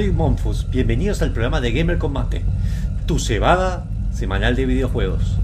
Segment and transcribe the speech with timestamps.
[0.00, 0.66] soy Monfus.
[0.70, 2.42] Bienvenidos al programa de Gamer Combate,
[3.04, 5.36] tu cebada semanal de videojuegos.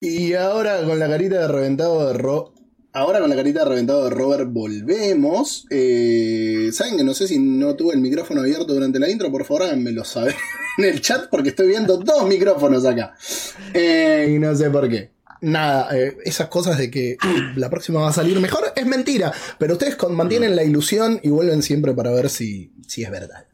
[0.00, 2.54] Y ahora con la carita de reventado de Ro
[2.94, 5.66] Ahora con la carita de reventado de Robert volvemos.
[5.68, 9.44] Eh, Saben que no sé si no tuve el micrófono abierto durante la intro, por
[9.44, 10.34] favor háganmelo saber
[10.78, 13.14] en el chat porque estoy viendo dos micrófonos acá.
[13.72, 15.12] Eh, y no sé por qué.
[15.40, 17.18] Nada, eh, esas cosas de que
[17.56, 21.62] la próxima va a salir mejor es mentira, pero ustedes mantienen la ilusión y vuelven
[21.62, 23.46] siempre para ver si, si es verdad.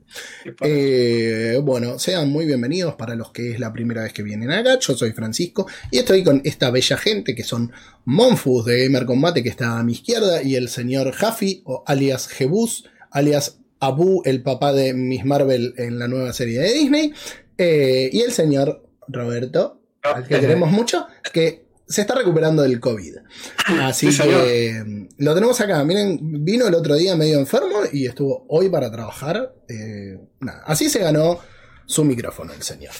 [0.60, 4.78] Eh, bueno, sean muy bienvenidos para los que es la primera vez que vienen acá.
[4.78, 7.72] Yo soy Francisco y estoy con esta bella gente que son
[8.04, 12.28] Monfus de Gamer Combate, que está a mi izquierda, y el señor Jaffi, o alias
[12.28, 17.12] Jebus, alias Abu, el papá de Miss Marvel en la nueva serie de Disney,
[17.58, 23.16] eh, y el señor Roberto, al que queremos mucho, que se está recuperando del COVID.
[23.82, 25.82] Así que mm, lo tenemos acá.
[25.84, 29.54] Miren, vino el otro día medio enfermo y estuvo hoy para trabajar.
[29.68, 30.18] Eh,
[30.64, 31.40] así se ganó
[31.86, 32.92] su micrófono el señor.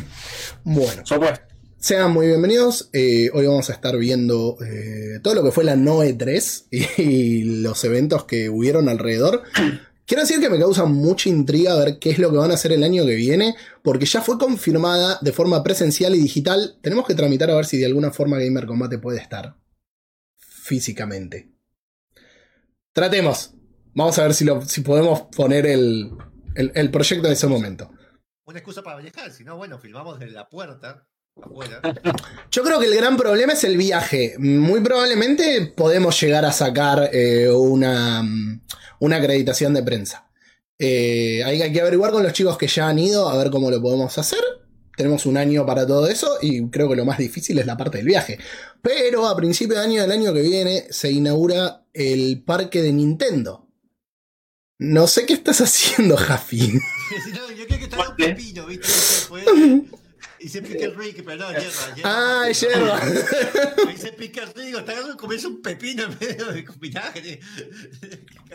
[0.64, 1.02] bueno.
[1.76, 2.88] Sean muy bienvenidos.
[2.92, 7.60] Eh, hoy vamos a estar viendo eh, todo lo que fue la NOE 3 y
[7.60, 9.42] los eventos que hubieron alrededor.
[10.06, 12.72] Quiero decir que me causa mucha intriga ver qué es lo que van a hacer
[12.72, 16.78] el año que viene, porque ya fue confirmada de forma presencial y digital.
[16.82, 19.56] Tenemos que tramitar a ver si de alguna forma Gamer Combate puede estar
[20.36, 21.52] físicamente.
[22.92, 23.54] Tratemos.
[23.94, 26.10] Vamos a ver si, si podemos poner el,
[26.54, 27.90] el, proyecto en ese momento.
[28.44, 31.08] Una excusa para viajar, si no, bueno, filmamos desde la puerta.
[32.50, 34.34] Yo creo que el gran problema es el viaje.
[34.38, 38.22] Muy probablemente podemos llegar a sacar eh, una,
[39.00, 40.30] una acreditación de prensa.
[40.78, 43.80] Eh, hay que averiguar con los chicos que ya han ido a ver cómo lo
[43.80, 44.40] podemos hacer.
[44.96, 47.98] Tenemos un año para todo eso y creo que lo más difícil es la parte
[47.98, 48.38] del viaje.
[48.82, 53.68] Pero a principio de año del año que viene se inaugura el parque de Nintendo.
[54.78, 56.72] No sé qué estás haciendo, Jaffi.
[57.56, 58.88] yo creo que está un pepino, ¿viste?
[60.48, 62.02] Se pica el rico, pero no, hierba, hierba.
[62.04, 63.00] Ah, hierba.
[63.92, 67.40] Y se pica el rico, está ganando comerse un pepino en medio de vinagre.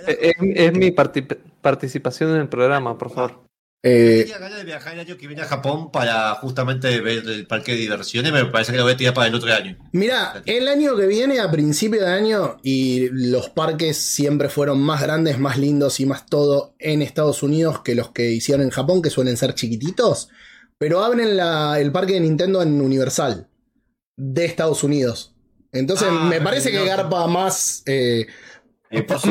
[0.07, 3.47] Es, es, mi participación en el programa, por favor.
[3.83, 7.45] Eh, tenía ganas de viajar el año que viene a Japón para justamente ver el
[7.45, 8.31] parque de diversiones.
[8.31, 9.77] Me parece que lo voy a tirar para el otro año.
[9.91, 15.01] Mira, el año que viene, a principio de año, y los parques siempre fueron más
[15.01, 19.01] grandes, más lindos y más todo en Estados Unidos que los que hicieron en Japón,
[19.01, 20.29] que suelen ser chiquititos.
[20.77, 23.49] Pero abren el parque de Nintendo en Universal
[24.15, 25.33] de Estados Unidos.
[25.71, 27.83] Entonces ah, me parece que garpa más.
[27.85, 28.27] Eh,
[28.91, 29.29] me, pasa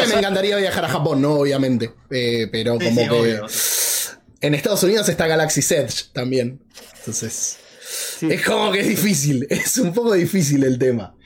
[0.00, 1.34] que me encantaría viajar a Japón, ¿no?
[1.34, 1.92] Obviamente.
[2.10, 3.40] Eh, pero como que.
[4.40, 6.60] En Estados Unidos está Galaxy Edge también.
[6.98, 7.58] Entonces.
[8.20, 9.46] Es como que es difícil.
[9.50, 11.16] Es un poco difícil el tema.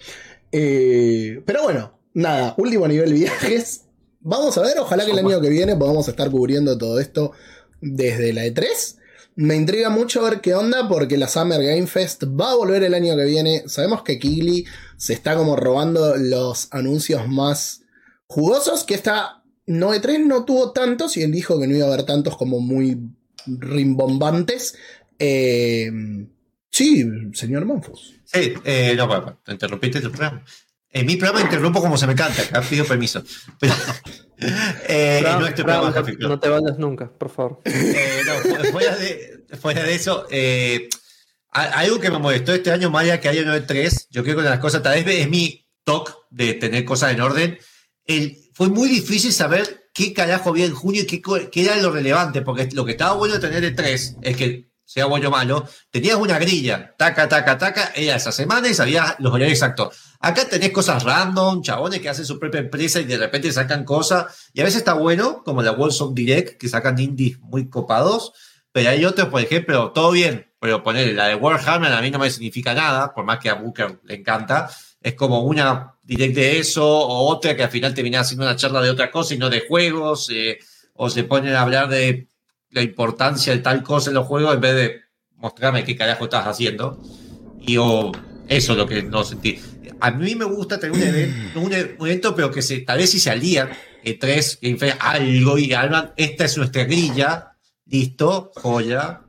[0.51, 2.55] Eh, pero bueno, nada.
[2.57, 3.83] Último nivel viajes.
[4.21, 4.79] Vamos a ver.
[4.79, 7.33] Ojalá que el año que viene podamos estar cubriendo todo esto
[7.81, 8.97] desde la E3.
[9.35, 12.95] Me intriga mucho ver qué onda porque la Summer Game Fest va a volver el
[12.95, 13.63] año que viene.
[13.67, 14.67] Sabemos que Kigli
[14.97, 17.83] se está como robando los anuncios más
[18.27, 21.93] jugosos, que esta Noe 3 no tuvo tantos y él dijo que no iba a
[21.93, 22.99] haber tantos como muy
[23.47, 24.77] rimbombantes.
[25.19, 25.91] Eh,
[26.71, 28.21] sí, señor Monfus.
[28.25, 30.45] Sí, eh, no, bueno, interrumpiste tu programa.
[30.95, 33.23] En mi programa interrumpo como se me canta, pido permiso.
[33.59, 33.75] Pero,
[34.89, 37.61] eh, no, te vayas nunca, por favor.
[37.65, 40.89] Eh, no, fuera, de, fuera de eso, eh,
[41.51, 44.57] algo que me molestó este año, Maya, que haya 9.3, yo creo que una de
[44.57, 47.59] las cosas, tal vez es mi toque de tener cosas en orden.
[48.05, 51.91] El, fue muy difícil saber qué carajo había en junio y qué, qué, era lo
[51.91, 55.31] relevante, porque lo que estaba bueno de tener el 3 es que, sea bueno o
[55.31, 60.12] malo, tenías una grilla, taca, taca, taca, era esa semana y sabías los horarios exactos
[60.25, 64.49] Acá tenés cosas random, chabones que hacen su propia empresa y de repente sacan cosas.
[64.53, 68.33] Y a veces está bueno, como la Wolfson Direct, que sacan indies muy copados.
[68.71, 72.21] Pero hay otros, por ejemplo, todo bien, pero poner la de Warhammer a mí no
[72.21, 74.71] me significa nada, por más que a Booker le encanta.
[75.01, 78.81] Es como una direct de eso, o otra que al final termina haciendo una charla
[78.81, 80.61] de otra cosa y no de juegos, eh,
[80.95, 82.29] o se ponen a hablar de
[82.71, 85.01] la importancia de tal cosa en los juegos en vez de
[85.35, 87.03] mostrarme qué carajo estás haciendo.
[87.61, 88.13] Y o
[88.57, 89.59] eso es lo que no sentí
[90.03, 93.71] a mí me gusta tener un evento, pero que se, tal vez si se alían
[94.19, 94.59] tres,
[94.99, 97.57] algo y hablan, esta es nuestra grilla,
[97.87, 99.21] listo, joya.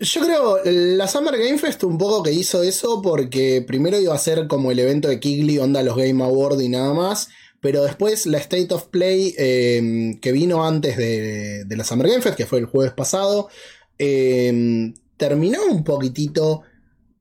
[0.00, 4.18] Yo creo, la Summer Game Fest un poco que hizo eso porque primero iba a
[4.18, 7.28] ser como el evento de Kigley, onda los Game Awards y nada más,
[7.60, 12.36] pero después la State of Play em, que vino antes de, la Summer Game Fest,
[12.36, 13.50] que fue el jueves pasado,
[13.98, 16.62] em, terminó un poquitito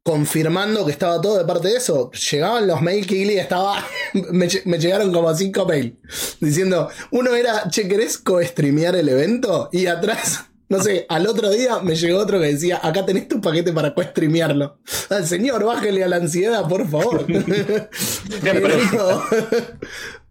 [0.04, 2.12] confirmando que estaba todo de parte de eso.
[2.12, 3.86] Llegaban los mails que estaba.
[4.32, 5.94] me llegaron como cinco mails
[6.40, 9.70] diciendo: uno era, che, ¿querés co-streamear el evento?
[9.72, 10.46] Y atrás.
[10.72, 13.94] No sé, al otro día me llegó otro que decía, acá tenés tu paquete para
[13.94, 14.78] co-streamearlo.
[15.10, 17.26] Al señor, bájele a la ansiedad, por favor.
[18.42, 19.22] pero,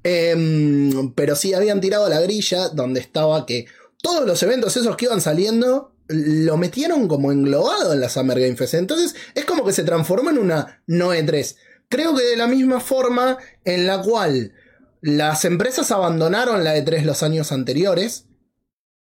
[0.02, 3.66] Em, pero sí habían tirado la grilla donde estaba que
[4.02, 8.56] todos los eventos esos que iban saliendo lo metieron como englobado en la Summer Game
[8.56, 8.74] Fest.
[8.74, 11.56] Entonces es como que se transformó en una no E3.
[11.88, 14.52] Creo que de la misma forma en la cual
[15.00, 18.26] las empresas abandonaron la E3 los años anteriores,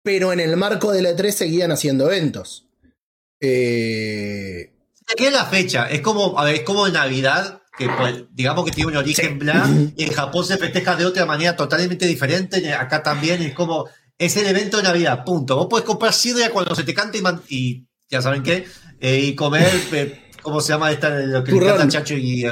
[0.02, 2.68] pero en el marco de la E3 seguían haciendo eventos.
[3.40, 4.72] Eh,
[5.06, 5.88] Se queda la fecha.
[5.90, 9.68] Es como, a ver, es como Navidad, que pues, digamos que tiene un origen bla,
[9.96, 12.72] y en Japón se festeja de otra manera totalmente diferente.
[12.72, 13.88] Acá también es como,
[14.18, 15.56] es el evento de Navidad, punto.
[15.56, 17.18] Vos podés comprar sidra cuando se te cante
[17.48, 18.66] y, y ya saben qué,
[19.00, 21.10] eh, y comer, eh, ¿cómo se llama esta?
[21.10, 21.88] Lo que Turrón.
[21.90, 22.46] chacho y.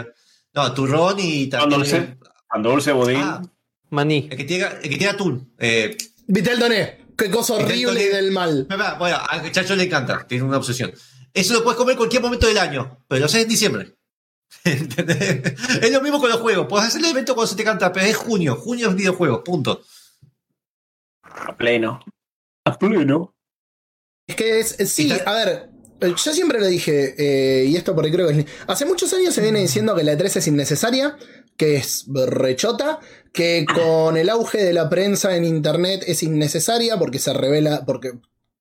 [0.54, 1.80] no, turrón y Pan también.
[1.80, 2.18] dulce,
[2.48, 3.20] pan dulce, budín.
[3.22, 3.42] Ah,
[3.90, 4.28] Maní.
[4.30, 5.54] el que tiene, el que tiene atún.
[5.58, 5.96] Eh,
[6.26, 8.08] Vitel Doné, qué cosa horrible Doné.
[8.08, 8.66] del mal.
[8.98, 10.92] Bueno, al chacho le encanta, tiene una obsesión.
[11.32, 13.94] Eso lo puedes comer en cualquier momento del año, pero lo haces en diciembre.
[14.64, 15.54] ¿Entendés?
[15.80, 16.66] Es lo mismo con los juegos.
[16.68, 18.56] Puedes hacer el evento cuando se te canta, pero es junio.
[18.56, 19.82] Junio es videojuegos, punto.
[21.46, 22.00] A pleno.
[22.64, 23.34] A pleno.
[24.26, 25.70] Es que es, es- sí, a ver,
[26.00, 29.34] eh, yo siempre lo dije, eh, y esto porque creo que es- hace muchos años
[29.34, 31.16] se viene diciendo que la E3 es innecesaria,
[31.56, 33.00] que es rechota,
[33.32, 38.12] que con el auge de la prensa en internet es innecesaria porque se revela, porque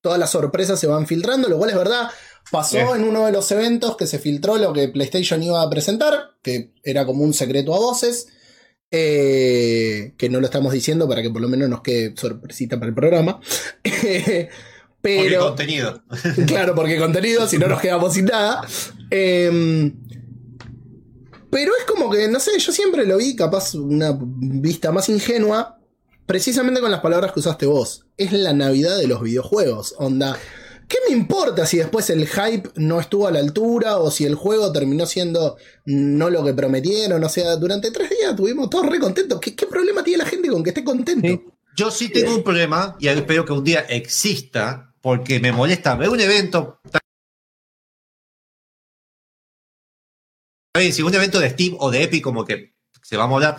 [0.01, 2.09] todas las sorpresas se van filtrando, lo cual es verdad.
[2.51, 6.31] Pasó en uno de los eventos que se filtró lo que PlayStation iba a presentar,
[6.41, 8.27] que era como un secreto a voces.
[8.91, 12.89] Eh, que no lo estamos diciendo para que por lo menos nos quede sorpresita para
[12.89, 13.39] el programa.
[15.01, 15.47] Porque Pero.
[15.47, 16.03] contenido.
[16.47, 18.67] Claro, porque contenido, si no nos quedamos sin nada.
[19.09, 19.95] Em,
[21.49, 25.79] pero es como que, no sé, yo siempre lo vi capaz una vista más ingenua,
[26.25, 28.05] precisamente con las palabras que usaste vos.
[28.17, 30.37] Es la Navidad de los videojuegos, onda.
[30.89, 34.33] ¿Qué me importa si después el hype no estuvo a la altura o si el
[34.33, 35.55] juego terminó siendo
[35.85, 37.23] no lo que prometieron?
[37.23, 39.39] O sea, durante tres días estuvimos todos re contentos.
[39.39, 41.43] ¿Qué, problema tiene la gente con que esté contento?
[41.75, 46.09] Yo sí tengo un problema y espero que un día exista, porque me molesta ver
[46.09, 46.81] un evento.
[50.75, 53.57] Bien, si un evento de Steam o de Epic, como que se va a molar,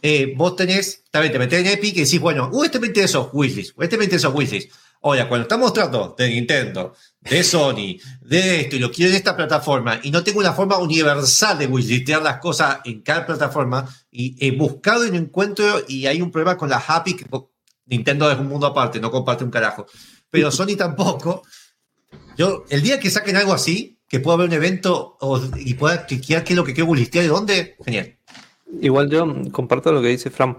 [0.00, 3.30] eh, vos tenés, bien, te metés en Epic y decís, bueno, uh, este me interesó,
[3.32, 4.70] wishlist, este me interesó, wishlist.
[5.00, 9.36] Ahora, cuando estamos mostrando de Nintendo, de Sony, de esto, y lo quiero en esta
[9.36, 14.34] plataforma, y no tengo una forma universal de wishlistear las cosas en cada plataforma, y
[14.44, 17.26] he buscado y no encuentro, y hay un problema con la Happy, que
[17.86, 19.86] Nintendo es un mundo aparte, no comparte un carajo,
[20.30, 21.42] pero Sony tampoco.
[22.36, 26.06] Yo, el día que saquen algo así, que pueda haber un evento o- y pueda
[26.06, 28.16] cliquear qué es lo que quiero wishlistear y dónde, genial.
[28.80, 30.56] Igual yo comparto lo que dice Fran.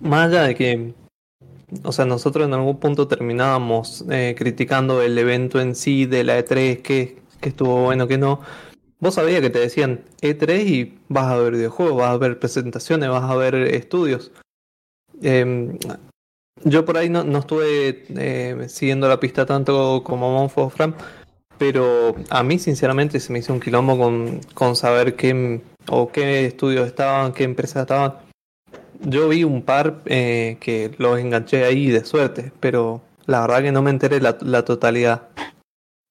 [0.00, 0.94] Más allá de que,
[1.84, 6.38] o sea, nosotros en algún punto terminábamos eh, criticando el evento en sí de la
[6.38, 8.40] E3, que, que estuvo bueno, que no.
[8.98, 13.08] Vos sabías que te decían E3 y vas a ver videojuegos, vas a ver presentaciones,
[13.08, 14.30] vas a ver estudios.
[15.22, 15.78] Em,
[16.64, 20.94] yo por ahí no, no estuve eh, siguiendo la pista tanto como Monfo o Fran,
[21.56, 26.46] pero a mí sinceramente se me hizo un quilombo con, con saber qué, o qué
[26.46, 28.29] estudios estaban, qué empresas estaban.
[29.02, 33.72] Yo vi un par eh, que los enganché ahí de suerte, pero la verdad que
[33.72, 35.28] no me enteré la, la totalidad.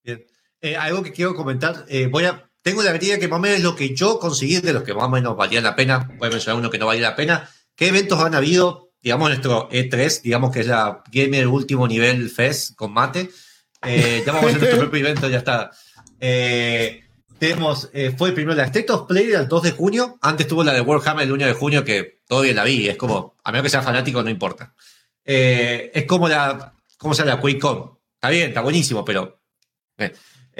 [0.03, 0.25] Bien.
[0.61, 3.57] Eh, algo que quiero comentar, eh, voy a, tengo la medida que más o menos
[3.57, 6.09] es lo que yo conseguí de los que más o menos valían la pena.
[6.17, 7.49] Voy a mencionar uno que no valía la pena.
[7.75, 8.91] ¿Qué eventos han habido?
[9.01, 13.29] Digamos nuestro E3, digamos que es la Gamer Último Nivel Fest con mate.
[13.85, 15.71] Eh, ya vamos a hacer nuestro propio evento, ya está.
[16.19, 17.08] Eh,
[17.39, 20.17] tenemos, eh, fue primero la State of Play el 2 de junio.
[20.21, 22.87] Antes tuvo la de Warhammer el 1 de junio, que todavía la vi.
[22.89, 24.73] Es como, a menos que sea fanático, no importa.
[25.25, 27.35] Eh, es como la, ¿cómo se llama?
[27.35, 27.91] La QuakeCon.
[28.15, 29.39] Está bien, está buenísimo, pero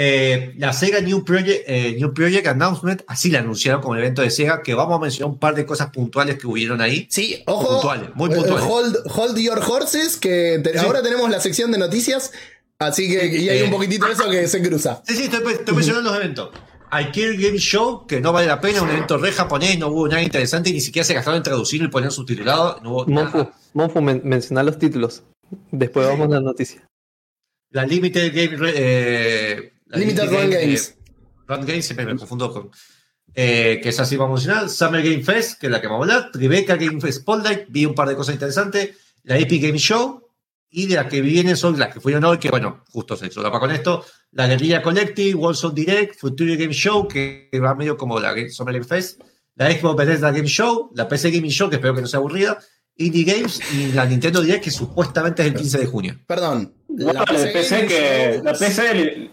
[0.01, 4.29] eh, la Sega New Project, eh, New Project Announcement, así la anunciaron como evento de
[4.31, 7.05] Sega, que vamos a mencionar un par de cosas puntuales que hubieron ahí.
[7.09, 7.67] Sí, ojo.
[7.73, 8.65] Puntuales, muy puntuales.
[8.65, 10.85] Hold, hold your horses, que te- Sí.
[10.85, 12.31] ahora tenemos la sección de noticias.
[12.77, 15.01] Así que y hay un poquitito de eso que se cruza.
[15.05, 16.49] Sí, sí, estoy, estoy mencionando los eventos.
[16.91, 20.21] Ikea Game Show, que no vale la pena, un evento re japonés, no hubo nada
[20.23, 23.53] interesante, ni siquiera se gastaron en traducirlo y poner subtitulado, no hubo Monfu, nada.
[23.73, 25.23] Monfu men- menciona los títulos.
[25.71, 26.11] Después Sí.
[26.11, 26.87] vamos a la noticia.
[27.71, 28.71] La Limited Game...
[28.75, 30.89] eh, la Limited Run Game, Games.
[30.97, 31.11] eh,
[31.47, 32.71] Run Games, siempre me confundo con...
[33.35, 34.69] eh, que es así vamos a mencionar.
[34.69, 36.31] Summer Game Fest, que es la que vamos a hablar.
[36.31, 38.95] Tribeca Game Fest Spotlight, vi un par de cosas interesantes.
[39.23, 40.28] La Epic Game Show,
[40.71, 43.59] y de las que vienen son las que fueron hoy, que bueno, justo se solapa
[43.59, 48.33] con esto, la Guerrilla Collective, Warzone Direct, Future Game Show, que va medio como la
[48.49, 49.21] Summer Game Fest,
[49.55, 52.59] la Xbox Bethesda Game Show, la PC Gaming Show, que espero que no sea aburrida,
[52.95, 56.19] Indie Games y la Nintendo Direct, que supuestamente es el 15 de junio.
[56.27, 56.73] Perdón.
[56.89, 59.31] La PC, que la PC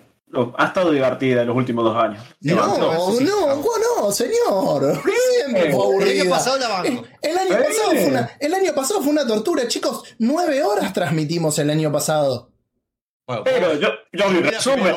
[0.57, 2.23] ha estado divertida en los últimos dos años.
[2.41, 3.65] No, No, no, vamos.
[3.65, 5.03] ¿cómo no, señor.
[5.45, 7.05] Siempre fue El año pasado la banco.
[7.23, 10.03] El año, pasado fue una, el año pasado fue una tortura, chicos.
[10.19, 12.51] Nueve horas transmitimos el año pasado.
[13.27, 14.95] Bueno, Pero yo, yo vi resumen.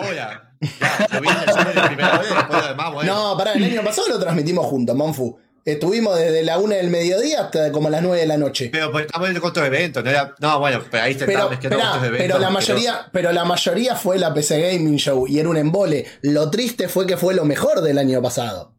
[3.06, 5.38] No, pará, el año pasado lo transmitimos juntos, Monfu.
[5.66, 8.70] Estuvimos desde la una del mediodía hasta como las nueve de la noche.
[8.72, 10.36] Pero pues, estamos en el otro evento, no era.
[10.40, 12.28] No, bueno, pero ahí te Pero, estaba mezclando esperá, otros eventos.
[12.28, 16.06] pero la mayoría, pero la mayoría fue la PC Gaming Show y era un embole.
[16.22, 18.74] Lo triste fue que fue lo mejor del año pasado.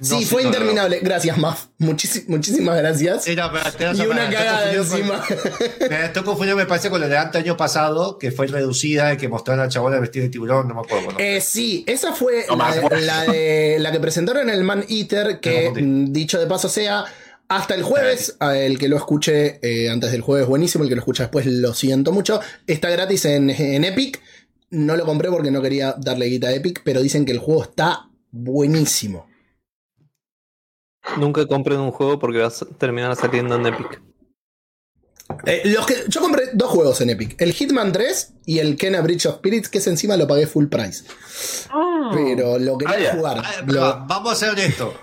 [0.00, 1.00] No sí, fue no, no, interminable.
[1.02, 1.66] Gracias, Maf.
[1.78, 3.24] Muchísi- muchísimas gracias.
[3.24, 5.88] Te vas Y una cagada confundió con- encima.
[5.90, 9.16] Me estoy confundiendo, me parece, con la de antes año pasado, que fue reducida y
[9.18, 11.04] que mostraron a la chabola vestida de tiburón, no me acuerdo.
[11.04, 11.18] bueno.
[11.20, 14.84] Eh, sí, esa fue No la, de- la de la que presentaron en el Man
[14.88, 17.04] Eater, que mm, dicho de paso sea,
[17.48, 20.96] hasta el jueves, a el que lo escuche eh, antes del jueves, buenísimo, el que
[20.96, 24.20] lo escucha después, lo siento mucho, está gratis en, en Epic.
[24.70, 27.62] No lo compré porque no quería darle guita a Epic, pero dicen que el juego
[27.64, 29.26] está buenísimo.
[31.18, 34.02] Nunca compren un juego porque vas a terminar saliendo en Epic.
[35.46, 39.00] Eh, los que, yo compré dos juegos en Epic, el Hitman 3 y el Kena
[39.00, 41.04] Bridge of Spirits, que es encima lo pagué full price.
[42.12, 43.42] Pero lo quería Ah, jugar.
[43.44, 44.94] Ah, Lo- vamos a ser honestos.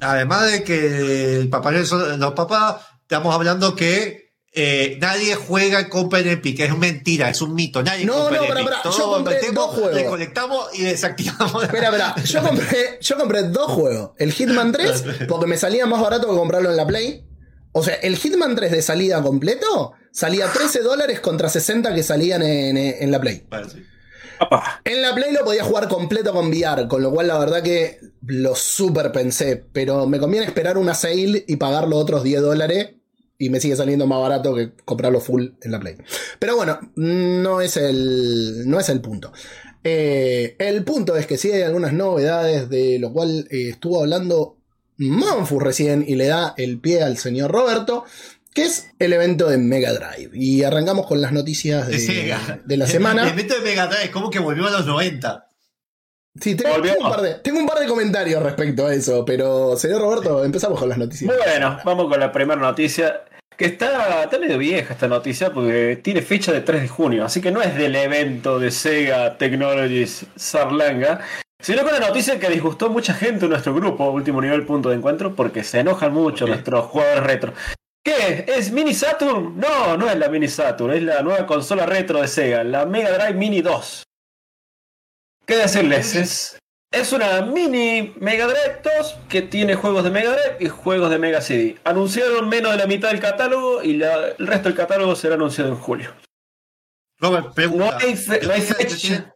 [0.00, 6.20] Además de que el papá los papás, estamos hablando que eh, nadie juega y compra
[6.20, 6.60] en Epic.
[6.60, 7.82] Es mentira, es un mito.
[7.82, 8.64] Nadie No, compra no, Epic.
[8.64, 9.94] pará, yo compré dos juegos.
[9.94, 11.62] Reconectamos y desactivamos.
[11.64, 12.14] Espera, espera.
[12.24, 14.10] Yo compré, yo compré dos juegos.
[14.18, 17.24] El Hitman 3, porque me salía más barato que comprarlo en la Play.
[17.72, 22.42] O sea, el Hitman 3 de salida completo salía 13 dólares contra 60 que salían
[22.42, 23.46] en, en la Play.
[23.72, 23.84] Sí.
[24.84, 27.98] En la Play lo podía jugar completo con VR, con lo cual la verdad que
[28.24, 29.56] lo super pensé.
[29.72, 32.90] Pero me conviene esperar una sale y pagar los otros 10 dólares.
[33.38, 35.96] Y me sigue saliendo más barato que comprarlo full en la Play.
[36.38, 39.32] Pero bueno, no es el, no es el punto.
[39.84, 44.56] Eh, el punto es que sí hay algunas novedades, de lo cual eh, estuvo hablando
[44.98, 48.04] Monfu recién y le da el pie al señor Roberto,
[48.52, 50.30] que es el evento de Mega Drive.
[50.34, 51.96] Y arrancamos con las noticias De
[52.64, 53.22] de, la semana.
[53.22, 55.47] El evento de Mega Drive es como que volvió a los 90.
[56.40, 60.02] Sí, tengo, un par de, tengo un par de comentarios respecto a eso, pero señor
[60.02, 61.34] Roberto, empezamos con las noticias.
[61.36, 63.24] Bueno, vamos con la primera noticia.
[63.56, 67.40] Que está, está medio vieja esta noticia porque tiene fecha de 3 de junio, así
[67.40, 71.22] que no es del evento de Sega Technologies Sarlanga,
[71.60, 74.90] sino con la noticia que disgustó a mucha gente en nuestro grupo, último nivel punto
[74.90, 77.52] de encuentro, porque se enojan mucho nuestros jugadores retro.
[78.04, 78.44] ¿Qué?
[78.46, 79.58] ¿Es Mini Saturn?
[79.58, 83.10] No, no es la Mini Saturn, es la nueva consola retro de Sega, la Mega
[83.10, 84.04] Drive Mini 2.
[85.48, 86.14] ¿Qué decirles?
[86.14, 86.58] Es,
[86.92, 91.18] es una mini Mega Drive 2 que tiene juegos de Mega Drive y juegos de
[91.18, 91.78] Mega CD.
[91.84, 95.70] Anunciaron menos de la mitad del catálogo y la- el resto del catálogo será anunciado
[95.70, 96.14] en julio.
[97.18, 97.98] Robert, No pregunta.
[98.00, 99.34] hay, fe- no hay Yo tenía- fecha.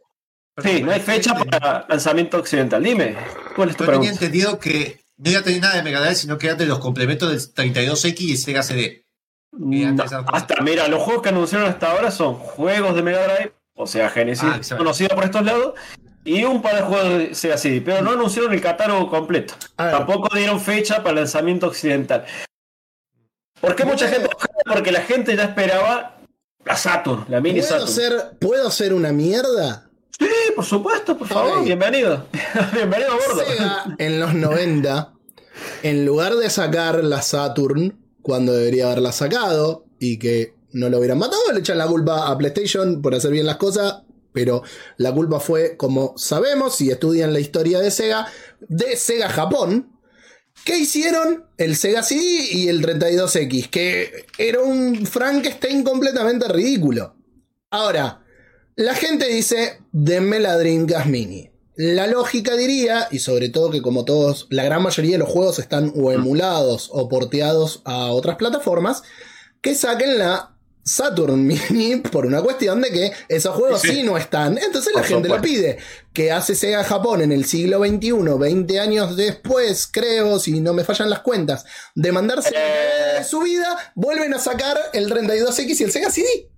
[0.63, 2.83] Sí, no hay fecha para lanzamiento occidental.
[2.83, 3.17] Dime,
[3.55, 4.11] ¿cuál es tu Yo tenía pregunta?
[4.25, 6.77] entendido que no iba a tener nada de Mega Drive, sino que eran de los
[6.77, 9.03] complementos del 32X y Sega CD.
[9.97, 10.23] Cosas.
[10.31, 14.09] hasta, mira, los juegos que anunciaron hasta ahora son juegos de Mega Drive, o sea,
[14.09, 15.73] Genesis, Ah, conocido por estos lados,
[16.25, 19.55] y un par de juegos de Sega CD, pero no anunciaron el catálogo completo.
[19.77, 19.93] A ver.
[19.97, 22.25] Tampoco dieron fecha para el lanzamiento occidental.
[23.59, 24.29] ¿Por qué mucha gente?
[24.65, 26.17] Porque la gente ya esperaba
[26.65, 27.91] la Saturn, la mini ¿Puedo Saturn.
[27.91, 29.89] ser, ¿Puedo ser una mierda?
[30.17, 32.25] Sí, por supuesto, por favor, bienvenido.
[32.73, 33.43] bienvenido a bordo.
[33.45, 35.13] Sega en los 90,
[35.83, 41.19] en lugar de sacar la Saturn cuando debería haberla sacado y que no lo hubieran
[41.19, 44.02] matado, le echan la culpa a PlayStation por hacer bien las cosas,
[44.33, 44.63] pero
[44.97, 48.27] la culpa fue, como sabemos, si estudian la historia de Sega,
[48.59, 49.89] de Sega Japón.
[50.65, 51.45] ¿Qué hicieron?
[51.57, 57.15] El Sega CD y el 32X, que era un Frankenstein completamente ridículo.
[57.69, 58.23] Ahora,
[58.75, 61.51] la gente dice, denme la Dreamcast Mini.
[61.75, 65.57] La lógica diría, y sobre todo que como todos, la gran mayoría de los juegos
[65.57, 69.01] están o emulados o porteados a otras plataformas,
[69.61, 70.52] que saquen la
[70.85, 74.03] Saturn Mini por una cuestión de que esos juegos sí, Sí.
[74.03, 74.57] no están.
[74.57, 75.77] Entonces la gente lo pide.
[76.13, 80.83] Que hace Sega Japón en el siglo XXI, 20 años después, creo, si no me
[80.83, 85.91] fallan las cuentas, de mandarse de su vida, vuelven a sacar el 32X y el
[85.91, 86.49] Sega CD.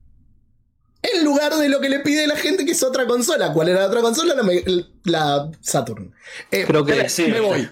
[1.03, 3.53] En lugar de lo que le pide la gente, que es otra consola.
[3.53, 4.33] ¿Cuál era la otra consola?
[5.03, 6.15] La, Saturn.
[6.49, 7.27] Eh, Creo que, Sí.
[7.27, 7.69] me voy.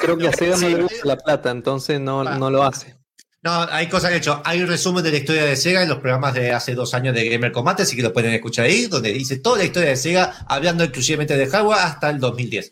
[0.00, 0.68] creo que a Sega no Sí.
[0.74, 2.38] le gusta la plata, entonces no, Ah.
[2.38, 2.96] no lo hace.
[3.42, 4.42] No, hay cosas que he hecho.
[4.44, 7.14] Hay un resumen de la historia de Sega en los programas de hace dos años
[7.14, 9.96] de Gamer Combate, así que lo pueden escuchar ahí, donde dice toda la historia de
[9.96, 12.70] Sega, hablando exclusivamente de hardware hasta el 2010.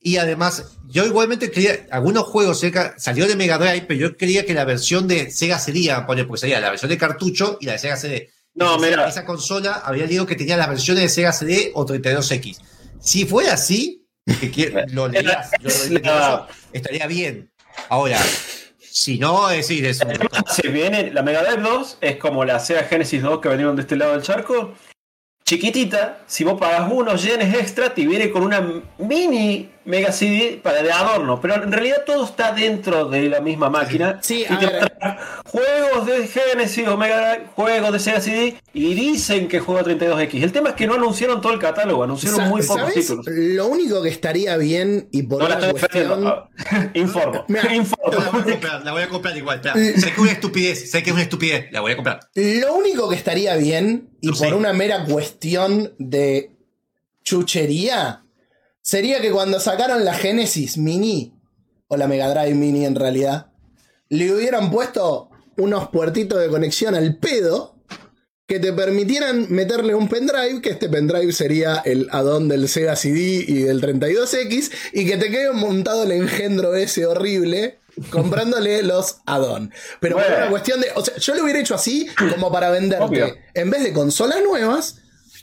[0.00, 4.44] Y además, yo igualmente quería, algunos juegos Sega salió de Mega Drive, pero yo creía
[4.44, 7.78] que la versión de Sega sería, porque sería la versión de cartucho y la de
[7.78, 8.30] Sega CD.
[8.54, 9.08] No, esa, mira.
[9.08, 12.56] Esa consola había leído que tenía las versiones de Sega CD o 32X.
[13.00, 14.04] Si fuera así,
[14.40, 15.70] que quiero- lo leías, yo
[16.00, 17.52] lo estaría bien.
[17.88, 18.18] Ahora,
[19.00, 20.12] si no, es decir, es un-
[20.48, 23.82] Se viene, la Mega Drive 2 es como la Sega Genesis 2 que vinieron de
[23.82, 24.74] este lado del charco.
[25.44, 28.60] Chiquitita, si vos pagas unos yenes extra, te viene con una
[28.98, 31.40] mini Mega CD para de adorno.
[31.40, 34.18] Pero en realidad todo está dentro de la misma máquina.
[34.22, 34.68] Sí, y a te
[35.46, 40.42] juegos de Genesis o Mega Drive, juegos de Sega CD, y dicen que juega 32X.
[40.42, 42.94] El tema es que no anunciaron todo el catálogo, anunciaron Sa- muy pocos ¿sabes?
[42.94, 43.26] títulos.
[43.28, 46.48] Lo único que estaría bien y por No la una estoy defendiendo.
[46.54, 46.82] cuestión.
[46.82, 47.44] Ah, Informo.
[47.48, 48.12] Mira, Informo.
[48.12, 49.56] la voy a comprar, la voy a comprar igual.
[49.56, 49.74] espera.
[49.74, 52.20] Sé que es una estupidez, sé que es una estupidez, la voy a comprar.
[52.34, 54.54] Lo único que estaría bien, y No por sé.
[54.54, 56.50] una mera cuestión de
[57.24, 58.22] chuchería,
[58.88, 61.34] sería que cuando sacaron la Genesis Mini,
[61.88, 63.48] o la Mega Drive Mini en realidad,
[64.08, 65.28] le hubieran puesto
[65.58, 67.74] unos puertitos de conexión al pedo
[68.46, 73.44] que te permitieran meterle un pendrive, que este pendrive sería el add-on del Sega CD
[73.46, 77.78] y del 32X, y que te quede montado el engendro ese horrible
[78.08, 79.70] comprándole los add-on.
[80.00, 80.38] Pero por Bueno.
[80.38, 80.86] una cuestión de.
[80.94, 83.36] O sea, yo lo hubiera hecho así como para venderte, Obvio.
[83.52, 84.96] en vez de consolas nuevas,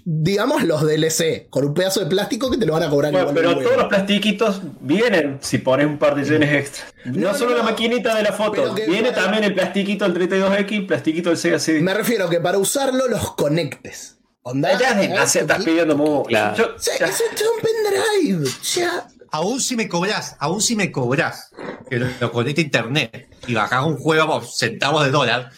[0.08, 3.32] digamos los DLC, con un pedazo de plástico que te lo van a cobrar Bueno,
[3.32, 3.44] igual.
[3.56, 6.86] pero todos los plastiquitos vienen si pones un par de yenes extra.
[7.06, 10.72] No, No, solo no, la maquinita de la foto, viene también el plastiquito del 32X,
[10.74, 11.82] el plastiquito del Sega CD.
[11.82, 14.20] Me refiero que para usarlo los conectes.
[14.44, 16.26] Onda, ya estás pidiendo mucho.
[16.26, 16.56] Claro.
[16.56, 18.50] Yo- O sea, ya- eso es un pendrive.
[18.76, 19.08] Ya.
[19.32, 21.50] Aún si me cobras, aún si me cobras
[21.90, 25.50] que lo, lo conecte a internet y bajás un juego por centavos de dólar,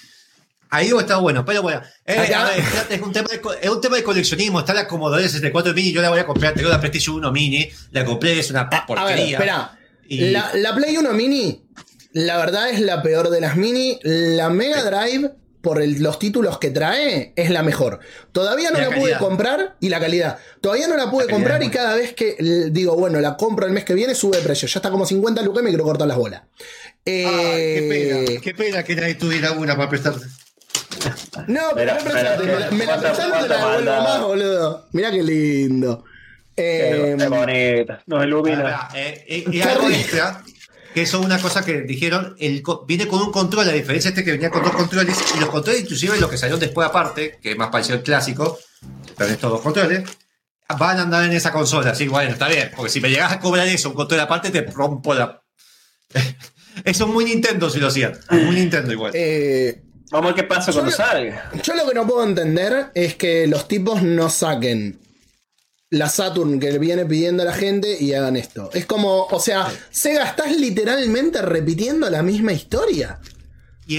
[0.69, 3.97] ahí está bueno, pero bueno, eh, a ver, es, un tema de, es un tema
[3.97, 7.15] de coleccionismo, está la Commodore 64 Mini, yo la voy a comprar, tengo la PlayStation
[7.17, 9.38] 1 Mini, la compré, es una A, a ver, porquería.
[9.38, 9.80] espera.
[10.10, 11.63] Y- La, la Play 1 Mini,
[12.13, 13.99] la verdad es la peor de las Mini.
[14.03, 17.99] La Mega Drive, por el- los títulos que trae, es la mejor.
[18.32, 20.38] Todavía no la la, pude comprar y la calidad.
[20.62, 22.38] Todavía no la pude La comprar y cada vez que
[22.71, 24.67] digo, bueno, la compro el mes que viene, sube de precio.
[24.69, 26.43] Ya está como 50 lucas y me quiero cortar las bolas.
[27.06, 30.25] Ay, Eh, qué pena, qué pena que nadie tuviera una para prestarte.
[31.47, 34.88] No, pero me la- me la prestaste, te la devuelvo más, boludo.
[34.93, 36.03] Mirá qué lindo.
[36.55, 38.63] Eh, qué bonita, nos ilumina.
[38.81, 40.43] Ah, eh, eh, y algo extra,
[40.93, 44.10] que eso es una cosa que dijeron, el, co- viene con un control, la diferencia
[44.10, 47.38] este que venía con dos controles, y los controles, inclusive los que salieron después aparte,
[47.41, 48.57] que es más parecido al clásico,
[49.15, 50.03] pero estos dos controles,
[50.79, 53.39] van a andar en esa consola, así bueno, está bien, porque si me llegas a
[53.39, 55.39] cobrar eso, un control aparte, te rompo la...
[56.83, 59.12] Eso es muy Nintendo si lo hacían, muy Nintendo igual.
[59.15, 61.51] eh, Vamos a ver qué pasa cuando yo- salga.
[61.63, 64.99] Yo lo que no puedo entender es que los tipos no saquen
[65.89, 68.69] la Saturn que viene pidiendo la gente y hagan esto.
[68.73, 73.19] Es como, o sea, Sega, estás literalmente repitiendo la misma historia.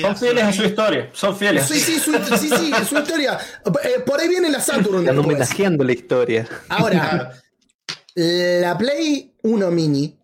[0.02, 1.64] Son fieles a su historia, son fieles.
[1.66, 3.38] Sí, sí, su, sí, sí, su historia.
[3.84, 5.00] Eh, por ahí viene la Saturn.
[5.00, 6.46] Están homenajeando la historia.
[6.68, 7.32] Ahora,
[8.14, 10.14] la Play 1 Mini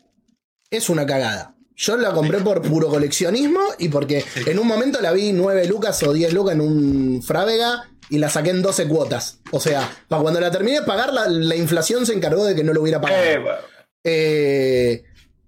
[0.70, 1.53] es una cagada.
[1.76, 6.02] Yo la compré por puro coleccionismo y porque en un momento la vi 9 lucas
[6.04, 9.40] o 10 lucas en un Frávega y la saqué en 12 cuotas.
[9.50, 12.62] O sea, para cuando la terminé de pagar, la, la inflación se encargó de que
[12.62, 13.22] no lo hubiera pagado.
[13.24, 13.58] Eh, bueno.
[14.04, 15.04] Eh,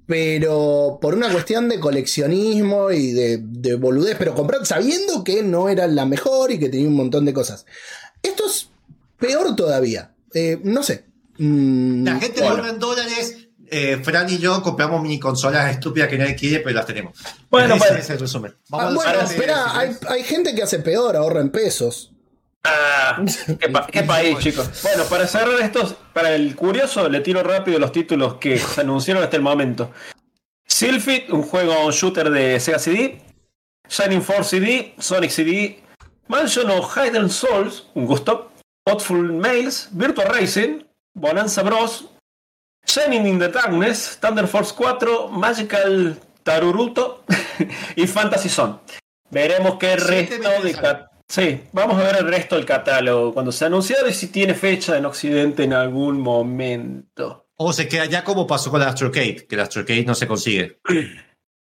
[0.06, 5.68] pero por una cuestión de coleccionismo y de, de boludez, pero comprar sabiendo que no
[5.68, 7.66] era la mejor y que tenía un montón de cosas.
[8.22, 8.68] Esto es
[9.18, 10.14] peor todavía.
[10.32, 11.04] Eh, no sé.
[11.38, 12.68] Mm, La gente Bueno.
[12.68, 13.45] en dólares.
[13.70, 17.18] Eh, Fran y yo compramos mini consolas estúpidas que nadie quiere, pero las tenemos.
[17.50, 18.54] Bueno, ese pues- es el resumen.
[18.56, 22.12] ah, Vamos bueno, espera, hay, hay gente que hace peor, ahorra en pesos.
[22.64, 23.22] Ah,
[23.60, 24.68] qué, pa- qué país, chicos.
[24.82, 29.22] Bueno, para cerrar estos, para el curioso, le tiro rápido los títulos que se anunciaron
[29.22, 29.92] hasta el momento.
[30.66, 33.22] Sylphid, un juego shooter de Sega CD.
[33.88, 35.82] Shining Force CD, Sonic CD.
[36.28, 38.50] Mansion of Hidden Souls, un gusto.
[38.84, 40.82] Thoughtful Mails, Virtual Racing,
[41.14, 42.06] Bonanza Bros.
[42.86, 47.24] Shining in the Darkness, Thunder Force 4, Magical Taruruto
[47.96, 48.76] y Fantasy Zone.
[49.30, 53.64] Veremos qué resto de cat- Sí, vamos a ver el resto del catálogo cuando se
[53.64, 57.48] ha anunciado y si tiene fecha en Occidente en algún momento.
[57.56, 60.78] O se queda ya como pasó con la Astrocade, que la Astrocade no se consigue.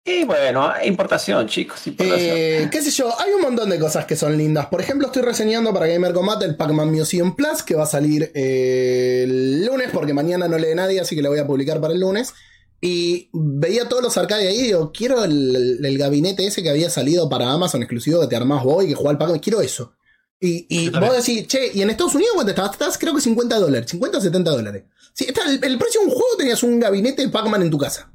[0.07, 2.37] Y bueno, importación, chicos, importación.
[2.37, 4.67] Eh, qué sé yo, hay un montón de cosas que son lindas.
[4.67, 8.31] Por ejemplo, estoy reseñando para Gamer Combat el Pac-Man Museum Plus, que va a salir
[8.33, 11.93] eh, el lunes, porque mañana no lee nadie, así que lo voy a publicar para
[11.93, 12.33] el lunes.
[12.79, 16.89] Y veía todos los arcades ahí y digo, quiero el, el gabinete ese que había
[16.89, 19.91] salido para Amazon exclusivo que te armás vos y que jugaba el Pac-Man, quiero eso.
[20.39, 22.71] Y, y vos decís, che, ¿y en Estados Unidos cuánto estabas?
[22.71, 24.83] Estabas creo que 50 dólares, 50 o 70 dólares.
[25.11, 27.77] Sí, está el, el precio de un juego tenías un gabinete de Pac-Man en tu
[27.77, 28.13] casa.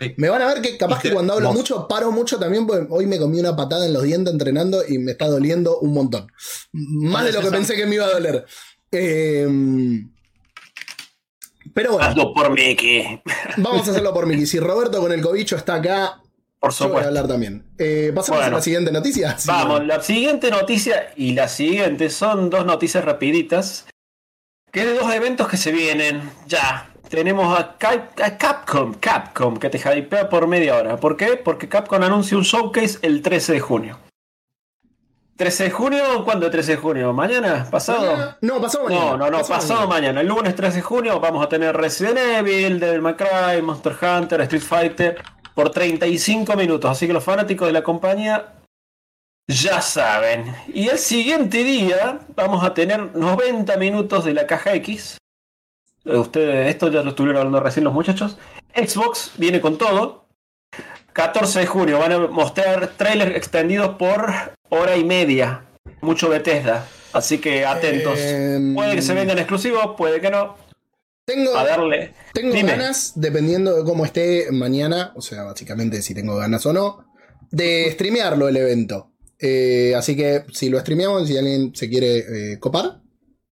[0.00, 0.14] Sí.
[0.16, 1.56] Me van a ver que capaz que cuando hablo vos.
[1.58, 4.98] mucho, paro mucho también, porque hoy me comí una patada en los dientes entrenando y
[4.98, 6.26] me está doliendo un montón.
[6.72, 8.46] Más de lo que pensé que me iba a doler.
[8.90, 9.46] Eh,
[11.74, 13.20] pero bueno, Hazlo por Mickey.
[13.58, 14.46] vamos a hacerlo por Miki.
[14.46, 16.20] Si Roberto con el cobicho está acá,
[16.58, 17.08] Por yo voy a supuesto.
[17.08, 17.64] hablar también.
[17.78, 19.38] Eh, Pasamos a la siguiente noticia.
[19.38, 19.46] Sí.
[19.48, 23.86] Vamos, la siguiente noticia y la siguiente son dos noticias rapiditas.
[24.72, 26.22] Que de dos eventos que se vienen.
[26.46, 26.89] Ya.
[27.10, 30.96] Tenemos a, Cap- a Capcom, Capcom, que te hypea por media hora.
[30.96, 31.36] ¿Por qué?
[31.36, 33.98] Porque Capcom anuncia un showcase el 13 de junio.
[35.36, 36.24] ¿13 de junio?
[36.24, 37.12] ¿Cuándo es 13 de junio?
[37.12, 37.66] ¿Mañana?
[37.68, 38.02] ¿Pasado?
[38.12, 39.04] Mañana- No, pasado mañana.
[39.06, 40.20] No, no, no, pasado mañana.
[40.20, 44.40] El lunes 13 de junio vamos a tener Resident Evil, Devil May Cry, Monster Hunter,
[44.42, 45.22] Street Fighter
[45.54, 46.90] por 35 minutos.
[46.90, 48.52] Así que los fanáticos de la compañía
[49.48, 50.54] ya saben.
[50.72, 55.16] Y el siguiente día vamos a tener 90 minutos de la caja X.
[56.04, 58.36] Eh, Ustedes, esto ya lo estuvieron hablando recién los muchachos.
[58.74, 60.26] Xbox viene con todo.
[61.12, 64.32] 14 de junio van a mostrar trailers extendidos por
[64.68, 65.64] hora y media.
[66.00, 66.86] Mucho Bethesda.
[67.12, 68.18] Así que atentos.
[68.18, 70.56] Em, Puede que se vengan exclusivos, puede que no.
[71.24, 72.14] Tengo, A darle.
[72.32, 72.72] tengo Dime.
[72.72, 77.04] ganas, dependiendo de cómo esté mañana, o sea, básicamente si tengo ganas o no,
[77.50, 79.12] de streamearlo el evento.
[79.38, 83.00] Eh, así que si lo streameamos, si alguien se quiere eh, copar,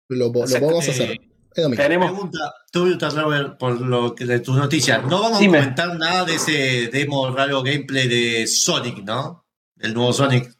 [0.09, 1.21] lo, podemos Eh, hacer.
[1.53, 2.11] Tenemos.
[2.11, 5.03] Pregunta, tú, Robert, por lo que de tus noticias.
[5.05, 5.57] No vamos Dime.
[5.57, 9.45] a comentar nada de ese demo raro gameplay de Sonic, ¿no?
[9.79, 10.51] El nuevo Sonic.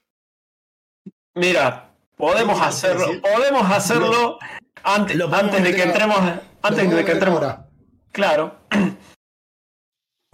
[1.35, 3.07] Mira, podemos hacerlo.
[3.21, 4.37] Podemos hacerlo
[4.83, 6.17] antes, lo antes de que entremos.
[6.61, 7.41] Antes de que entremos.
[7.41, 7.69] ahora.
[8.11, 8.59] Claro.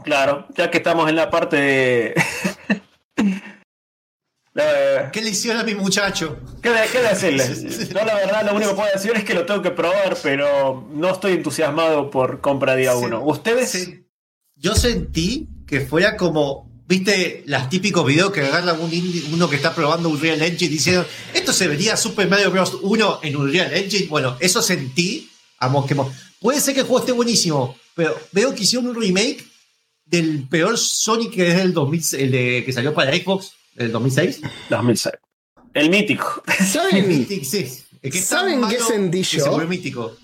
[0.01, 2.15] Claro, ya que estamos en la parte de.
[4.61, 6.37] Eh, ¿Qué le hicieron a mi muchacho?
[6.61, 7.89] ¿Qué, qué decirles?
[7.89, 10.87] Yo la verdad lo único que puedo decir es que lo tengo que probar, pero
[10.93, 12.99] no estoy entusiasmado por compra día Sí.
[13.03, 13.23] uno.
[13.23, 13.89] ¿Ustedes?
[14.55, 19.55] Yo sentí que fuera como, viste, los típicos videos que agarran un indie- uno que
[19.55, 22.77] está probando un Real Engine diciendo, esto se vería Super Mario Bros.
[22.81, 24.07] 1 en un Real Engine.
[24.07, 25.29] Bueno, eso sentí.
[25.59, 25.95] Amo, que
[26.39, 29.45] Puede ser que el juego esté buenísimo, pero veo que hicieron un remake
[30.05, 34.41] del peor Sonic que es el 2000, el de, que salió para Xbox, el 2006.
[34.69, 35.13] 2006.
[35.73, 36.43] El mítico.
[36.71, 37.67] ¿Saben, Sí, sí.
[38.01, 39.57] Que es tan ¿Saben qué sentí yo?
[39.67, 40.15] mítico.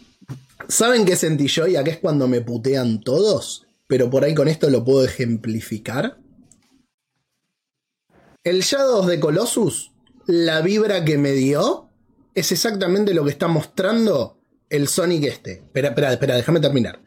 [0.68, 1.68] ¿Saben qué sentí yo?
[1.68, 6.18] Y acá es cuando me putean todos, pero por ahí con esto lo puedo ejemplificar.
[8.44, 9.92] El Shadows de Colossus,
[10.26, 11.90] la vibra que me dio,
[12.34, 14.40] es exactamente lo que está mostrando
[14.70, 15.52] el Sonic este.
[15.54, 17.02] Espera, espera, espera, déjame terminar.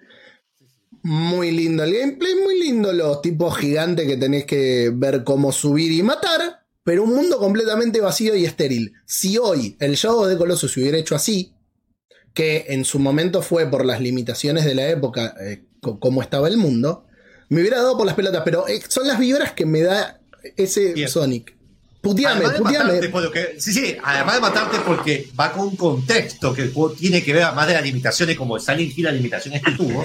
[1.03, 5.93] Muy lindo el gameplay, muy lindo los tipos gigantes que tenés que ver cómo subir
[5.93, 8.93] y matar, pero un mundo completamente vacío y estéril.
[9.07, 11.53] Si hoy el Shadows de Colossus se hubiera hecho así,
[12.35, 16.49] que en su momento fue por las limitaciones de la época, eh, co- cómo estaba
[16.49, 17.07] el mundo,
[17.49, 20.21] me hubiera dado por las pelotas, pero eh, son las vibras que me da
[20.57, 21.09] ese Bien.
[21.09, 21.57] Sonic.
[22.01, 23.09] Puteame, Además de puteame.
[23.11, 26.95] matarte que- sí, sí, además de matarte porque va con un contexto que el juego
[26.95, 30.05] tiene que ver, además de las limitaciones, como Silent Hill, las limitaciones que tuvo.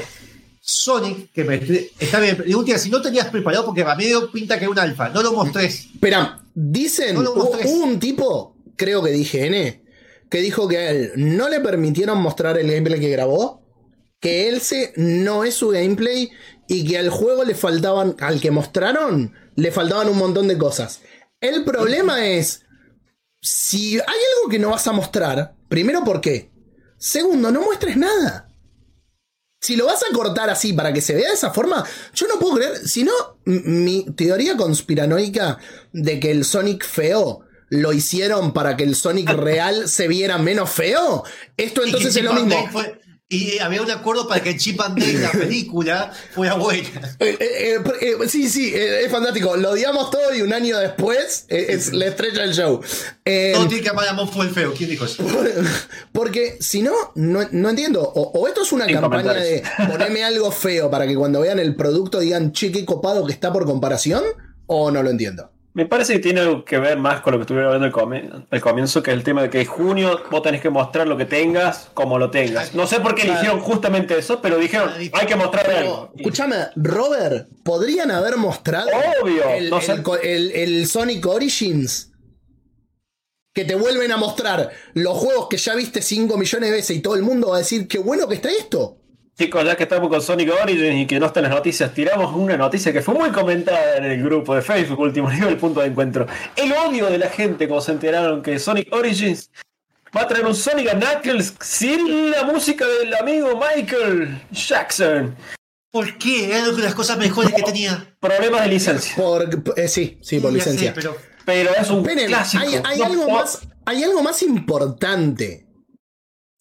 [0.65, 1.56] Sonic, que me,
[1.99, 5.21] está bien, pregunta, si no tenías preparado, porque dio pinta que era un alfa, no
[5.21, 5.88] lo mostrés.
[5.93, 7.69] Espera, dicen, No mostrés.
[7.69, 9.84] un tipo, creo que dije N,
[10.30, 13.62] que dijo que a él no le permitieron mostrar el gameplay que grabó,
[14.21, 16.32] que él se no es su gameplay
[16.69, 21.02] y que al juego le faltaban, al que mostraron, le faltaban un montón de cosas.
[21.41, 22.63] El problema es,
[23.41, 26.54] si hay algo que no vas a mostrar, primero, ¿por qué?
[26.97, 28.47] Segundo, no muestres nada.
[29.63, 32.38] Si lo vas a cortar así para que se vea de esa forma, yo no
[32.38, 32.86] puedo creer.
[32.86, 33.13] Si no,
[33.45, 35.58] mi teoría conspiranoica
[35.93, 40.69] de que el Sonic feo lo hicieron para que el Sonic real se viera menos
[40.69, 41.23] feo,
[41.56, 42.67] esto entonces es lo mismo.
[42.73, 42.99] Fue-
[43.33, 46.87] y había un acuerdo para que Chip and Dale, la película, fuera buena.
[47.19, 49.57] Eh, eh, eh, eh, sí, sí, eh, es fantástico.
[49.57, 52.81] Lo odiamos todo y un año después eh, es la estrella del show.
[53.25, 54.73] Eh, Todo tiene que amar a fue el feo.
[54.73, 55.25] ¿Quién dijo eso?
[56.11, 58.01] Porque si no, no, no entiendo.
[58.01, 61.59] O, o esto es una Sin campaña de ponerme algo feo para que cuando vean
[61.59, 64.23] el producto digan, che, qué copado que está por comparación,
[64.67, 65.52] o no lo entiendo.
[65.75, 68.45] Me parece que tiene algo que ver más con lo que estuvieron hablando al, comi-
[68.51, 71.17] al comienzo, que es el tema de que en junio vos tenés que mostrar lo
[71.17, 72.75] que tengas como lo tengas.
[72.75, 76.12] No sé por qué eligieron justamente eso, pero dijeron, hay que mostrar Pero, algo.
[76.15, 78.88] Escúchame, Robert, ¿podrían haber mostrado
[79.23, 79.93] Obvio, el, no sé.
[79.93, 82.12] el co- el- el Sonic Origins?
[83.55, 87.01] Que te vuelven a mostrar los juegos que ya viste 5 millones de veces y
[87.01, 88.97] todo el mundo va a decir, qué bueno que está esto.
[89.37, 92.55] Chicos, ya que estamos con Sonic Origins y que no están las noticias, tiramos una
[92.55, 96.27] noticia que fue muy comentada en el grupo de Facebook Último Nivel Punto de Encuentro.
[96.55, 99.49] El odio de la gente cuando se enteraron que Sonic Origins
[100.15, 105.35] va a traer un Sonic and Knuckles sin la música del amigo Michael Jackson.
[105.89, 106.51] ¿Por qué?
[106.55, 108.15] Era una de las cosas mejores que tenía.
[108.19, 109.15] Problemas de licencia.
[109.15, 110.93] Por, eh, sí, sí, por sé, licencia.
[110.93, 111.15] pero
[111.45, 112.63] Pero es un Esperen, clásico.
[112.63, 115.65] hay, hay No algo más, hay algo más importante.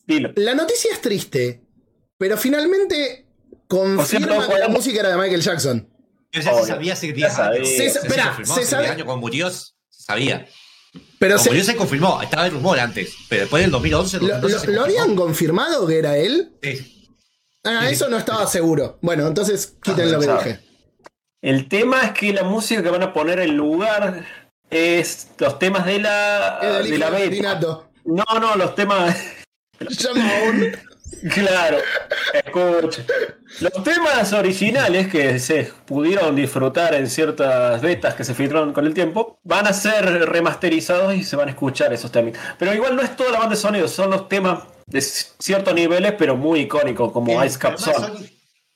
[0.06, 0.32] Dilo.
[0.36, 1.61] La noticia es triste,
[2.18, 3.26] pero finalmente
[3.68, 5.88] confirma que la música era de Michael Jackson.
[6.30, 7.56] Pero ya se sabía hace Ya 10 sabía.
[7.60, 7.68] años.
[7.68, 10.46] Se- Se, espera, se hace sabe- 10 años cuando murió, se sabía.
[11.18, 14.54] Pero se- murió se confirmó, estaba el rumor antes, pero después del 2011, ¿lo, 2012
[14.54, 16.52] lo- se lo habían confirmado que era él?
[16.62, 17.08] Sí.
[17.64, 18.98] Ah, Sí, eso no estaba seguro.
[19.02, 20.60] Bueno, entonces quiten lo que dije.
[21.40, 24.24] El tema es que la música que van a poner en lugar
[24.70, 27.60] es los temas de la, Es del de la beta.
[28.04, 29.16] No, no, los temas.
[31.34, 31.78] Claro,
[32.32, 33.04] escucha.
[33.60, 38.94] Los temas originales que se pudieron disfrutar en ciertas betas que se filtraron con el
[38.94, 42.34] tiempo van a ser remasterizados y se van a escuchar esos temas.
[42.58, 46.14] Pero igual no es toda la banda de sonido, son los temas de ciertos niveles,
[46.18, 48.24] pero muy icónicos, como El Ice Cap Song.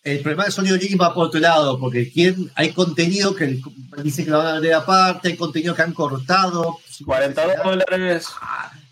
[0.03, 3.61] El problema de Sony Origins va por otro lado, porque quien, hay contenido que
[4.05, 6.79] dice que lo van a vender aparte, hay contenido que han cortado.
[7.05, 8.29] 40 dólares.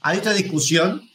[0.01, 1.09] Hay otra discusión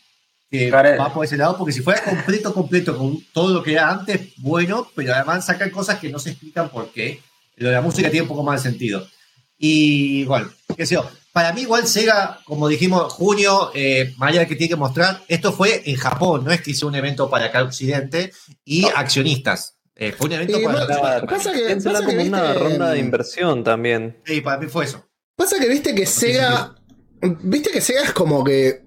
[0.49, 3.89] que va por ese lado, porque si fuera completo, completo, con todo lo que era
[3.89, 7.21] antes, bueno, pero además sacan cosas que no se explican por qué.
[7.57, 9.05] Lo de la música tiene un poco más de sentido.
[9.57, 11.09] Y bueno, qué sé yo.
[11.33, 15.83] Para mí, igual Sega, como dijimos, junio, eh, de que tiene que mostrar, esto fue
[15.85, 18.31] en Japón, no es que hizo un evento para acá Occidente
[18.65, 19.75] y accionistas.
[19.95, 22.91] Eh, fue un evento Y para, para- pasa que- pasa que como una viste, ronda
[22.91, 24.17] de inversión también.
[24.25, 25.05] Sí, para mí fue eso.
[25.35, 26.73] Pasa que viste que Sega.
[27.21, 28.81] Viste que Sega es como que.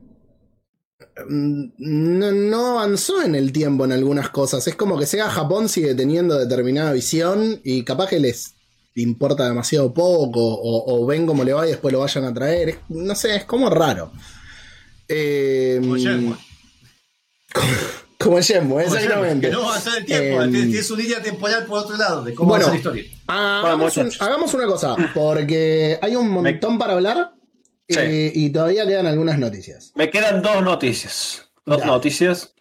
[1.29, 4.67] Mm, No, no avanzó en el tiempo en algunas cosas.
[4.67, 8.55] Es como que Sega Japón sigue teniendo determinada visión y capaz que les
[8.95, 12.69] importa demasiado poco o, o ven cómo le va y después lo vayan a traer.
[12.71, 14.13] Es- no sé, es como raro.
[15.09, 16.37] Eh, Como Shenmue.
[17.53, 17.67] como
[18.19, 19.49] Como Shenmue, exactamente.
[19.49, 21.97] Que no va a ser el tiempo, Em, tiene tiene su línea temporal por otro
[21.97, 22.67] lado, de cómo Bueno.
[22.67, 23.19] va a ser la historia.
[23.27, 27.33] Bueno, hagamos, un- hagamos una cosa, porque hay un montón para hablar
[27.93, 28.01] Sí.
[28.01, 29.93] eh, y todavía quedan algunas noticias.
[29.95, 31.51] Me quedan dos noticias.
[31.65, 31.91] Dos Dale.
[31.93, 32.55] noticias.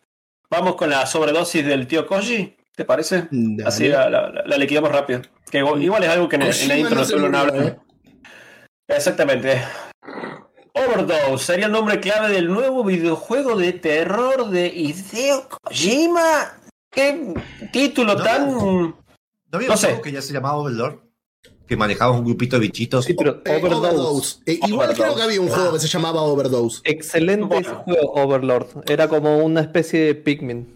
[0.50, 3.28] Vamos con la sobredosis del tío Koji, ¿te parece?
[3.32, 3.67] Dale.
[3.67, 5.22] Así la, la- la- liquidamos rápido.
[5.50, 7.63] Que igual igual es algo que en, en la intro no no hablar.
[7.65, 7.78] ¿eh?
[8.88, 9.62] Exactamente.
[10.74, 16.58] Overdose sería el nombre clave del nuevo videojuego de terror de Hideo Kojima.
[16.91, 17.34] ¿Qué
[17.72, 18.24] título No.
[18.24, 18.50] tan.
[18.52, 18.96] ¿No
[19.54, 19.88] había No un sé.
[19.88, 21.00] juego que ya se llamaba Overlord?
[21.72, 23.06] Que manejaba un grupito de bichitos.
[23.06, 23.78] Sí, pero Eh, Overdose.
[23.88, 24.36] Overdose.
[24.46, 25.02] Eh, igual Overdose.
[25.04, 26.82] creo que había un juego que se llamaba Overdose.
[26.84, 27.62] Excelente Bueno.
[27.66, 28.90] ese juego, Overlord.
[28.92, 30.68] Era como una especie de Pikmin.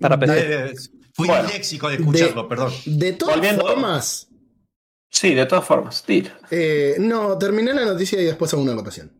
[0.00, 0.34] Para PC.
[0.38, 0.74] Eh,
[1.14, 1.48] fui Bueno.
[1.48, 2.72] léxico de escucharlo, perdón.
[2.86, 4.28] De todas Volviendo- formas,
[5.10, 6.04] Sí, de todas formas.
[6.04, 6.38] Tira.
[6.52, 9.10] eh, no, terminé la noticia y después hago una acotación.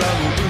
[0.00, 0.06] ラ
[0.44, 0.49] ブ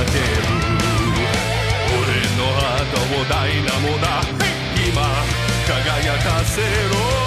[0.00, 0.06] 俺
[2.36, 4.22] の肌もダイナモな
[4.86, 5.02] 今
[5.66, 7.17] 輝かせろ。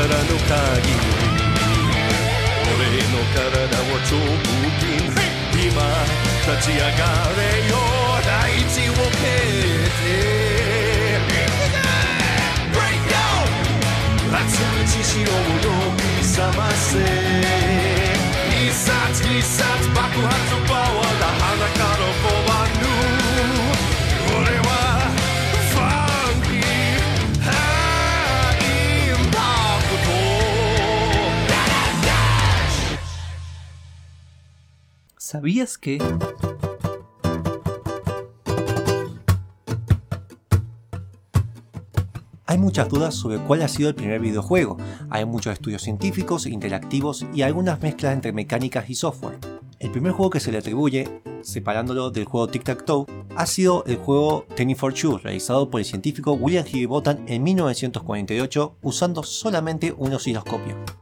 [0.00, 0.96] 限り
[2.72, 2.80] 俺
[3.12, 4.56] の体を超分
[5.52, 5.84] 今
[6.46, 6.88] 立ち上が
[7.36, 7.76] れよ
[8.24, 8.26] 大
[8.72, 10.08] 地を蹴って
[12.72, 13.52] Break out
[14.32, 16.96] 熱い血潮を呼び覚ませ
[18.48, 18.88] 一冊
[19.24, 20.32] 一冊爆発
[20.66, 20.99] パワー
[35.31, 35.97] ¿Sabías que...
[42.45, 44.75] Hay muchas dudas sobre cuál ha sido el primer videojuego.
[45.09, 49.39] Hay muchos estudios científicos, interactivos y algunas mezclas entre mecánicas y software.
[49.79, 53.85] El primer juego que se le atribuye, separándolo del juego Tic Tac Toe, ha sido
[53.85, 59.93] el juego Tenny for Two, realizado por el científico William Higginbotham en 1948 usando solamente
[59.97, 61.00] un osciloscopio.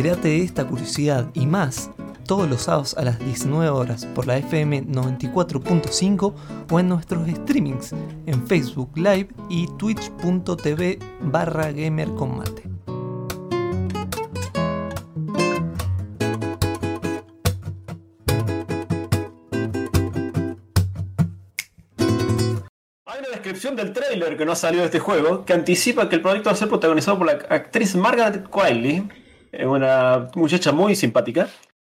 [0.00, 1.90] De esta curiosidad y más
[2.26, 6.34] todos los sábados a las 19 horas por la FM 94.5
[6.70, 7.92] o en nuestros streamings
[8.24, 12.62] en Facebook Live y twitch.tv barra gamercombate.
[23.04, 26.22] Hay una descripción del tráiler que no salió de este juego que anticipa que el
[26.22, 29.19] proyecto va a ser protagonizado por la actriz Margaret Qualley,
[29.52, 31.48] eh, una muchacha muy simpática,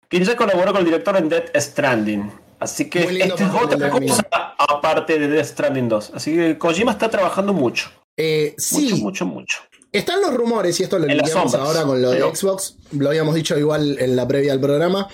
[0.08, 2.32] quien ya colaboró con el director en Death Stranding.
[2.60, 6.12] Así que esta es otra aparte de Death Stranding 2.
[6.16, 7.90] Así que Kojima está trabajando mucho.
[8.18, 9.58] Eh, sí, Mucho, mucho, mucho.
[9.92, 12.78] Están los rumores, y esto lo En las linkamos sombras, ahora con lo de Xbox,
[12.92, 15.08] lo habíamos dicho igual en la previa al programa,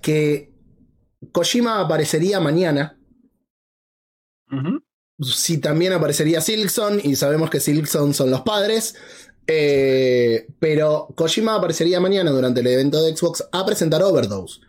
[0.00, 0.52] que
[1.32, 2.96] Kojima aparecería mañana.
[5.20, 8.94] Si también aparecería Silkson, y sabemos que Silkson son los padres.
[9.46, 14.60] Eh, pero Kojima aparecería mañana durante el evento de Xbox a presentar Overdose.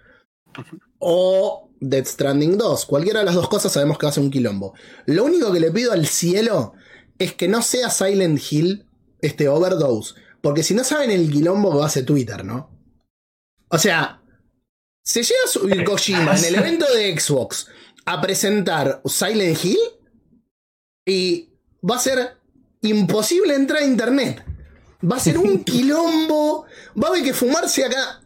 [0.99, 2.85] O Death Stranding 2.
[2.85, 4.73] Cualquiera de las dos cosas sabemos que va a ser un quilombo.
[5.05, 6.73] Lo único que le pido al cielo
[7.19, 8.87] es que no sea Silent Hill
[9.21, 10.15] este Overdose.
[10.41, 12.69] Porque si no saben el quilombo que va a hacer Twitter, ¿no?
[13.69, 14.21] O sea,
[15.03, 17.67] se llega a subir Kojima en el evento de Xbox
[18.05, 19.79] a presentar Silent Hill
[21.05, 21.49] y
[21.87, 22.37] va a ser
[22.81, 24.45] imposible entrar a internet.
[25.09, 26.65] Va a ser un quilombo.
[27.01, 28.21] Va a haber que fumarse acá.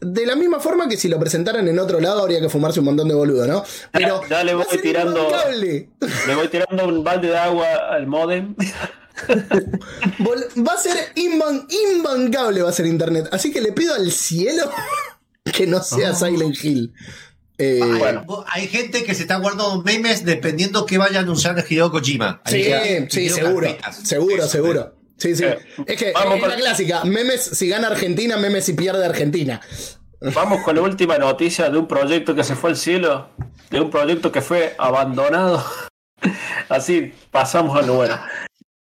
[0.00, 2.84] De la misma forma que si lo presentaran en otro lado habría que fumarse un
[2.86, 3.64] montón de boludo, ¿no?
[3.92, 5.28] Pero Ya le voy tirando-.
[5.58, 8.54] Le voy tirando un balde de agua al modem.
[10.58, 13.28] Va a ser imban- imbancable, va a ser internet.
[13.32, 14.70] Así que le pido al cielo
[15.52, 16.92] que no sea Silent Hill.
[17.58, 18.44] Eh, Hay, Bueno.
[18.52, 22.42] hay gente que se está guardando memes dependiendo que vaya a anunciar Hideo Kojima.
[22.44, 23.74] Hay sí, que- sí, seguro.
[24.04, 24.95] Seguro, Eso, seguro.
[25.18, 25.44] Sí, sí.
[25.44, 27.04] Eh, es que vamos es con- la clásica.
[27.04, 29.60] Memes si gana Argentina, memes si pierde Argentina.
[30.34, 33.28] Vamos con la última noticia de un proyecto que se fue al cielo,
[33.70, 35.64] de un proyecto que fue abandonado.
[36.68, 38.18] Así pasamos a lo bueno.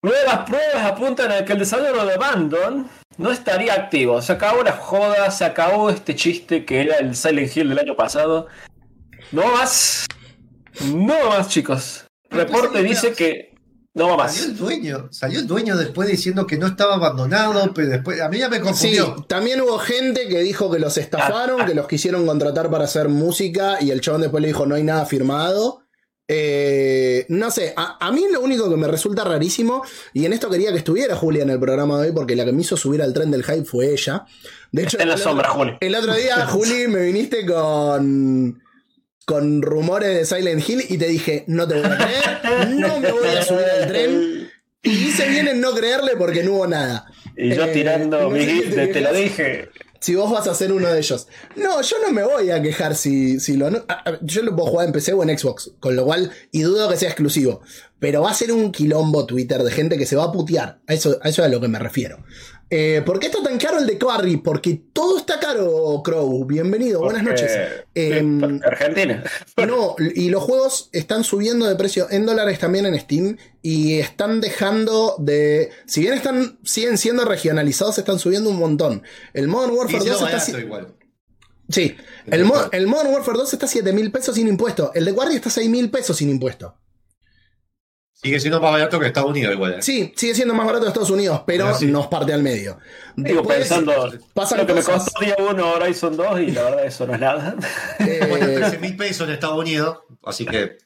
[0.02, 4.22] Nuevas pruebas apuntan a que el desarrollo de Abandon no estaría activo.
[4.22, 7.96] Se acabó la joda, se acabó este chiste que era el Silent Hill del año
[7.96, 8.48] pasado.
[9.32, 10.06] No más.
[10.94, 12.06] No más, chicos.
[12.30, 13.55] Reporte dice que
[13.96, 17.88] no va Salió el dueño, salió el dueño después diciendo que no estaba abandonado, pero
[17.90, 19.26] después a mí ya me Sí, confundió.
[19.28, 23.78] también hubo gente que dijo que los estafaron, que los quisieron contratar para hacer música
[23.82, 25.82] y el chabón después le dijo no hay nada firmado.
[26.28, 30.50] Eh, no sé, a, a mí lo único que me resulta rarísimo, y en esto
[30.50, 33.02] quería que estuviera Julia en el programa de hoy, porque la que me hizo subir
[33.04, 34.26] al tren del hype fue ella.
[34.72, 35.78] De hecho, Está en la el otro- sombra, Juli.
[35.80, 38.60] El otro día, Juli, me viniste con,
[39.26, 43.12] con rumores de Silent Hill y te dije, no te voy a creer, no me
[43.12, 44.50] voy a subir al tren.
[44.84, 47.08] Y hice bien en no creerle porque no hubo nada.
[47.36, 49.70] Y yo Eh, tirando mi gif te de te lo dije.
[50.00, 51.28] Si vos vas a ser uno de ellos.
[51.56, 53.72] No, yo no me voy a quejar si, si lo.
[54.22, 56.98] Yo lo puedo jugar en PC o en Xbox, con lo cual, y dudo que
[56.98, 57.62] sea exclusivo.
[57.98, 60.78] Pero va a ser un quilombo Twitter de gente que se va a putear.
[60.86, 62.24] A eso, a eso es a lo que me refiero.
[62.78, 64.36] Eh, ¿Por qué está tan caro el de Quarry?
[64.36, 66.44] Porque todo está caro, Crow.
[66.44, 67.58] Bienvenido, buenas Porque- noches.
[67.96, 69.24] Em, Argentina.
[69.66, 74.42] no, y los juegos están subiendo de precio en dólares también en Steam y están
[74.42, 75.70] dejando de.
[75.86, 79.04] Si bien están siguen siendo regionalizados, están subiendo un montón.
[79.34, 80.40] El Modern Y Warfare sido 2 está.
[80.42, 80.96] si- igual.
[81.70, 81.96] Sí,
[82.28, 84.92] el, mo- el Modern Warfare 2 está a 7 mil pesos sin impuesto.
[84.94, 86.76] El de Guardia está a 6 mil pesos sin impuesto.
[88.22, 89.74] Sigue siendo más barato que Estados Unidos igual.
[89.74, 89.82] ¿eh?
[89.82, 91.86] Sí, sigue siendo más barato de Estados Unidos, pero sí.
[91.88, 92.80] nos parte al medio.
[93.16, 96.86] Digo, Después, pensando, pasan lo que me costó día uno, Horizon 2 y la verdad
[96.86, 97.56] eso no es nada.
[98.00, 98.20] Eh,
[98.56, 100.78] 13 mil pesos en Estados Unidos, así que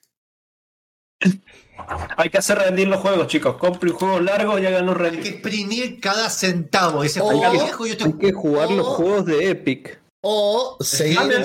[2.18, 3.56] Hay que hacer rendir los juegos, chicos.
[3.58, 5.34] Compren juegos largos y háganlos hay que rendir.
[5.34, 7.04] exprimir cada centavo.
[7.04, 7.26] Ese Oh.
[7.26, 8.92] juego viejo y este Hay que jugar los Oh.
[8.96, 9.99] juegos de Epic.
[10.22, 11.44] O seguir, También-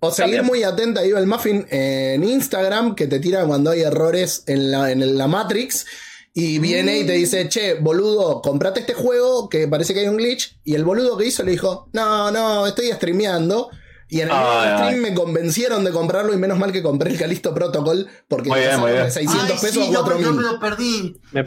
[0.00, 0.46] o seguir también.
[0.46, 4.90] muy atenta a el Muffin en Instagram, que te tira cuando hay errores en la,
[4.92, 5.86] en la Matrix.
[6.34, 10.16] Y viene y te dice, che, boludo, comprate este juego que parece que hay un
[10.16, 10.56] glitch.
[10.64, 13.68] Y el boludo que hizo le dijo, no, no, estoy streameando.
[14.08, 15.10] Y en el Ay, stream ay.
[15.10, 18.78] me convencieron de comprarlo y menos mal que compré el Calisto Protocol porque Muy bien,
[18.80, 19.04] muy bien.
[19.04, 20.24] de 600 Ay, pesos sí, a no, pero 4000.
[20.26, 21.16] yo me lo perdí.
[21.32, 21.44] Me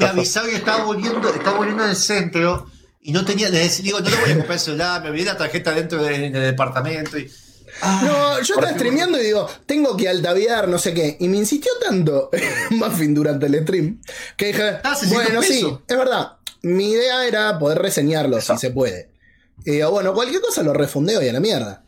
[0.50, 2.66] que estaba volviendo, estaba volviendo al centro
[3.08, 5.26] y no tenía, le decí- digo, no le voy a comprar el celular, me olvidé
[5.26, 7.32] la tarjeta dentro de- del departamento y.
[8.04, 11.18] No, yo estaba streameando y digo, tengo que altaviar, no sé qué.
[11.20, 12.30] Y me insistió tanto
[12.72, 14.02] Muffin durante el stream
[14.38, 15.80] que dije, Ah, 600 bueno, sí, pesos.
[15.88, 16.34] es verdad.
[16.62, 19.10] Mi idea era poder reseñarlo si se puede.
[19.66, 21.84] Y digo, bueno, cualquier cosa lo refundeo y a la mierda.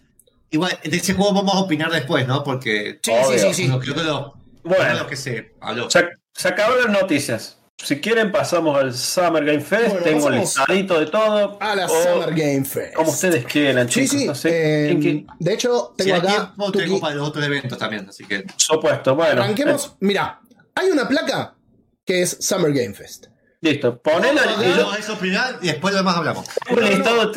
[0.51, 2.43] Igual, de ese juego vamos a opinar después, ¿no?
[2.43, 2.99] Porque.
[3.01, 3.39] Sí, Obvio.
[3.39, 3.67] sí, sí, sí.
[3.67, 4.33] no, creo que lo.
[4.63, 4.83] Bueno.
[4.83, 5.89] Bueno, lo que se habló.
[5.89, 7.56] Se, se acabaron las noticias.
[7.77, 9.89] Si quieren, pasamos al Summer Game Fest.
[9.89, 11.57] Bueno, Tengo pasamos listadito de todo.
[11.61, 12.93] A la O Summer Game Fest.
[12.95, 14.17] Como ustedes quieran, Sí, chicos.
[14.19, 14.25] sí.
[14.25, 14.91] no sé.
[14.91, 16.29] eh, de hecho, si tengo hay acá.
[16.55, 18.45] tiempo, tengo para los otros eventos también, así que.
[18.55, 19.15] Supuesto.
[19.15, 19.43] Bueno.
[19.43, 19.95] arranquemos.
[19.99, 20.39] Mira,
[20.73, 21.55] hay una placa
[22.03, 23.25] que es Summer Game Fest.
[23.27, 23.29] eh,
[23.61, 24.01] listo.
[24.01, 26.47] Ponela y yo Hagamos eso primero y después lo demás hablamos.
[26.71, 27.31] un listado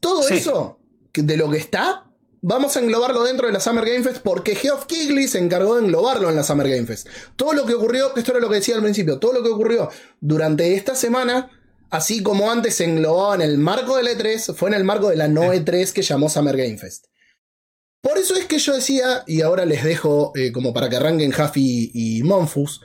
[0.00, 0.34] Todo Sí.
[0.38, 0.78] eso
[1.12, 2.04] de lo que está,
[2.42, 5.82] vamos a englobarlo dentro de la Summer Game Fest porque Geoff Keighley se encargó de
[5.84, 7.08] englobarlo en la Summer Game Fest.
[7.36, 9.90] Todo lo que ocurrió, esto era lo que decía al principio, todo lo que ocurrió
[10.20, 11.50] durante esta semana,
[11.90, 15.16] así como antes se englobaba en el marco del E3, fue en el marco de
[15.16, 17.06] la no E3 que llamó Summer Game Fest.
[18.02, 21.34] Por eso es que yo decía, y ahora les dejo eh, como para que arranquen
[21.34, 22.80] Huffy y Monfus,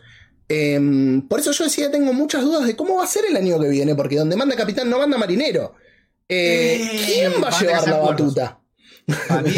[0.49, 3.58] em, por eso yo decía, tengo muchas dudas de cómo va a ser el año
[3.60, 5.76] que viene, porque donde manda capitán no manda marinero.
[6.28, 8.64] Eh, Eh, ¿Quién va a llevar la batuta?
[9.28, 9.51] Para mí,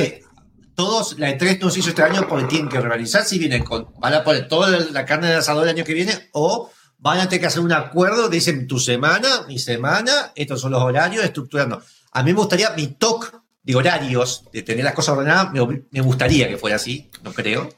[0.76, 3.88] todos, la E3 no se hizo este año porque tienen que organizar si vienen con,
[4.00, 6.70] van a poner toda la- carne de asador el año que viene o
[7.00, 10.82] van a tener que hacer un acuerdo, dicen tu semana, mi semana, estos son los
[10.84, 11.82] horarios, estructurando.
[12.12, 16.02] A mí me gustaría, mi talk de horarios, de tener las cosas ordenadas, me, me
[16.02, 17.70] gustaría que fuera así, no creo.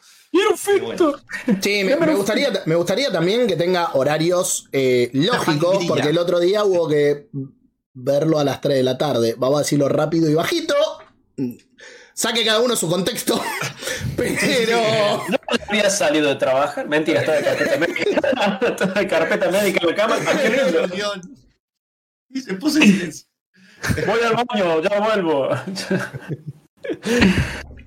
[0.79, 1.15] Bueno.
[1.61, 6.39] Sí, me, me gustaría, me gustaría también que tenga horarios eh, lógicos, porque el otro
[6.39, 7.29] día hubo que
[7.93, 9.35] verlo a las 3 de la tarde.
[9.37, 10.75] Vamos a decirlo rápido y bajito.
[12.13, 13.41] Saque cada uno su contexto.
[14.17, 15.23] Pero.
[15.29, 15.37] ¿No
[15.67, 16.87] había salido de trabajar?
[16.87, 18.59] Mentira, estaba de carpeta médica.
[18.67, 20.17] Estaba de carpeta médica en la cama.
[22.29, 23.27] Y se puso en silencio.
[24.05, 25.49] Voy al baño, ya vuelvo.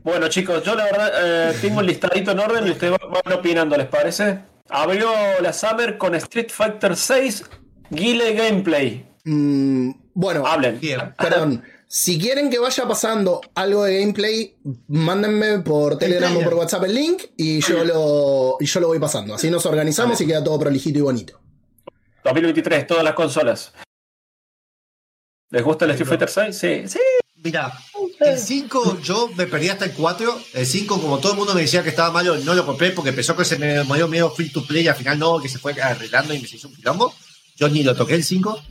[0.02, 1.12] bueno, chicos, yo la verdad
[1.50, 4.40] eh, tengo un listadito en orden y ustedes van van opinando, ¿les parece?
[4.70, 7.44] Abrió la Summer con Street Fighter 6
[7.90, 9.06] Guile Gameplay.
[9.24, 10.80] mm, bueno, Hablen.
[10.80, 11.14] Bien.
[11.18, 11.62] perdón.
[11.94, 14.56] Si quieren que vaya pasando algo de gameplay,
[14.88, 18.98] mándenme por Telegram o por WhatsApp el link y yo lo, y yo lo voy
[18.98, 19.34] pasando.
[19.34, 21.38] Así nos organizamos y queda todo prolijito y bonito.
[22.24, 23.74] 2023, todas las consolas.
[25.50, 26.58] ¿Les gusta el Street Fighter 6?
[26.58, 26.98] Sí, sí.
[27.44, 27.70] Mira,
[28.20, 30.40] el 5 yo me perdí hasta el 4.
[30.54, 33.10] El 5, como todo el mundo me decía que estaba malo, no lo compré porque
[33.10, 35.58] empezó que se me dio medio free to play y al final no, que se
[35.58, 37.12] fue arreglando y me se hizo un quilombo.
[37.56, 38.62] Yo ni lo toqué el 5.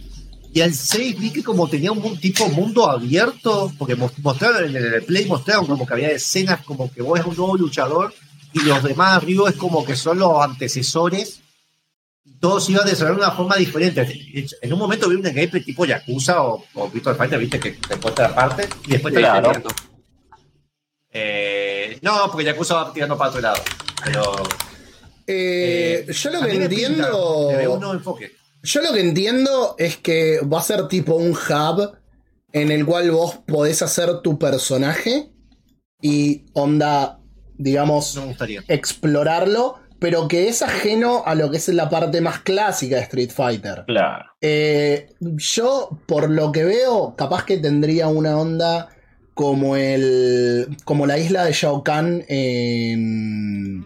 [0.53, 4.83] Y al 6 vi que como tenía un tipo mundo abierto, porque mos- mostraron en
[4.83, 8.13] el play, mostraron como que había escenas como que vos eres un nuevo luchador
[8.53, 11.39] y los demás arriba es como que son los antecesores.
[12.25, 14.05] Y todos iban a desarrollar de una forma diferente.
[14.61, 17.95] En un momento vi un gameplay tipo Yakuza o, o Virtua Fighter, viste que te
[17.97, 19.51] cuesta aparte y después te Claro.
[19.51, 19.67] claro.
[21.11, 23.61] eh, No, porque Yakuza va tirando para otro lado.
[24.03, 24.33] Pero.
[25.27, 27.47] Eh, eh, yo lo me pinta, entiendo.
[27.51, 28.35] le veo un nuevo enfoque.
[28.63, 31.97] Yo lo que entiendo es que va a ser tipo un hub
[32.53, 35.31] en el cual vos podés hacer tu personaje
[36.01, 37.19] y onda,
[37.57, 38.33] digamos, No
[38.67, 43.31] explorarlo, pero que es ajeno a lo que es la parte más clásica de Street
[43.31, 43.83] Fighter.
[43.87, 44.25] Claro.
[44.41, 48.89] Eh, yo, por lo que veo, capaz que tendría una onda
[49.33, 50.75] como el.
[50.85, 53.85] como la isla de Shao Kahn en.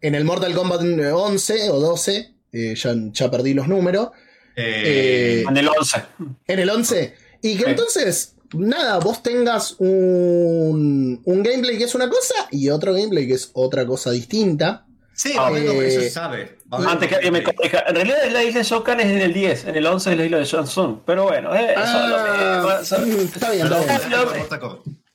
[0.00, 2.33] en el Mortal Kombat 11 o 12.
[2.54, 4.08] Eh, ya, ya perdí los números.
[4.56, 6.02] Eh, Eh, En el 11.
[6.46, 7.14] en el 11.
[7.42, 7.70] Y que Sí.
[7.70, 13.34] entonces, nada, vos tengas un, un gameplay que es una cosa y otro gameplay que
[13.34, 14.86] es otra cosa distinta.
[15.16, 16.58] sí, ah, bueno, eso eh, se sabe.
[16.70, 17.84] Antes que alguien me corrija.
[17.86, 20.24] En realidad la isla de Shokan es en el 10, en el 11 es la
[20.24, 21.00] isla de Shansung.
[21.06, 23.90] Pero bueno, eh, eso es lo Ah, mismo, eso- mm, está bien, está bien.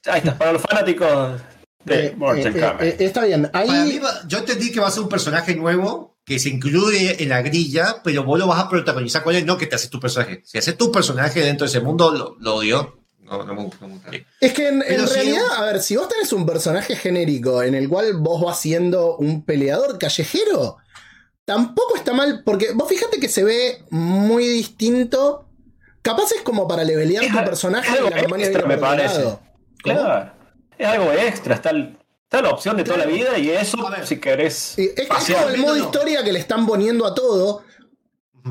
[0.06, 1.42] Ahí está, para los fanáticos
[1.84, 2.82] de Eh, Mortal eh, Kombat.
[2.84, 3.50] eh, está bien.
[3.54, 3.68] Ahí.
[3.68, 7.30] Para mí yo entendí que va a ser un personaje nuevo que se incluye en
[7.30, 10.00] la grilla, pero vos lo vas a protagonizar con él, no que te haces tu
[10.00, 10.44] personaje.
[10.46, 13.00] Si haces tu personaje dentro de ese mundo, lo, lo odio.
[13.24, 13.88] No, no me gusta.
[13.88, 14.00] no.
[14.40, 18.14] Es que en, realidad, a ver, si vos tenés un personaje genérico en el cual
[18.18, 20.78] vos vas siendo un peleador callejero,
[21.46, 25.48] tampoco está mal, porque vos fíjate que se ve muy distinto.
[26.04, 29.24] Capaz es como para levelear Es tu personaje es algo y la extra, me parece.
[29.82, 30.32] Claro.
[30.78, 31.56] Es algo extra.
[31.56, 31.98] Está, el-
[32.30, 34.06] está la opción de toda la vida y eso, A ver.
[34.06, 34.78] si querés.
[34.78, 35.44] Es, es pasear.
[35.46, 35.84] como el modo no.
[35.86, 37.64] historia que le están poniendo a todo.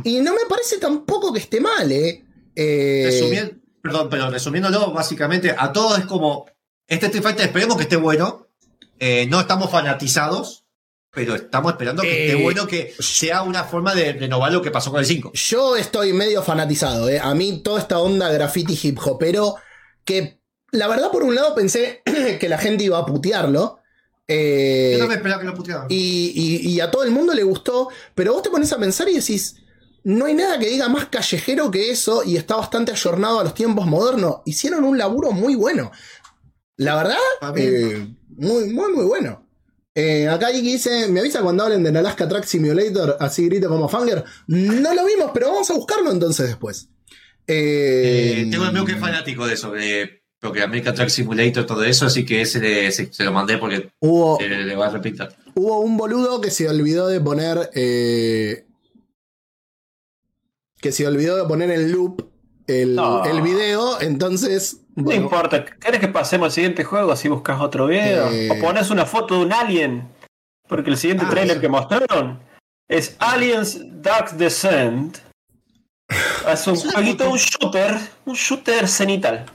[0.03, 2.25] Y no me parece tampoco que esté mal, ¿eh?
[2.57, 6.47] Eh, Resumiendo, perdón, pero resumiéndolo, básicamente, a todos es como,
[6.89, 8.49] este Street Fighter esperemos que esté bueno,
[8.99, 10.65] eh, no estamos fanatizados,
[11.13, 14.71] pero estamos esperando que Eh, esté bueno, que sea una forma de renovar lo que
[14.73, 15.33] pasó con el 5.
[15.35, 17.21] Yo estoy medio fanatizado, ¿eh?
[17.21, 19.55] A mí toda esta onda graffiti hip hopero,
[20.05, 20.38] que
[20.73, 22.03] la verdad por un lado pensé
[22.41, 23.79] que la gente iba a putearlo.
[24.27, 25.87] eh, Yo no me esperaba que lo putearan.
[25.89, 29.09] y, y- y a todo el mundo le gustó, pero vos te pones a pensar
[29.09, 29.57] y decís,
[30.05, 33.55] no hay nada que diga más callejero que eso y está bastante ayornado a los
[33.55, 34.37] tiempos modernos.
[34.47, 35.91] Hicieron un laburo muy bueno.
[36.77, 37.17] La verdad,
[37.57, 39.45] eh, muy, muy, muy bueno.
[39.95, 43.89] Eh, acá Iki dice, me avisa cuando hablen del Alaska Track Simulator, así grito como
[43.89, 44.23] Fanger.
[44.47, 46.89] No lo vimos, pero vamos a buscarlo entonces después.
[47.47, 51.67] Eh, Eh, tengo un amigo que es fanático de eso, de porque American Truck Simulator,
[51.67, 54.87] todo eso, así que ese le- se, se lo mandé porque hubo, le, le va
[54.87, 55.35] a repitar.
[55.55, 57.71] hubo un boludo que se olvidó de poner.
[57.75, 58.65] eh,
[60.81, 62.23] que se olvidó de poner en loop
[62.69, 63.25] el, No.
[63.25, 64.01] el video.
[64.01, 64.83] Entonces.
[64.95, 65.65] No importa.
[65.65, 68.31] ¿Querés que pasemos al siguiente juego así buscas otro video?
[68.31, 68.49] Eh.
[68.51, 70.09] O pones una foto de un alien.
[70.69, 71.61] Porque el siguiente Ah, trailer sí.
[71.63, 72.41] que mostraron
[72.89, 75.19] es Aliens Dark Descent.
[76.53, 77.97] Es un jueguito, un shooter.
[78.27, 79.47] Un shooter cenital.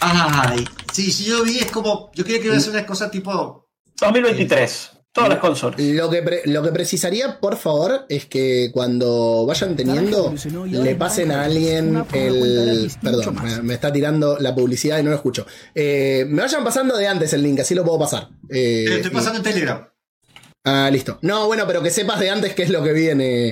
[0.00, 3.10] Ay, sí, sí, yo vi, es como, yo quería que iba a ser una cosa
[3.10, 3.68] tipo
[4.00, 4.90] 2023.
[5.12, 5.80] Todas las consolas.
[5.80, 10.34] Lo que, pre- lo que precisaría, por favor, es que cuando vayan teniendo,
[10.66, 12.90] le pasen a alguien el.
[13.02, 15.46] Perdón, me, me está tirando la publicidad y no lo escucho.
[15.74, 18.28] Eh, me vayan pasando de antes el link, así lo puedo pasar.
[18.50, 19.88] Eh, Te lo estoy pasando en Telegram.
[20.64, 21.18] Ah, listo.
[21.22, 23.48] No, bueno, pero que sepas de antes qué es lo que viene.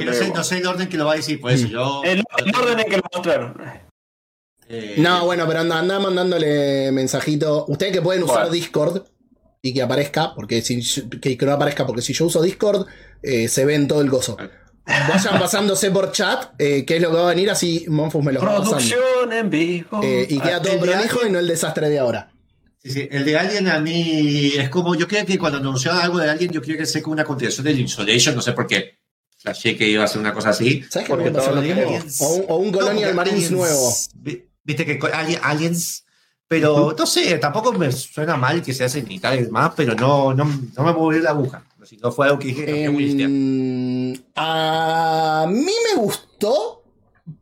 [0.00, 2.02] Eh, no, sé, no sé el orden que lo va a decir, por eso yo.
[2.04, 3.56] el, el orden en que lo mostraron.
[4.68, 7.64] Eh, No, bueno, pero anda, anda mandándole mensajito.
[7.68, 8.52] Ustedes que pueden usar Bueno.
[8.52, 9.02] Discord
[9.62, 10.80] y que aparezca, porque si
[11.20, 12.86] que, que no aparezca, porque si yo uso Discord,
[13.22, 14.36] eh, se ve en todo el gozo.
[14.86, 18.32] Vayan pasándose por chat, eh, que es lo que va a venir, así Monfus me
[18.32, 18.70] lo va pasando.
[18.70, 20.00] Producción en vivo.
[20.02, 22.30] Eh, y queda Ah, todo prolijo alguien- y no el desastre de ahora.
[22.82, 26.18] Sí, sí, el de Alien a mí es como, yo creo que cuando anunciaron algo
[26.18, 28.96] de Alien, yo creo que sea como una continuación del Insolation, no sé por qué.
[29.36, 30.82] Flashé que iba a ser una cosa así.
[30.88, 31.16] ¿Sabes qué O
[32.34, 33.92] un, o un Colonial Marines nuevo.
[34.14, 34.98] vi- Viste que
[35.42, 36.04] Aliens,
[36.46, 40.34] pero no sé, tampoco me suena mal que se hacen y tal más, pero no,
[40.34, 41.64] no, no me movió la aguja.
[41.84, 42.84] Si no fue algo que dije.
[42.84, 46.84] Em, a mí me gustó,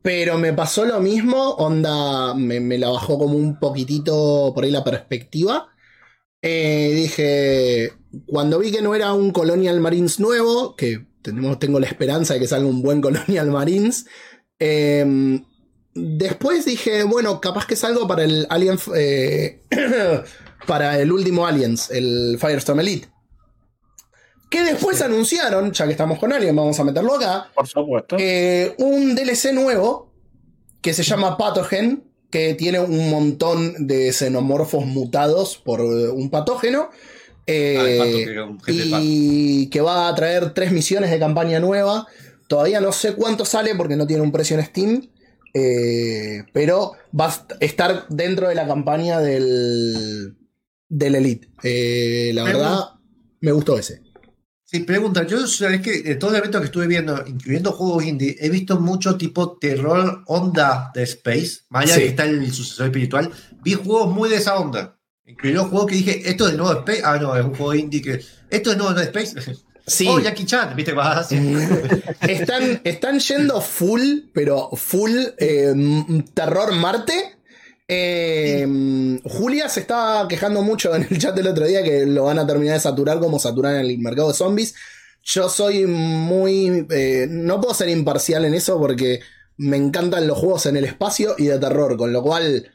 [0.03, 1.55] pero me pasó lo mismo.
[1.55, 5.67] Onda, me, me la bajó como un poquitito por ahí la perspectiva.
[6.43, 7.93] Eh, dije,
[8.25, 12.41] cuando vi que no era un Colonial Marines nuevo, que tenemos, tengo la esperanza de
[12.41, 14.07] que salga un buen Colonial Marines.
[14.61, 15.43] em,
[15.97, 18.79] después dije, bueno, capaz que salgo para el Alien.
[18.95, 19.61] eh,
[20.67, 23.09] para el último Aliens, el Firestorm Elite.
[24.51, 28.17] Que después anunciaron, ya que estamos con Alien, vamos a meterlo acá, Por supuesto.
[28.19, 30.13] eh, un DLC nuevo
[30.81, 36.91] que se llama Pathogen, que tiene un montón de xenomorfos mutados por eh, un patógeno.
[37.47, 38.73] eh, Ah, pato, que
[39.03, 42.07] y que va a traer tres misiones de campaña nueva.
[42.49, 45.09] Todavía no sé cuánto sale porque no tiene un precio en Steam.
[45.59, 50.37] Eh, pero va a est- estar dentro de la campaña del,
[50.89, 51.49] del Elite.
[51.63, 52.81] Eh, la Me verdad,
[53.41, 54.03] me gustó ese.
[54.65, 58.37] Sí, pregunta, yo sabes que de todos los eventos que estuve viendo, incluyendo juegos indie,
[58.41, 62.01] he visto mucho tipo terror onda de Space, más allá Sí.
[62.01, 63.31] de que está el sucesor espiritual,
[63.63, 64.99] vi juegos muy de esa onda.
[65.25, 68.03] Incluyendo juegos que dije, esto es de nuevo Space, ah no, es un juego indie
[68.03, 69.35] que, esto es nuevo de Space.
[69.87, 70.07] Sí.
[70.09, 71.37] Oh, Jackie Chan, viste, vas así.
[72.23, 75.75] Están, están yendo full, pero full eh,
[76.35, 77.37] terror Marte.
[77.89, 78.67] Eh,
[79.23, 82.47] Julia se estaba quejando mucho en el chat el otro día que lo van a
[82.47, 84.75] terminar de saturar como saturan el mercado de zombies.
[85.23, 86.87] Yo soy muy...
[86.91, 89.21] eh, no puedo ser imparcial en eso porque
[89.57, 92.71] me encantan los juegos en el espacio y de terror, con lo cual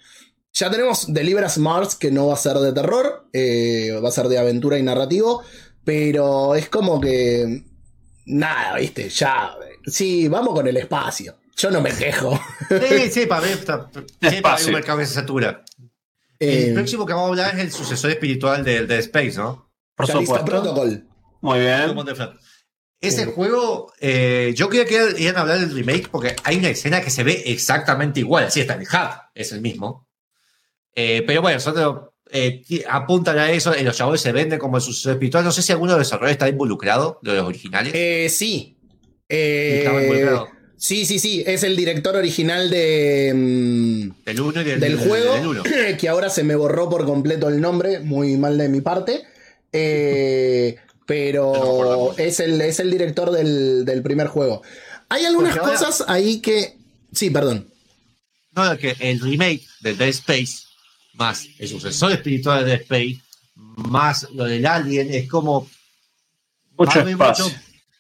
[0.53, 4.13] ya tenemos Deliver Us Mars que no va a ser de terror, eh, va a
[4.13, 5.43] ser de aventura y narrativo,
[5.83, 7.63] pero es como que...
[8.25, 9.55] Nada, viste, ya...
[9.85, 11.37] Sí, vamos con el espacio.
[11.57, 12.39] Yo no me quejo.
[12.69, 15.63] Sí, sí, para ver, está- siempre hay un mercado que se satura.
[16.39, 19.71] Eh, el próximo que vamos a hablar es el sucesor espiritual del de Space, ¿no?
[19.95, 20.45] Por supuesto.
[20.45, 21.05] Protocol.
[21.41, 21.95] Muy bien.
[21.95, 22.29] De.
[22.99, 27.01] Ese juego, eh, yo creía que iban a hablar del remake porque hay una escena
[27.01, 28.45] que se ve exactamente igual.
[28.45, 30.07] Así está en el hub, es el mismo.
[30.93, 33.75] Eh, pero bueno, nosotros eh, apuntan a eso.
[33.75, 35.43] En los chabones se venden como el sucesor espiritual.
[35.43, 37.93] No sé si alguno de los desarrolladores está involucrado, de los originales.
[37.95, 38.75] Eh, sí.
[39.29, 39.87] Eh,
[40.77, 41.43] sí, sí, sí.
[41.45, 43.31] Es el director original de.
[43.33, 45.63] mm, del 1 y del, del juego, del uno.
[45.99, 49.23] que ahora se me borró por completo el nombre, muy mal de mi parte.
[51.05, 54.61] Pero es el, es el director del, del primer juego.
[55.09, 56.77] Hay algunas ahora- cosas ahí que.
[57.13, 57.67] Sí, perdón.
[58.55, 60.63] No, que el remake de Dead Space,
[61.13, 63.21] más el sucesor espiritual de Dead Space,
[63.55, 65.67] más lo del Alien, es como.
[66.77, 67.45] Mucho espacio.
[67.45, 67.57] mucho-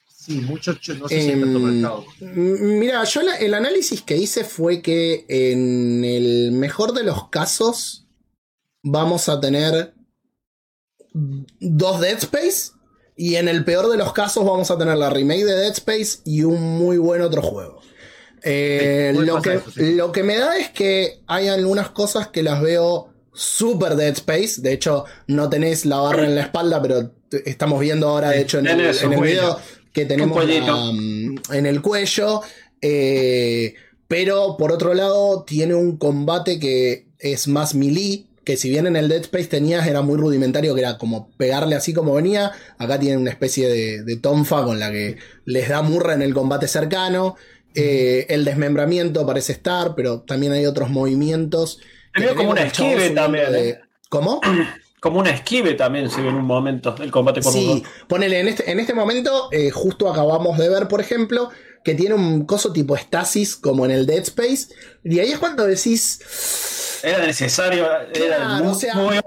[0.07, 0.73] sí, mucho.
[0.75, 2.05] ch- No sé si Em, mercado.
[2.21, 7.29] m- Mira, yo la- el análisis que hice fue que en el mejor de los
[7.29, 8.05] casos
[8.83, 9.93] vamos a tener
[11.13, 12.71] dos Dead Space
[13.15, 16.19] y en el peor de los casos vamos a tener la remake de Dead Space
[16.25, 17.81] y un muy buen otro juego.
[18.43, 19.93] Eh, lo, que, eso, sí.
[19.95, 24.61] lo que me da es que hay algunas cosas que las veo super Dead Space.
[24.61, 27.11] De hecho, no tenés la barra en la espalda, pero
[27.45, 29.59] estamos viendo ahora, de hecho, en el, en video
[29.93, 32.41] que tenemos la, mm, en el cuello.
[32.81, 33.75] eh,
[34.07, 38.25] pero por otro lado, tiene un combate que es más melee.
[38.43, 41.75] Que si bien en el Dead Space tenías, era muy rudimentario, que era como pegarle
[41.75, 42.51] así como venía.
[42.79, 46.33] Acá tienen una especie de, de tonfa con la que les da murra en el
[46.33, 47.35] combate cercano.
[47.75, 51.79] Eh, el desmembramiento parece estar, pero también hay otros movimientos.
[52.35, 53.79] Como una esquive también, de- ¿eh?
[54.09, 54.41] ¿Cómo?
[54.99, 58.47] Como una esquive también se ve en un momento el combate con Sí, ponele, en
[58.49, 61.49] este, en este momento, eh, justo acabamos de ver, por ejemplo,
[61.83, 64.67] que tiene un coso tipo estasis como en el Dead Space.
[65.03, 69.19] Y ahí es cuando decís, Era necesario, era Claro, muy, o sea, muy-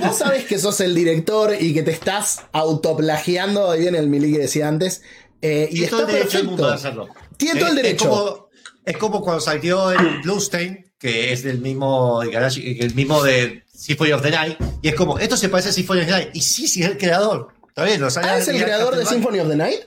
[0.00, 4.32] vos sabés que sos el director y que te estás autoplagiando, ahí viene el mili
[4.32, 5.02] que decía antes,
[5.42, 7.06] eh, y todo está perfecto.
[7.38, 8.04] Tiene todo el Es- derecho.
[8.04, 8.48] Es como,
[8.84, 14.22] es como cuando salió el Bluestain, que es del mismo, el mismo de Symphony of
[14.22, 16.28] the Night, y es como, esto se parece a Symphony of the Night.
[16.34, 17.48] Y sí, sí, es el creador.
[17.68, 19.06] Está bien, Ah, ¿es el creador de.
[19.06, 19.80] Symphony of the Night?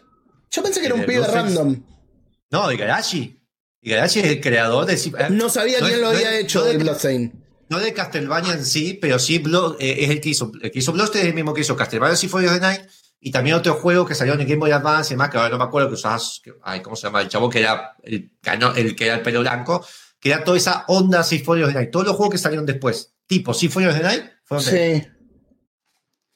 [0.49, 1.83] Yo pensé que era un El pibe random.
[2.49, 3.37] No, de Garashi.
[3.81, 4.95] Y Garashi es el creador de
[5.31, 7.31] No sabía No quién es- lo no había es- hecho no del Bloodstained.
[7.69, 10.51] No de Castlevania en sí, pero sí Blo- eh, es el que hizo.
[10.61, 12.81] El que hizo Bloodstained es el mismo que hizo Castlevania Symphony of the Night.
[13.23, 15.49] Y también otro juego que salió en el Game Boy Advance y demás, que ahora
[15.49, 16.41] no me acuerdo que usabas.
[16.43, 17.21] que- ay, ¿cómo se llama?
[17.21, 18.31] El chabón que era el,
[18.75, 19.85] el que era el pelo blanco.
[20.19, 21.91] Que era toda esa onda of the Night.
[21.91, 25.07] Todos los juegos que salieron después, tipo of the Night, fueron de Sí.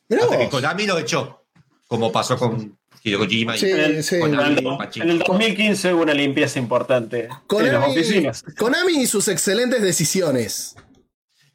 [0.10, 0.50] Mirá Hasta que.
[0.50, 1.48] Konami lo echó.
[1.88, 4.16] Como pasó con Hideo Kojima y Sí, en el, sí.
[4.16, 4.60] en Konami
[4.96, 8.44] en el 2015 hubo una limpieza importante en las Konami, oficinas.
[8.58, 10.76] Konami y sus excelentes decisiones.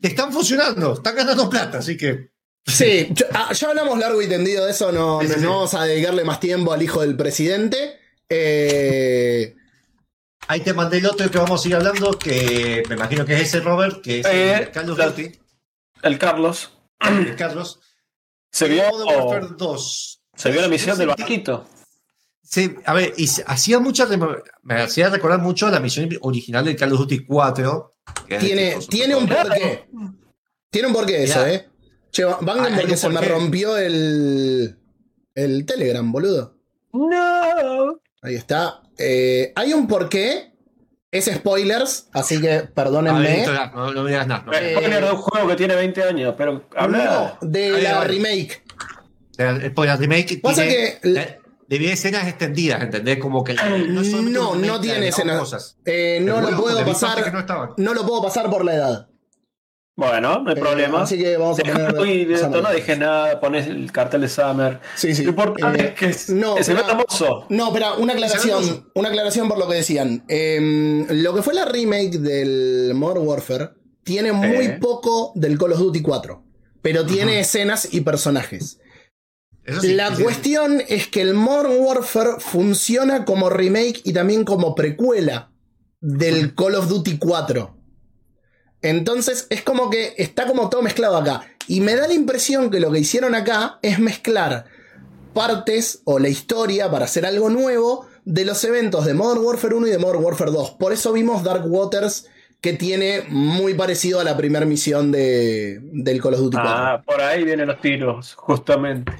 [0.00, 2.30] Están funcionando, están ganando plata, así que.
[2.66, 5.44] Sí, ya, ah, ya hablamos largo y tendido de eso, no, Sí, sí, no- sí.
[5.44, 7.98] no vamos a dedicarle más tiempo al hijo del presidente.
[8.28, 9.56] Eh,
[10.48, 13.42] Ahí te mandé el otro que vamos a ir hablando, que me imagino que es
[13.42, 15.32] ese Robert, que es Eh, el Carlos la- Duty,
[16.02, 17.78] El Carlos el Carlos.
[18.50, 20.22] se vio, Modern Warfare 2.
[20.34, 21.68] se vio la misión del barquito.
[22.42, 24.08] Sí, a ver, y hacía mucha
[24.62, 27.94] me hacía recordar mucho la misión original del Call of Duty 4.
[28.26, 29.86] que era tiene, tiene un porqué.
[30.68, 31.46] Tiene un porqué eso.
[31.46, 31.68] ¿eh?
[32.12, 33.28] Che, Ah, un se me porqué.
[33.28, 34.76] rompió el,
[35.34, 36.56] el Telegram, boludo.
[36.92, 38.00] No.
[38.22, 38.82] Ahí está.
[38.98, 40.48] Eh, hay un porqué.
[41.12, 43.36] Es spoilers, así que perdónenme.
[43.38, 44.44] Víctor, no, no me digas nada.
[44.46, 44.52] no.
[44.52, 47.36] Es spoiler de un juego que tiene 20 años, pero habla.
[47.40, 48.62] No, de la remake.
[49.36, 53.18] El spoiler remake Pasa tiene, que- eh, debía escenas extendidas, ¿entendés?
[53.18, 55.40] Como que no, No, remake, tiene escenas.
[55.40, 55.78] cosas.
[55.84, 57.32] Eh, no lo puedo pasar.
[57.48, 57.74] no.
[57.76, 59.08] No lo puedo pasar por la edad.
[60.00, 61.02] Bueno, no hay Eh, problema.
[61.02, 62.30] así que vamos a poner.
[62.32, 64.80] Esto no dije nada, pones el cartel de Summer.
[64.96, 65.24] Sí, sí.
[65.24, 67.44] Lo importante Eh, es que, es- no, se ve pero- hermoso.
[67.50, 68.88] No, espera, una aclaración.
[68.94, 70.24] Una aclaración por lo que decían.
[70.28, 73.70] Eh, lo que fue la remake del Modern Warfare
[74.02, 74.78] tiene muy Eh.
[74.80, 76.44] poco del Call of Duty 4.
[76.80, 78.78] Pero tiene escenas y personajes.
[79.82, 80.22] Sí, la sí, sí.
[80.22, 85.52] cuestión es que el Modern Warfare funciona como remake y también como precuela
[86.00, 87.76] del Call of Duty 4.
[88.82, 91.42] Entonces es como que está como todo mezclado acá.
[91.66, 94.66] Y me da la impresión que lo que hicieron acá es mezclar
[95.34, 99.86] partes o la historia para hacer algo nuevo de los eventos de Modern Warfare 1
[99.86, 100.72] y de Modern Warfare 2.
[100.72, 102.26] Por eso vimos Dark Waters
[102.60, 106.72] que tiene muy parecido a la primera misión de, del Call of Duty 4.
[106.72, 109.12] Ah, por ahí vienen los tiros, justamente.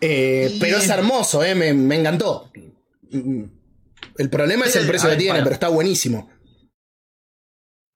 [0.00, 2.50] Eh, pero es hermoso, eh, me, me encantó.
[3.12, 6.28] El problema es el precio que tiene, pero está buenísimo.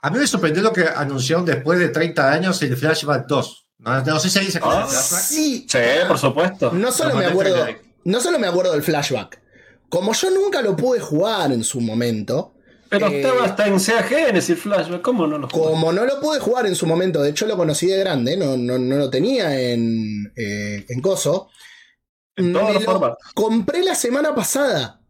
[0.05, 3.67] A mí me sorprendió lo que anunciaron después de 30 años el Flashback 2.
[3.79, 5.23] No, no sé si ahí se acuerdan Ah, del flashback.
[5.23, 6.71] Sí, Sí, por supuesto.
[6.73, 7.67] no solo Lo me acuerdo,
[8.05, 9.41] no solo me acuerdo del flashback.
[9.89, 12.55] Como yo nunca lo pude jugar en su momento,
[12.91, 15.71] Pero Eh, estaba hasta en Sega Genesis Flashback, ¿cómo no lo jugó?
[15.71, 18.57] como no lo pude jugar en su momento, de hecho lo conocí de grande, no,
[18.59, 21.49] no, no lo tenía en, eh, en Coso.
[22.37, 25.01] En todos los lo compré la semana pasada.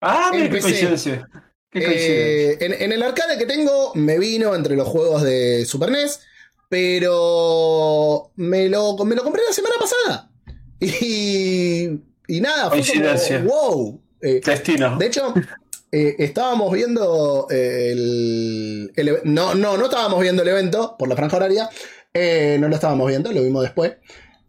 [0.00, 1.28] Ah, mira qué coincidencia.
[1.72, 2.50] Qué.
[2.52, 6.20] Eh, en, en el arcade que tengo me vino entre los juegos de Super NES,
[6.68, 10.28] pero me lo, me lo compré la semana pasada.
[10.84, 11.84] Y,
[12.26, 13.38] y nada, fue Coincidencia.
[13.38, 14.02] como, wow.
[14.20, 14.96] Eh, Destino.
[14.98, 15.32] de hecho,
[15.92, 21.08] eh, estábamos viendo eh, el, el eve- no, no, no estábamos viendo el evento por
[21.08, 21.70] la franja horaria.
[22.12, 23.92] Eh, no lo estábamos viendo, lo vimos después.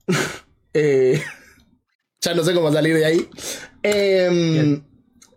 [0.76, 1.22] Eh,
[2.20, 3.30] ya no sé cómo salir de ahí.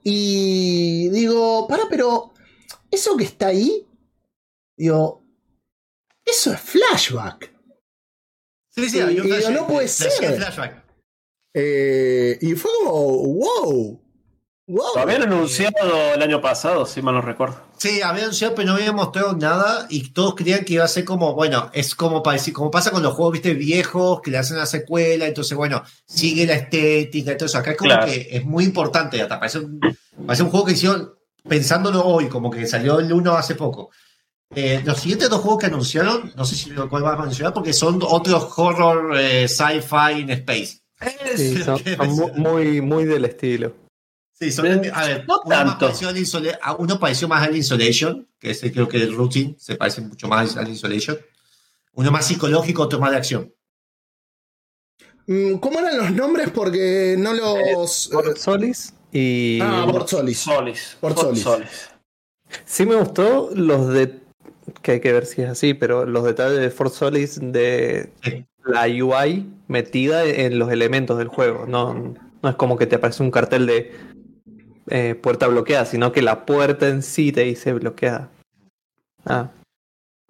[0.08, 2.32] Y digo, para, pero
[2.92, 3.84] eso que está ahí,
[4.78, 5.24] digo,
[6.24, 7.52] eso es flashback.
[8.72, 10.12] Sí, sí, Y- un y flash- no puede ser.
[10.12, 10.84] flashback.
[11.54, 12.92] Eh, y fue como,
[13.34, 14.00] wow.
[14.68, 14.84] Wow.
[14.96, 17.56] Lo habían anunciado el año pasado, si mal no recuerdo.
[17.78, 21.04] Sí, había anunciado, pero no había mostrado nada y todos creían que iba a ser
[21.04, 22.20] como, bueno, es como,
[22.52, 26.46] como pasa con los juegos, viste, viejos, que le hacen la secuela, entonces, bueno, sigue
[26.46, 27.58] la estética y todo eso.
[27.58, 28.06] Acá es como Claro.
[28.06, 29.78] que es muy importante, hasta parece un,
[30.26, 31.14] parece un juego que hicieron
[31.48, 33.90] pensándolo hoy, como que salió el 1 hace poco.
[34.52, 37.52] Eh, los siguientes dos juegos que anunciaron, no sé si lo cual vas a mencionar,
[37.54, 40.80] porque son otros horror eh, sci-fi in space.
[41.36, 43.72] Sí, son, son mu- muy, muy del estilo.
[44.38, 45.86] Sí, son, Eh, a ver, no uno, tanto.
[45.86, 49.54] pareció al Insole- a uno pareció más al Insolation, que ese creo que el Routine
[49.58, 51.18] se parece mucho más al Insolation.
[51.94, 53.54] Uno más psicológico, otro más de acción.
[55.26, 56.50] Mm, ¿Cómo eran los nombres?
[56.50, 58.10] Porque no los.
[58.12, 59.58] eh, Solis y.
[59.62, 60.38] ah, Port Solis.
[60.38, 60.96] Solis.
[61.42, 61.90] Solis.
[62.64, 64.20] Sí me gustó los de.
[64.82, 68.44] Que hay que ver si es así, pero los detalles de Fort Solis de Sí.
[68.64, 71.66] la UI metida en los elementos del juego.
[71.66, 73.92] No, no es como que te aparece un cartel de
[74.88, 78.30] eh, puerta bloqueada, sino que la puerta en sí te dice bloqueada.
[79.24, 79.50] Ah,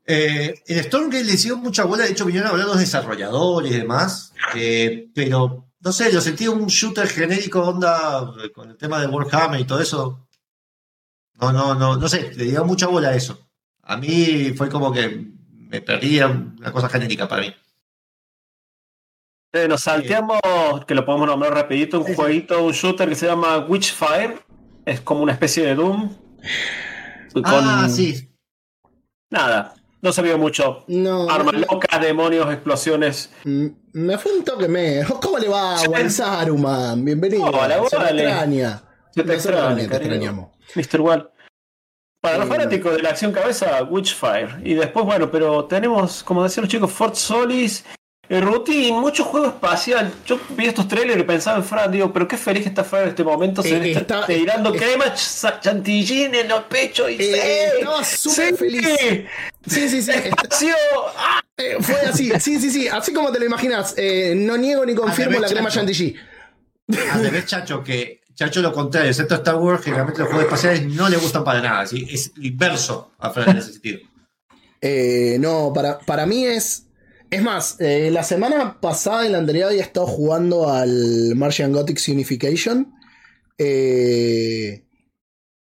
[0.08, 3.78] Eh, el Stormgate le hicieron mucha bola, de hecho vinieron a hablar los desarrolladores y
[3.78, 9.00] demás, eh, pero no sé, lo sentí un shooter genérico onda eh, con el tema
[9.00, 10.28] de Warhammer y todo eso.
[11.40, 13.48] No, no, no, no sé, le dieron mucha bola a eso.
[13.82, 17.54] A mí fue como que me perdía una cosa genérica para mí.
[19.52, 20.40] Eh, nos salteamos,
[20.86, 22.16] que lo podemos nombrar rapidito, un Sí, sí.
[22.16, 24.38] jueguito, un shooter que se llama Witchfire.
[24.86, 26.14] Es como una especie de Doom.
[27.34, 28.30] Con- Ah, sí.
[29.30, 30.84] Nada, no se vio mucho.
[30.86, 31.28] No.
[31.28, 33.30] Armas locas, demonios, explosiones.
[33.44, 35.02] Me fue un toque me.
[35.20, 35.76] ¿Cómo le va.
[35.78, 37.04] Juan Saruman?
[37.04, 37.46] Bienvenido.
[37.46, 38.22] Hola, te vale.
[38.22, 38.82] extraña.
[39.10, 40.50] Se te No extraña, te extrañamos.
[40.74, 41.00] Mr.
[41.00, 41.30] Wall.
[42.20, 44.56] Para los fanáticos de la acción cabeza, Witchfire.
[44.64, 47.84] Y después, bueno, pero tenemos, como decían los chicos, Fort Solis,
[48.28, 50.12] eh, Routine, mucho juego espacial.
[50.26, 53.04] Yo vi estos trailers y pensaba en Fran, digo, pero qué feliz que está Fran
[53.04, 53.62] en este momento.
[53.62, 57.78] Se Eh, está, está- tirando eh, crema ch- chantilly en los pechos y Eh, sí,
[57.80, 58.88] estaba súper sí, feliz.
[59.66, 60.10] Sí, sí, sí.
[60.10, 60.74] espacio,
[61.18, 61.40] ¡ah!
[61.56, 62.30] eh, fue así.
[62.40, 62.88] Sí, sí, sí.
[62.88, 63.94] Así como te lo imaginas.
[63.96, 66.16] Eh, no niego ni confirmo la crema chantilly.
[67.12, 71.08] Al revés, Chacho, que Chacho lo contrario, excepto Star Wars, generalmente los juegos espaciales no
[71.08, 72.06] le gustan para nada, ¿sí?
[72.10, 74.00] es inverso a Fran en ese sentido.
[74.80, 76.85] Eh, no, para, para mí es.
[77.30, 82.00] Es más, eh, la semana pasada y la anterior había estado jugando al Martian Gothic
[82.08, 82.92] Unification.
[83.58, 84.84] eh,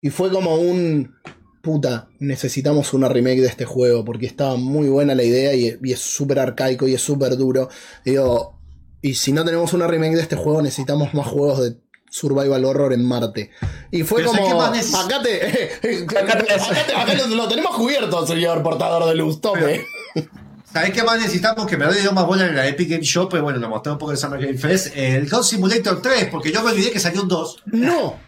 [0.02, 1.14] y fue como un.
[1.62, 5.92] Puta, necesitamos una remake de este juego porque estaba muy buena la idea y, y
[5.92, 7.68] es súper arcaico y es súper duro.
[8.02, 8.58] Digo,
[9.02, 11.76] y si no tenemos una remake de este juego, necesitamos más juegos de
[12.10, 13.50] Survival Horror en Marte.
[13.90, 14.62] Y fue Pero ¿sabes como.
[14.62, 15.46] Acá te.
[16.18, 19.42] Acá te- acá te- acá lo, lo tenemos cubierto, señor portador de luz.
[19.42, 19.82] Tome.
[20.72, 21.66] ¿Sabés qué más necesitamos?
[21.66, 23.92] Que me le dio más bola en la Epic Game Shop, pero bueno, lo mostré
[23.92, 24.92] un poco en Summer Game Fest.
[24.94, 27.62] El God Simulator 3, porque yo me olvidé que salió un 2.
[27.66, 28.18] No.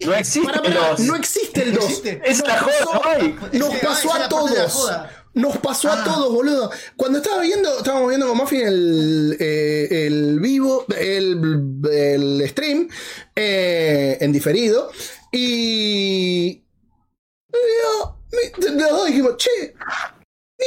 [0.00, 1.84] No existe Para, para, los- no existe el 2.
[1.84, 2.20] existe.
[2.24, 3.36] Es la joda, hay.
[3.52, 4.90] Nos pasó ah, a todos.
[5.34, 6.04] Nos pasó a Ah.
[6.04, 6.70] todos, boludo.
[6.96, 12.88] Cuando estaba viendo, estábamos viendo con Muffin el, eh, el vivo, el, el stream,
[13.36, 14.90] eh, en diferido,
[15.30, 16.64] y.
[17.52, 18.16] yo-
[18.72, 19.74] los dos dijimos, che,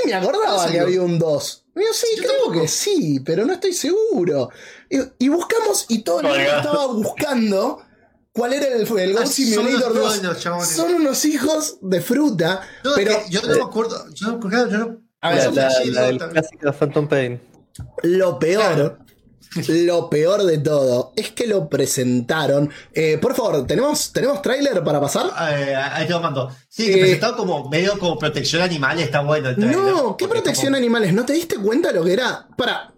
[0.04, 1.66] ni me acordaba ¿En que había un 2.
[1.76, 2.62] Y yo, sí, Yo creo tampoco.
[2.62, 4.50] que sí, pero no estoy seguro.
[4.90, 7.82] Y, y buscamos, y todo el mundo estaba buscando
[8.32, 10.20] cuál era el, el Goat Ah, son Simulator unos 2.
[10.20, 10.70] buenos, chabones.
[10.70, 14.06] Son unos hijos de fruta, No, pero que yo no me acuerdo.
[14.14, 15.02] Yo no, claro, yo no.
[15.22, 17.42] A ver, la, la- la clásico Phantom Pain.
[18.04, 18.98] lo peor, Claro.
[19.68, 22.70] Lo peor de todo es que lo presentaron.
[22.94, 25.28] Eh, por favor, ¿tenemos, ¿tenemos tráiler para pasar?
[25.58, 26.50] Eh, ahí te lo mando.
[26.68, 29.78] Sí, que Eh, presentado como medio como protección animal, está bueno el trailer.
[29.78, 31.14] No, ¿qué protección como- animales?
[31.14, 32.48] ¿No te diste cuenta lo que era?
[32.58, 32.94] Para,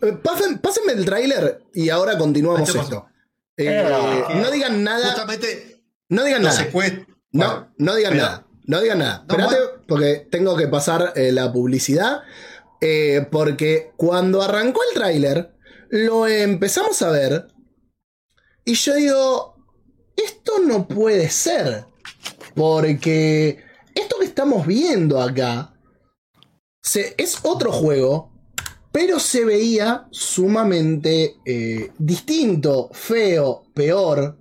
[0.61, 3.05] pásenme el tráiler y ahora continuamos esto.
[3.57, 5.07] No digan nada.
[5.09, 6.67] Justamente No digan nada.
[7.31, 8.47] No, no digan nada.
[8.65, 9.25] No digan nada.
[9.27, 9.83] No, Espérate, bueno.
[9.87, 12.21] porque tengo que pasar la publicidad.
[13.31, 15.56] porque cuando arrancó el tráiler,
[15.89, 17.47] lo empezamos a ver.
[18.65, 19.55] Y yo digo,
[20.15, 21.85] esto no puede ser.
[22.55, 23.63] Porque
[23.93, 25.73] esto que estamos viendo acá
[27.17, 28.31] es otro juego,
[28.91, 34.36] pero se veía sumamente eh, distinto, feo, peor.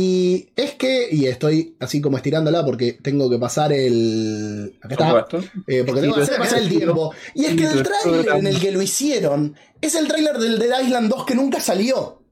[0.00, 4.78] Y es que, y estoy así como estirándola porque tengo que pasar el.
[4.80, 5.40] Acá está.
[5.66, 7.12] Eh, porque tengo que hacer pasar el tiempo.
[7.34, 10.84] Y es que el tráiler en el que lo hicieron es el tráiler del Dead
[10.84, 12.22] Island 2 que nunca salió.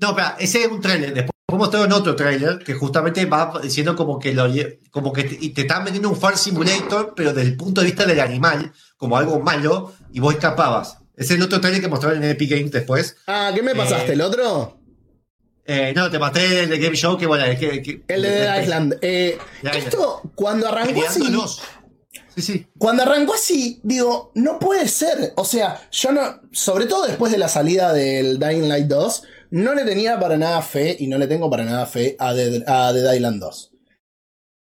[0.00, 1.12] No, espera, ese es un tráiler.
[1.12, 4.46] Después mostraron otro tráiler que justamente va diciendo como que lo
[4.90, 7.88] como que te, y te están vendiendo un Far Simulator, pero desde el punto de
[7.88, 10.96] vista del animal, como algo malo, y vos escapabas.
[11.14, 13.16] Ese es el otro tráiler que mostraron en Epic Games después.
[13.26, 14.12] Ah, ¿qué me pasaste?
[14.12, 14.78] Eh, ¿El otro?
[15.64, 18.30] Eh, no, te maté el de Game Show, que bueno, es que, que- El de
[18.30, 18.98] Dead Island.
[19.00, 19.76] Eh, Island.
[19.76, 21.20] esto, cuando arrancó así.
[21.20, 21.62] Peleándolos.
[22.34, 22.66] Sí, sí.
[22.78, 25.32] Cuando arrancó así, digo, no puede ser.
[25.36, 29.74] O sea, yo no, sobre todo después de la salida del Dying Light 2, no
[29.74, 32.92] le tenía para nada fe y no le tengo para nada fe a Dead, a
[32.92, 33.72] Dead Island 2.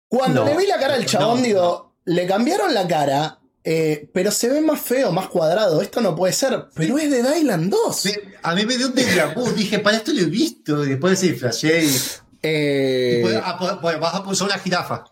[0.09, 0.49] Cuando No.
[0.51, 4.47] le vi la cara al chabón, No, digo, le cambiaron la cara, eh, pero se
[4.47, 5.81] ve más feo, más cuadrado.
[5.81, 8.05] Esto no puede ser, pero es Dead Island 2.
[8.05, 9.33] Me- a mí me dio un déjà.
[9.55, 10.85] Dije, para esto lo he visto.
[10.85, 11.97] Y después sí, flashé y.
[12.43, 15.03] Eh, y pues, ah, pues, pues, vas a pulsar una jirafa.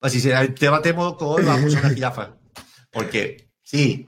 [0.00, 2.36] Así se te batemos con vas a pulsar una jirafa.
[2.90, 4.06] Porque, sí.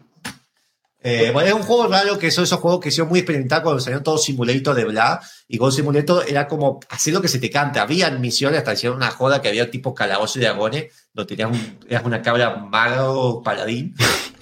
[1.05, 3.81] Eh, bueno, es un juego raro que son esos juegos que son muy experimentados cuando
[3.81, 5.21] salieron todos Simulator de bla.
[5.49, 7.79] Y con Simulator era como hacer lo que se te cante.
[7.81, 11.79] Había misiones, hasta hicieron una joda que había tipo calabozo y dragones, donde tenías un,
[11.89, 13.95] eras una cabra malo paladín.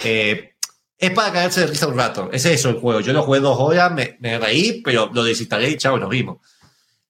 [0.05, 0.53] Eh,
[0.97, 2.31] es para caerse de risa un rato.
[2.33, 3.01] Es eso el juego.
[3.01, 6.39] Yo lo jugué dos horas, me, me reí, pero lo desinstalé y chao, nos vimos.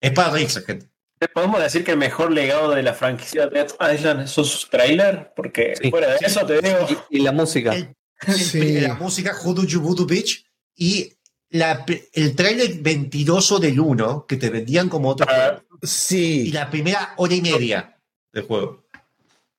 [0.00, 0.86] Es para reírse, gente.
[1.34, 5.74] Podemos decir que el mejor legado de la franquicia Dead Island son sus trailers, porque
[5.80, 5.90] Sí.
[5.90, 6.78] fuera de eso te digo.
[7.10, 7.74] Y, y la música.
[7.74, 7.94] El-
[8.36, 8.80] Sí.
[8.80, 10.44] La música Hoodoo Jubudu Beach
[10.76, 11.12] y
[11.48, 15.62] la, el trailer mentiroso del 1 que te vendían como otro juego.
[15.82, 17.96] Y sí, la primera hora y media
[18.32, 18.84] del juego.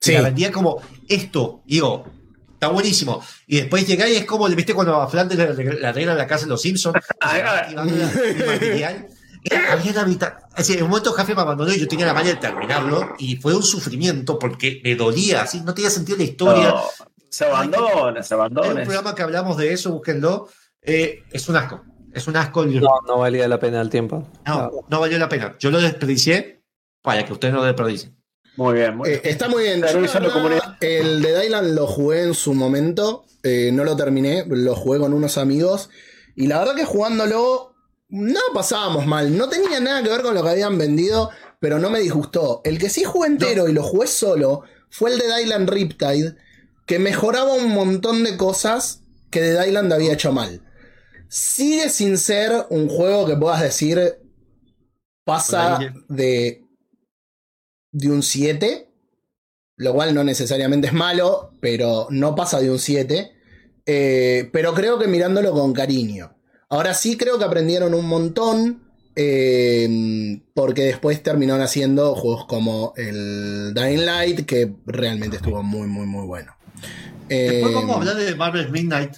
[0.01, 0.13] Sí.
[0.13, 1.61] La vendían como esto.
[1.65, 2.05] Digo,
[2.53, 3.23] está buenísimo.
[3.47, 6.45] Y después llegáis y es como, ¿viste cuando a Flanders le le arreglan la casa
[6.45, 6.97] de los Simpsons?
[7.21, 9.07] Material.
[9.43, 12.29] Era- había la mitad- en un momento Jaffe me abandonó y yo tenía la malla
[12.29, 16.67] de terminarlo y fue un sufrimiento porque me dolía, así no tenía sentido la historia.
[16.69, 16.83] No,
[17.29, 18.83] se abandona, se Hay un abandona.
[18.83, 20.47] programa que hablamos de eso, búsquenlo.
[20.83, 21.81] Eh, es un asco.
[22.13, 22.61] Es un asco.
[22.63, 24.27] el- No, no valía la pena el tiempo.
[24.45, 25.55] No, no valió la pena.
[25.59, 26.61] Yo lo desperdicié
[27.01, 28.15] para que ustedes no lo desperdicien.
[28.55, 29.21] Muy bien, muy Eh, bien.
[29.23, 29.81] está muy bien.
[29.81, 33.25] Yo, verdad, el de Dylan lo jugué en su momento.
[33.43, 34.45] eh, no lo terminé.
[34.47, 35.89] Lo jugué con unos amigos.
[36.35, 37.73] Y la verdad que jugándolo
[38.09, 39.35] no pasábamos mal.
[39.35, 41.29] No tenía nada que ver con lo que habían vendido.
[41.59, 42.61] Pero no me disgustó.
[42.63, 46.35] El que sí jugué entero y lo jugué solo fue el de Dylan Riptide.
[46.85, 50.61] Que mejoraba un montón de cosas que de Dylan había hecho mal.
[51.29, 54.19] Sigue sin ser un juego que puedas decir
[55.23, 55.79] pasa
[56.09, 56.60] de,
[57.91, 58.87] de un 7,
[59.77, 63.31] lo cual no necesariamente es malo, pero no pasa de un 7.
[63.85, 66.35] eh, pero creo que mirándolo con cariño.
[66.69, 68.83] Ahora sí creo que aprendieron un montón.
[69.15, 76.05] eh, porque después terminaron haciendo juegos como el Dying Light, que realmente estuvo muy, muy,
[76.05, 76.55] muy bueno.
[77.27, 79.15] Después Eh, vamos a hablar de Marvel Midnight.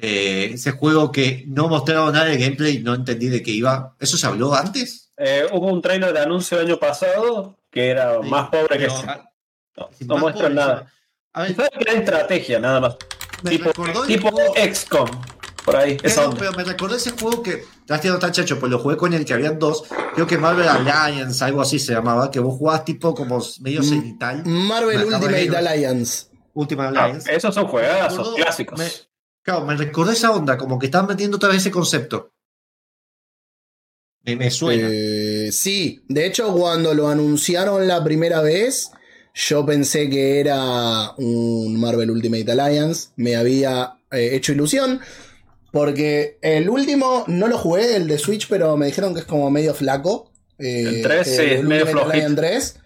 [0.00, 3.96] Eh, ese juego que no mostraron nada de gameplay, no entendí de qué iba.
[4.00, 5.12] ¿Eso se habló antes?
[5.16, 8.86] Eh, hubo un trailer de anuncio el año pasado que era Sí, más pobre que
[8.86, 10.86] No, sí, no pobre, nada.
[11.32, 12.96] A ver, Sabes que era estrategia, nada más.
[13.42, 13.70] me Tipo,
[14.06, 15.08] tipo juego- XCOM.
[15.64, 18.78] Por ahí, esa Pero, me recordó ese juego que estás tirando tan chacho, pues lo
[18.78, 19.84] jugué con el que habían dos.
[20.14, 23.84] Creo que Marvel Alliance, algo así se llamaba, que vos jugabas tipo como medio Mm.
[23.84, 24.42] cenital.
[24.44, 25.56] Marvel Ultimate ver.
[25.56, 26.26] Alliance.
[26.52, 27.34] Última Ah, Alliance.
[27.34, 28.78] esos son juegazos clásicos.
[28.78, 28.90] me-
[29.42, 32.30] claro, me recordó esa onda, como que están metiendo otra vez ese concepto.
[34.24, 34.88] Me, me suena.
[34.90, 38.90] Eh, sí, de hecho cuando lo anunciaron la primera vez,
[39.34, 45.00] yo pensé que era un Marvel Ultimate Alliance, me había eh, hecho ilusión,
[45.72, 49.50] porque el último no lo jugué, el de Switch, pero me dijeron que es como
[49.50, 50.30] medio flaco.
[50.58, 52.34] eh, El tres, sí, es medio flojito.
[52.36, 52.76] 3.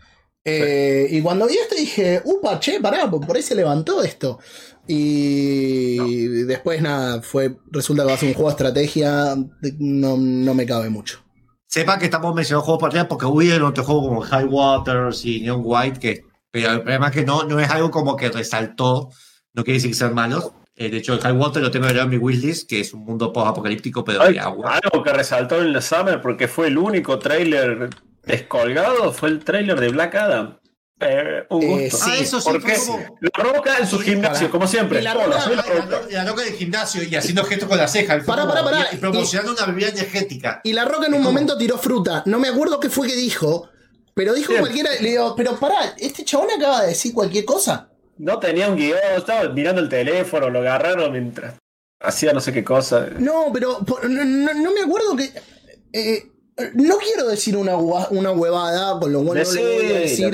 [0.45, 4.39] Eh, Y cuando vi esto dije, upa, che, pará, por ahí se levantó esto.
[4.86, 5.99] Y
[6.45, 9.36] después nada, fue, resulta que va a ser un juego de estrategia,
[9.78, 11.22] no, no me cabe mucho.
[11.69, 15.61] Sepa que estamos mencionando juegos atrás porque hubieron otros juegos como High Waters y Neon
[15.62, 19.11] White, que, pero el problema es que no, no es algo como que resaltó,
[19.53, 20.51] no quiere decir que sean malos.
[20.77, 23.33] Eh, de hecho, el High Water lo tengo en mi wishlist, que es un mundo
[23.35, 24.79] post-apocalíptico, pero Ay, de agua.
[24.83, 27.91] algo que resaltó en la Summer porque fue el único tráiler
[28.25, 30.59] descolgado fue el tráiler de Black Adam.
[31.01, 32.78] Eh, un Eh, sí, ah, eso sí, ¿Por fue qué?
[32.80, 34.51] como La roca en su Sí, gimnasio, para.
[34.51, 34.99] como siempre.
[34.99, 36.01] Y la Hola, Roca- soy la La, roca.
[36.11, 38.16] la loca del gimnasio y haciendo gestos con la ceja.
[38.16, 38.88] y fue Pará, pará, pará.
[38.92, 40.61] y promocionando una bebida energética.
[40.64, 42.22] Y La Roca en un momento tiró fruta.
[42.26, 43.68] No me acuerdo qué fue que dijo,
[44.14, 44.61] pero dijo Bien.
[44.62, 44.90] cualquiera.
[45.01, 47.90] Le digo, pero pará, este chabón acaba de decir cualquier cosa.
[48.16, 51.55] No tenía un guion, estaba mirando el teléfono, lo agarraron mientras
[52.01, 53.07] hacía no sé qué cosa.
[53.18, 55.30] No, pero por- no, no- no me acuerdo que.
[55.92, 56.26] eh,
[56.74, 60.24] no quiero decir una, una huevada, con lo cual no le voy a decir.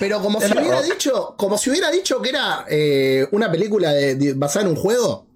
[0.00, 4.14] Pero como si hubiera dicho, como si hubiera dicho que era eh, una película de,
[4.14, 5.26] de- basada en un juego.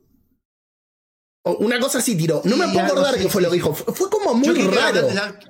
[1.61, 2.43] Una cosa así tiró.
[2.45, 3.75] No me puedo acordar qué fue lo que dijo.
[3.75, 5.09] Fue, como muy raro.
[5.09, 5.41] la- la-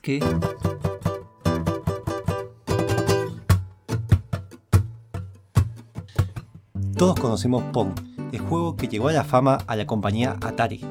[0.00, 0.20] que...
[6.96, 7.92] Todos conocemos Pong,
[8.32, 10.84] el juego que llegó a la fama a la compañía Atari.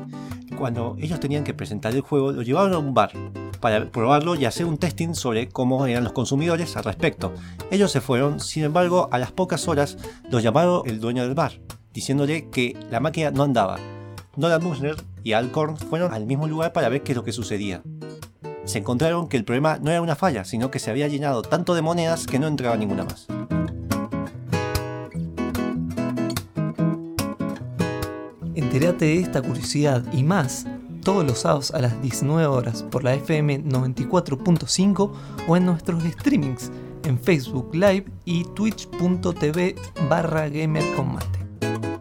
[0.58, 3.12] Cuando ellos tenían que presentar el juego, lo llevaron a un bar
[3.60, 7.34] para probarlo y hacer un testing sobre cómo eran los consumidores al respecto.
[7.70, 9.98] Ellos se fueron, sin embargo, a las pocas horas
[10.32, 11.62] los llamaron el dueño del bar,
[11.94, 13.78] diciéndole que la máquina no andaba.
[14.36, 17.84] Nolan Bushnell y Alcorn fueron al mismo lugar para ver qué es lo que sucedía.
[18.70, 21.74] Se encontraron que el problema no era una falla, sino que se había llenado tanto
[21.74, 23.26] de monedas que no entraba ninguna más.
[28.54, 30.68] Entérate de esta curiosidad y más
[31.04, 35.12] todos los sábados a las 19 horas por la FM 94.5
[35.48, 36.72] o en nuestros streamings
[37.06, 39.74] en Facebook Live y twitch.tv
[40.08, 41.40] barra gamercombate.
[41.60, 41.99] Porque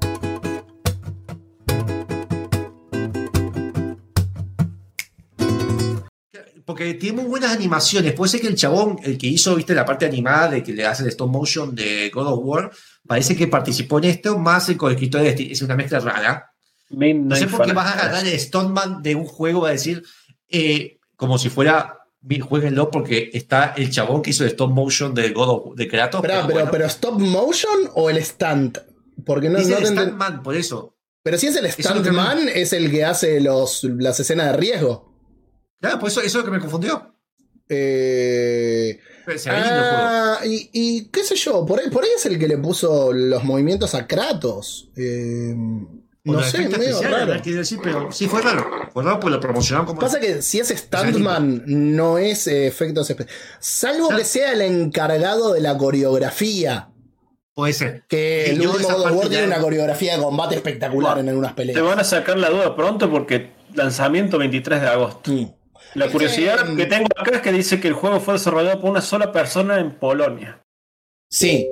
[6.79, 8.13] porque tiene muy buenas animaciones.
[8.13, 10.87] Puede ser que el chabón, el que hizo, viste, la parte animada de que le
[10.87, 12.71] hace el stop motion de God of War,
[13.07, 16.53] parece que participó en esto más el escritor de es una mezcla rara.
[16.91, 20.05] No sé por qué vas a agarrar el Stoneman de un juego, va a decir,
[20.49, 25.13] eh, como si fuera, "Mi- jueguenlo porque está el chabón que hizo el stop motion
[25.15, 26.21] de God of, de Kratos.
[26.23, 28.79] Pero, pero pero, bueno, pero stop motion o el stunt?
[29.27, 30.95] Porque no, dice no te enten- Stuntman, por eso.
[31.25, 34.47] Pero si es el es lo que stuntman, es el que hace los, las escenas
[34.53, 35.08] de riesgo.
[35.81, 37.15] Claro, por eso, eso es lo que me confundió.
[37.69, 38.99] Eh,
[39.37, 39.97] Se ve lindo el juego.
[39.99, 43.13] ah, y, y qué sé yo, por ahí, por ahí es el que le puso
[43.13, 44.89] los movimientos a Kratos.
[44.97, 47.29] Eh, O no los sé, efectos medio especiales, raro.
[47.31, 47.45] ¿verdad?
[47.45, 48.67] Quiero decir, pero sí fue raro.
[48.93, 50.01] Fue raro porque lo promocionaron como.
[50.01, 53.43] Pasa que si es Stuntman, no es eh, efectos especiales.
[53.61, 56.89] Salvo que sea el encargado de la coreografía.
[57.55, 58.05] Puede ser.
[58.09, 60.23] Que Sí, el yo último esa God of parte War ya- tiene una coreografía de
[60.23, 61.83] combate espectacular en algunas Te peleas.
[61.83, 65.31] van a sacar la duda pronto porque lanzamiento 23 de agosto.
[65.33, 65.51] Mm.
[65.95, 68.91] La curiosidad que- que tengo acá es que dice que el juego fue desarrollado por
[68.91, 70.65] una sola persona en Polonia.
[71.31, 71.69] Sí.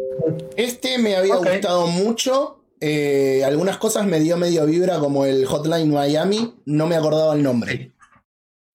[0.56, 2.64] Este me había gustado mucho.
[2.80, 6.54] Eh, algunas cosas me dio medio vibra, como el Hotline Miami.
[6.66, 7.92] No me acordaba el nombre.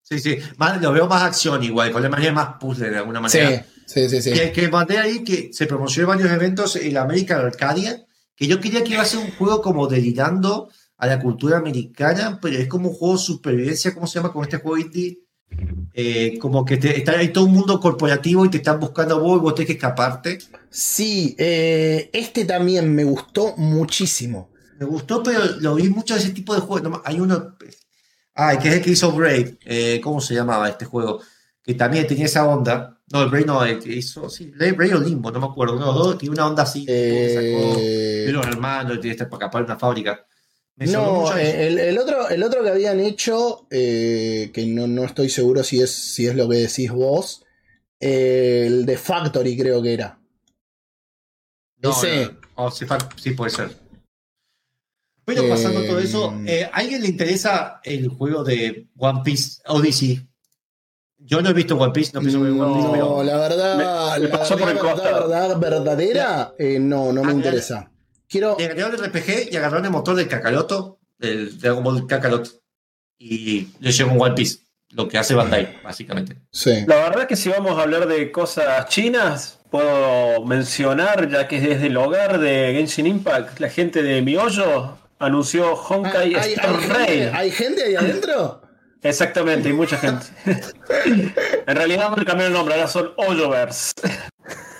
[0.03, 0.37] Sí, sí.
[0.57, 3.65] Más- lo veo más acción igual, con la manera más puzzle de alguna Sí, manera.
[3.85, 4.31] sí, sí, sí.
[4.33, 8.05] Y el que mandé ahí que se promocionó en varios eventos en la American Arcadia,
[8.35, 12.39] que yo quería que iba a ser un juego como delirando a la cultura americana,
[12.41, 14.31] pero es como un juego de supervivencia, ¿cómo se llama?
[14.31, 15.19] Como este juego indie.
[15.93, 19.19] Eh, como que te, está ahí todo un mundo corporativo y te están buscando a
[19.19, 20.39] vos y vos tenés que escaparte.
[20.69, 24.49] Sí, eh, este también me gustó muchísimo.
[24.79, 26.89] Me gustó, pero lo vi mucho de ese tipo de juegos.
[26.89, 27.55] No, hay uno.
[28.33, 29.57] Ay, que es el que hizo Brave.
[29.65, 31.21] Eh, ¿Cómo se llamaba este juego?
[31.61, 32.97] Que también tenía esa onda.
[33.11, 34.29] No, el Brave no, el que hizo.
[34.29, 35.75] Sí, Brave o Limbo, no me acuerdo.
[35.75, 36.85] No, dos, tiene una onda así.
[36.85, 40.25] que sacó Eh, de los hermanos, tiene para escapar de una fábrica.
[40.77, 45.03] Me no, eh, el, el otro, el otro que habían hecho, eh, que no, no
[45.03, 47.45] estoy seguro si es, si es lo que decís vos,
[47.99, 50.19] eh, el de Factory creo que era.
[51.77, 52.85] No, ese- no, oh, sí,
[53.31, 53.71] puede ser.
[55.23, 59.61] Pero pasando Eh, todo eso, eh, ¿a alguien le interesa el juego de One Piece
[59.67, 60.27] Odyssey?
[61.19, 64.23] Yo no he visto One Piece, no pienso ver One Piece, No, la verdad, Me-
[64.23, 67.90] me la pasó por el verdad, verdad, verdadera, eh, no, no me Ah, interesa.
[68.31, 72.47] Quiero, le agregaron el RPG y agarraron el motor del Kakaroto, del Dragon Ball Kakarot,
[73.19, 74.59] y le hicieron One Piece,
[74.91, 76.37] lo que hace Bandai, básicamente.
[76.49, 76.85] sí.
[76.87, 81.63] La verdad que si vamos a hablar de cosas chinas, puedo mencionar, ya que es
[81.63, 86.69] desde el hogar de Genshin Impact, la gente de Miollo anunció Ah, Honkai ¿Hay, Star
[86.69, 87.29] hay gente, Rail.
[87.33, 88.61] ¿Hay gente ahí adentro?
[89.03, 90.25] Exactamente, hay mucha gente.
[91.67, 93.93] en realidad no le cambiaron el nombre, ahora son Hoyoverse.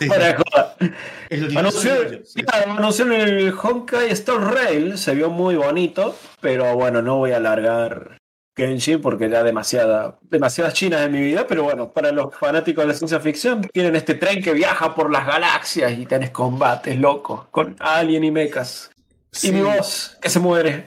[0.02, 0.76] Sí, Fuera de joda.
[1.30, 1.54] ellos,
[2.34, 2.44] sí.
[2.66, 8.18] anunció el Honkai Star Rail, se vio muy bonito, pero bueno, no voy a alargar
[8.58, 12.88] Genshin porque ya demasiada, demasiadas chinas en mi vida, pero bueno, para los fanáticos de
[12.88, 17.46] la ciencia ficción, tienen este tren que viaja por las galaxias y tenés combates locos
[17.52, 18.90] con alien y mechas.
[19.32, 19.48] Sí.
[19.48, 20.84] Y mi voz, que se muere.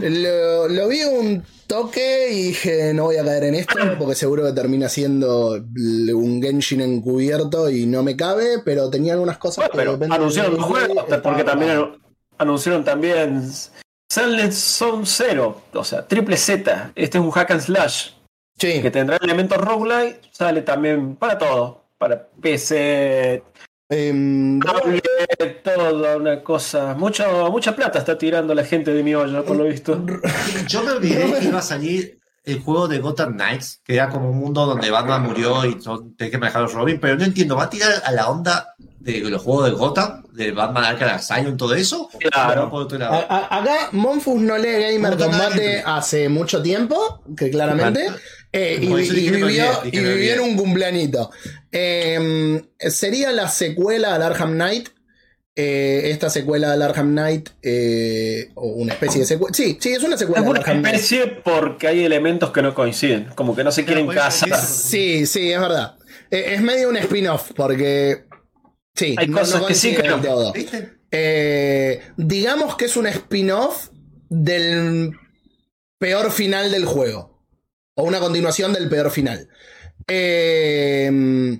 [0.00, 4.44] Lo, lo vi un toque y dije, no voy a caer en esto porque seguro
[4.44, 9.98] que termina siendo un Genshin encubierto y no me cabe, pero tenía algunas cosas Bueno,
[9.98, 11.98] pero anunciaron los juegos, porque también
[12.38, 13.42] anunciaron también
[14.08, 16.92] Silent Zone Zero, o sea, triple Z.
[16.94, 18.10] Este es un hack and slash
[18.58, 23.42] Sí, que tendrá elementos roguelike, sale también para todo, para PC,
[23.88, 26.94] tablet, toda una cosa.
[26.94, 30.04] Mucho, mucha plata está tirando la gente de mi olla, por lo visto.
[30.68, 34.30] Yo me olvidé que iba a salir el juego de Gotham Knights, que era como
[34.30, 37.24] un mundo donde Batman murió y son, tenés que manejar a los Robin, pero no
[37.24, 41.10] entiendo, ¿va a tirar a la onda de los juegos de Gotham, de Batman Arkham
[41.16, 42.08] Asylum, todo eso?
[42.30, 42.62] Claro.
[42.62, 43.14] ¿O va por otro lado?
[43.28, 48.06] a- a- acá Monfus no lee Gamer Combate hace mucho tiempo, que claramente,
[48.52, 51.30] eh, y, y vivió, vivió en un cumpleañito.
[51.70, 54.88] Em, sería la secuela al Arkham Knight.
[55.60, 59.52] eh, esta secuela del Arkham Knight, eh, o una especie de secuela.
[59.54, 60.86] Sí, sí, es una secuela Es una Knight.
[60.94, 64.56] especie porque hay elementos que no coinciden, como que no se quieren casar.
[64.60, 65.96] Sí, sí, es verdad.
[66.30, 68.24] Eh, es medio un spin-off, porque.
[68.94, 70.18] Sí, Hay cosas que sí, que no.
[70.18, 70.52] del todo.
[70.52, 70.90] ¿Viste?
[71.10, 73.88] Eh, digamos que es un spin-off
[74.28, 75.12] del
[75.98, 77.37] peor final del juego.
[78.00, 79.48] O una continuación del peor final.
[80.06, 81.58] Eh,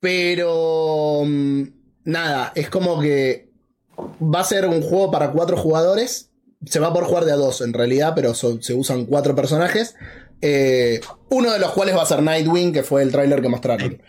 [0.00, 1.22] pero.
[1.24, 1.62] mm,
[2.04, 3.50] Nada, es como que
[3.98, 6.30] va a ser un juego para cuatro jugadores.
[6.64, 9.94] Se va a poder jugar de a dos en realidad, pero se usan cuatro personajes.
[10.40, 11.00] Eh,
[11.30, 14.00] uno de los cuales va a ser Nightwing, que fue el tráiler que mostraron.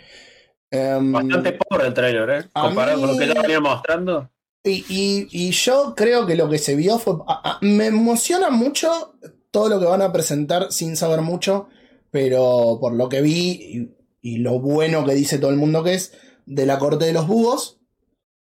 [0.71, 2.45] Em, Bastante pobre el trailer, ¿eh?
[2.53, 4.31] Comparado con lo que ya venía mostrando.
[4.63, 7.15] Y, y- y yo creo que lo que se vio fue.
[7.27, 9.15] a- a- me emociona mucho
[9.51, 11.67] todo lo que van a presentar sin saber mucho.
[12.11, 15.93] pero por lo que vi y, y lo bueno que dice todo el mundo que
[15.93, 16.13] es
[16.45, 17.79] de la corte de los búhos.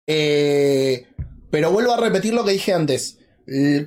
[0.06, 1.06] eh,
[1.50, 3.18] pero vuelvo a repetir lo que dije antes.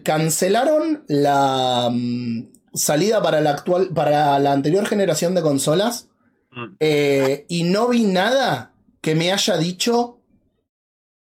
[0.03, 6.10] Cancelaron la mm, salida para la actual, para la anterior generación de consolas.
[6.52, 6.76] Mm.
[6.80, 10.18] eh, y no vi nada que me haya dicho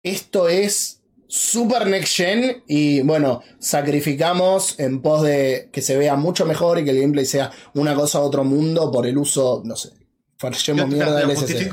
[0.04, 1.01] esto es
[1.34, 6.84] Super Next Gen y bueno, sacrificamos en pos de que se vea mucho mejor y
[6.84, 9.92] que el gameplay sea una cosa a otro mundo por el uso, no sé,
[10.38, 11.70] te, mierda del SSD.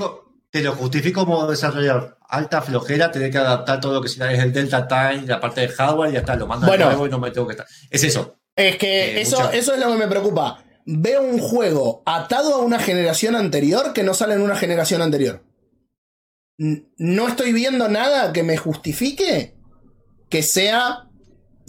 [0.50, 2.16] te lo justifico como desarrollador.
[2.28, 5.68] Alta flojera, tener que adaptar todo lo que sea el Delta Time, la parte de
[5.68, 6.84] hardware y ya está, lo mando Bueno.
[6.84, 7.66] de nuevo y no me tengo que estar.
[7.90, 8.36] Es eso.
[8.54, 10.62] Es que Eh, eso, mucha- eso es lo que me preocupa.
[10.84, 15.42] Veo un juego atado a una generación anterior que no sale en una generación anterior.
[16.58, 19.54] No estoy viendo nada que me justifique
[20.28, 21.04] que sea.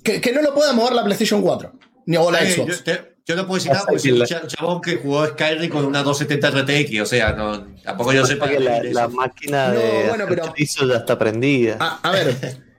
[0.03, 1.71] que, que no lo pueda mover la PlayStation 4.
[2.07, 2.77] Ni o la Xbox.
[2.79, 5.69] yo, te- yo no puedo decir nada porque soy un cha- chabón que jugó Skyrim
[5.69, 9.79] con una 270 RTX, o sea, no, tampoco yo sepa que la, la máquina No,
[9.79, 11.77] de bueno, pero- ya está prendida.
[11.79, 12.29] A, a ver,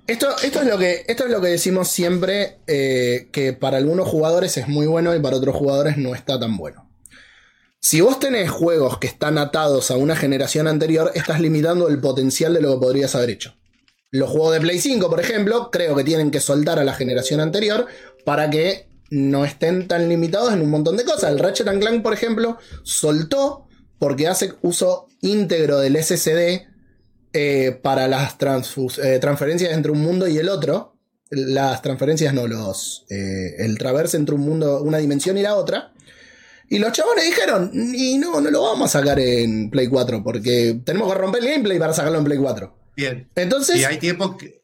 [0.08, 4.08] esto, esto, es lo que, esto es lo que decimos siempre, eh, que para algunos
[4.08, 6.89] jugadores es muy bueno y para otros jugadores no está tan bueno.
[7.82, 12.52] Si vos tenés juegos que están atados a una generación anterior, estás limitando el potencial
[12.52, 13.54] de lo que podrías haber hecho.
[14.10, 17.40] Los juegos de Play 5, por ejemplo, creo que tienen que soltar a la generación
[17.40, 17.86] anterior
[18.26, 21.32] para que no estén tan limitados en un montón de cosas.
[21.32, 23.66] El Ratchet and Clank, por ejemplo, soltó
[23.98, 26.66] porque hace uso íntegro del SSD
[27.32, 30.98] eh, para las eh, transferencias entre un mundo y el otro.
[31.30, 33.06] Las transferencias no, los.
[33.08, 35.94] eh, el traverse entre un mundo, una dimensión y la otra.
[36.72, 40.80] Y los chabones dijeron, y no, no lo vamos a sacar en Play 4, porque
[40.84, 42.78] tenemos que romper el gameplay para sacarlo en Play 4.
[42.96, 43.28] Bien.
[43.34, 44.62] Entonces, Si hay tiempo, que-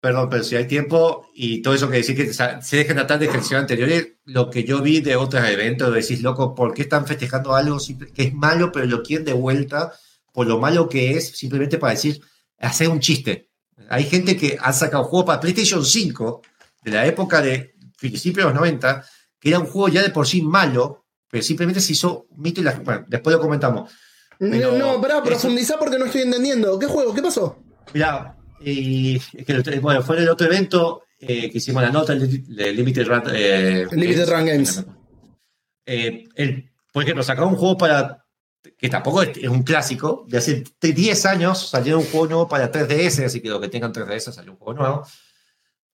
[0.00, 3.26] perdón, pero si hay tiempo y todo eso que decir que se dejen tratar de
[3.26, 7.54] generaciones anteriores, lo que yo vi de otros eventos, decís, loco, ¿por qué están festejando
[7.56, 7.78] algo
[8.14, 9.92] que es malo, pero lo quieren de vuelta
[10.32, 12.20] por lo malo que es, simplemente para decir,
[12.60, 13.50] hacer un chiste?
[13.88, 16.42] Hay gente que ha sacado juegos para PlayStation 5
[16.84, 19.04] de la época de principios de los 90,
[19.40, 20.99] que era un juego ya de por sí malo,
[21.30, 23.90] pero simplemente se hizo un mito y la, bueno, después lo comentamos.
[24.38, 26.78] pero no, pará, profundizá porque no estoy entendiendo.
[26.78, 27.14] ¿Qué juego?
[27.14, 27.62] ¿Qué pasó?
[27.94, 32.12] Mira, y es que, bueno, fue en el otro evento eh, que hicimos la nota,
[32.12, 32.28] el
[32.76, 34.84] Limited Run, eh, Limited Run Games.
[35.86, 38.24] Eh, el- por ejemplo, sacaron un juego para.
[38.76, 40.24] que tampoco es, es un clásico.
[40.28, 43.92] De hace 10 años salió un juego nuevo para 3DS, así que los que tengan
[43.92, 45.06] 3DS salió un juego nuevo.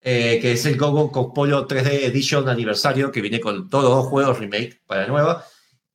[0.09, 4.39] Eh, que es el Gogo Polo 3D Edition Aniversario, que viene con todos los juegos
[4.39, 5.45] remake para la nueva.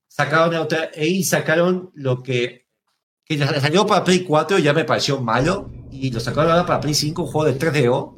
[0.06, 2.66] Sacaron otra, y sacaron lo que,
[3.24, 5.70] que les salió para Play 4 y ya me pareció malo.
[5.90, 8.14] Y lo sacaron ahora para Play 5, un juego de 3DO.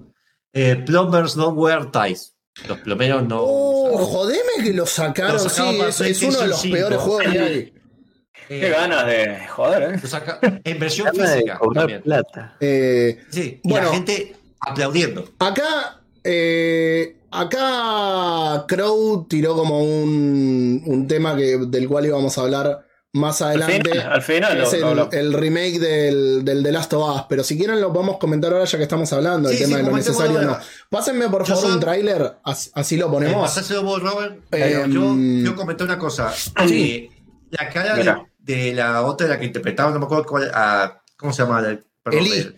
[0.53, 2.35] Eh, Plumbers Don't Wear Ties.
[2.69, 3.41] Los plomeros no.
[3.43, 5.35] Oh, jodeme que lo sacaron.
[5.35, 7.03] Lo sacaron sí, es, es uno de los PlayStation peores 5.
[7.05, 7.75] juegos que hay.
[8.49, 9.99] Qué Eh, ganas de joder, ¿eh?
[10.03, 12.03] lo saca- en versión de física cobrar también.
[12.03, 12.57] plata.
[12.61, 13.87] Eh, Sí, y Bueno.
[13.87, 15.29] la gente aplaudiendo.
[15.39, 22.87] Acá, eh, acá Crow tiró como un, un tema que, del cual íbamos a hablar
[23.13, 23.91] más Al adelante.
[23.93, 27.23] final, al final es lo- el, el remake del, del The Last of Us.
[27.29, 29.83] Pero si quieren lo podemos comentar ahora ya que estamos hablando del Sí, tema sí,
[29.85, 30.59] de lo necesario o no.
[30.91, 33.43] Pásenme por Yo favor un soy- tráiler, as- así lo Eh, ponemos.
[33.43, 34.37] pasáselo vos, Robert.
[34.39, 35.55] Eh, Pero yo mm.
[35.55, 36.33] comentar una cosa.
[36.33, 37.11] Sí.
[37.11, 37.11] Eh,
[37.51, 41.33] la cara de, de la otra, la que interpretaba, no me acuerdo cuál, ah, ¿cómo
[41.33, 41.63] se llama?
[42.03, 42.33] Perdón, Eli.
[42.33, 42.57] el-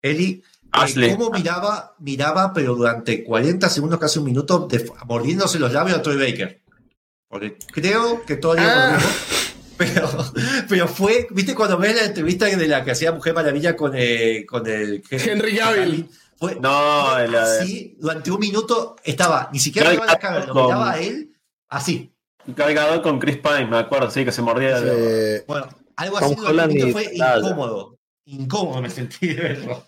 [0.00, 0.42] Eli.
[0.66, 1.16] Eh, Ashley.
[1.16, 6.02] cómo miraba, miraba, pero durante 40 segundos, casi un minuto, de- mordiéndose los labios a
[6.02, 6.62] Troy Baker.
[7.28, 8.98] Porque creo que todavía Ah.
[9.76, 10.08] pero,
[10.68, 14.44] pero fue, ¿viste cuando ves la entrevista de la que hacía Mujer Maravilla con, eh,
[14.48, 16.08] con el Henry Cavill.
[16.38, 20.44] Fue, No, fue la de- así, durante un minuto estaba, ni siquiera miraba la cara,
[20.46, 21.32] lo miraba a él
[21.68, 22.12] así.
[22.54, 24.76] Cargador con Chris Pine, me acuerdo, sí, que se mordía.
[24.78, 25.66] el- Eh, Bueno,
[25.96, 27.95] algo así durante un Holland minuto y fue incómodo.
[28.26, 29.84] Incómodo me sentí de verlo.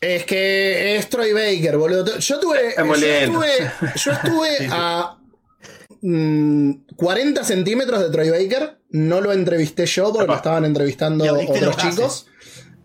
[0.00, 2.18] Es que es Troy Baker, boludo.
[2.18, 2.74] Yo tuve.
[2.74, 5.18] Yo estuve, yo estuve a
[6.00, 8.78] mm, 40 centímetros de Troy Baker.
[8.90, 10.32] No lo entrevisté yo porque Epa.
[10.32, 12.26] lo estaban entrevistando otros chicos.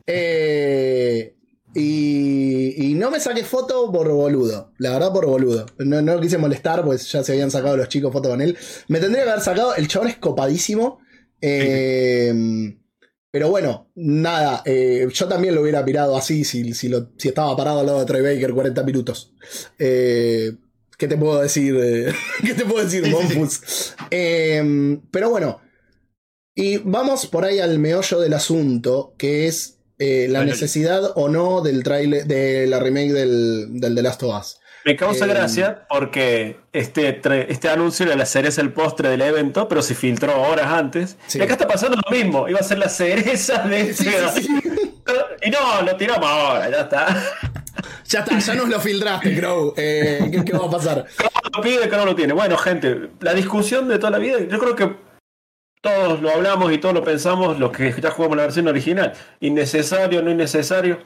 [0.06, 1.36] Eh,
[1.74, 4.74] y, y no me saqué foto por boludo.
[4.78, 5.68] La verdad, por boludo.
[5.78, 8.58] No, no lo quise molestar, pues ya se habían sacado los chicos foto con él.
[8.90, 9.74] Me tendría que haber sacado.
[9.76, 11.00] El chabón es copadísimo.
[11.40, 12.76] Eh,
[13.32, 17.56] pero bueno, nada, eh, yo también lo hubiera pirado así si, si, lo- si estaba
[17.58, 19.34] parado al lado de Troy Baker 40 minutos.
[19.80, 20.54] Eh,
[20.98, 21.76] ¿Qué te puedo decir?
[22.46, 23.94] ¿Qué te puedo decir, Monfus?
[24.10, 25.62] Eh, pero bueno,
[26.56, 31.62] y vamos por ahí al meollo del asunto, que es eh, la necesidad o no
[31.62, 34.60] del trailer, de la remake del, del The Last of Us.
[34.88, 37.20] Me causa Eh, gracia porque este,
[37.52, 41.18] este anuncio era la cereza el postre del evento, pero se filtró horas antes.
[41.28, 41.40] Sí.
[41.40, 42.48] Y acá está pasando lo mismo.
[42.48, 44.42] Iba a ser la cereza de Sí, este.
[44.42, 44.48] sí.
[45.42, 47.24] Y no, lo tiramos ahora, ya está.
[48.08, 49.74] Ya está, ya nos lo filtraste, Crow.
[49.78, 51.06] Eh, ¿qué, qué va a pasar?
[51.54, 52.34] lo pide, que no lo tiene.
[52.34, 54.96] Bueno, gente, la discusión de toda la vida, yo creo que
[55.82, 59.14] todos lo hablamos y todos lo pensamos, los que ya jugamos la versión original.
[59.42, 61.00] Innecesario, no innecesario.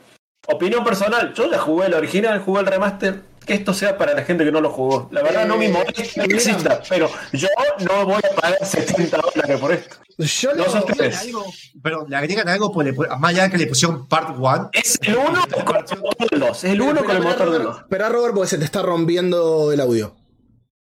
[0.47, 3.30] Opinión personal, yo ya jugué el original, jugué el remaster.
[3.45, 5.09] Que esto sea para la gente que no lo jugó.
[5.11, 7.47] La verdad no me Eh, molesta que exista, pero yo
[7.79, 9.95] no voy a pagar 70 dólares por esto.
[10.17, 11.19] Yo No tres.
[11.21, 11.45] algo,
[11.81, 14.69] pero le agregan algo, le pu- más allá de que le pusieron part 1.
[14.73, 16.63] Es el 1 con el motor del 2.
[16.63, 17.77] Es el 1 con el motor del 2.
[17.79, 20.15] Espera, Robert, porque se te está rompiendo el audio.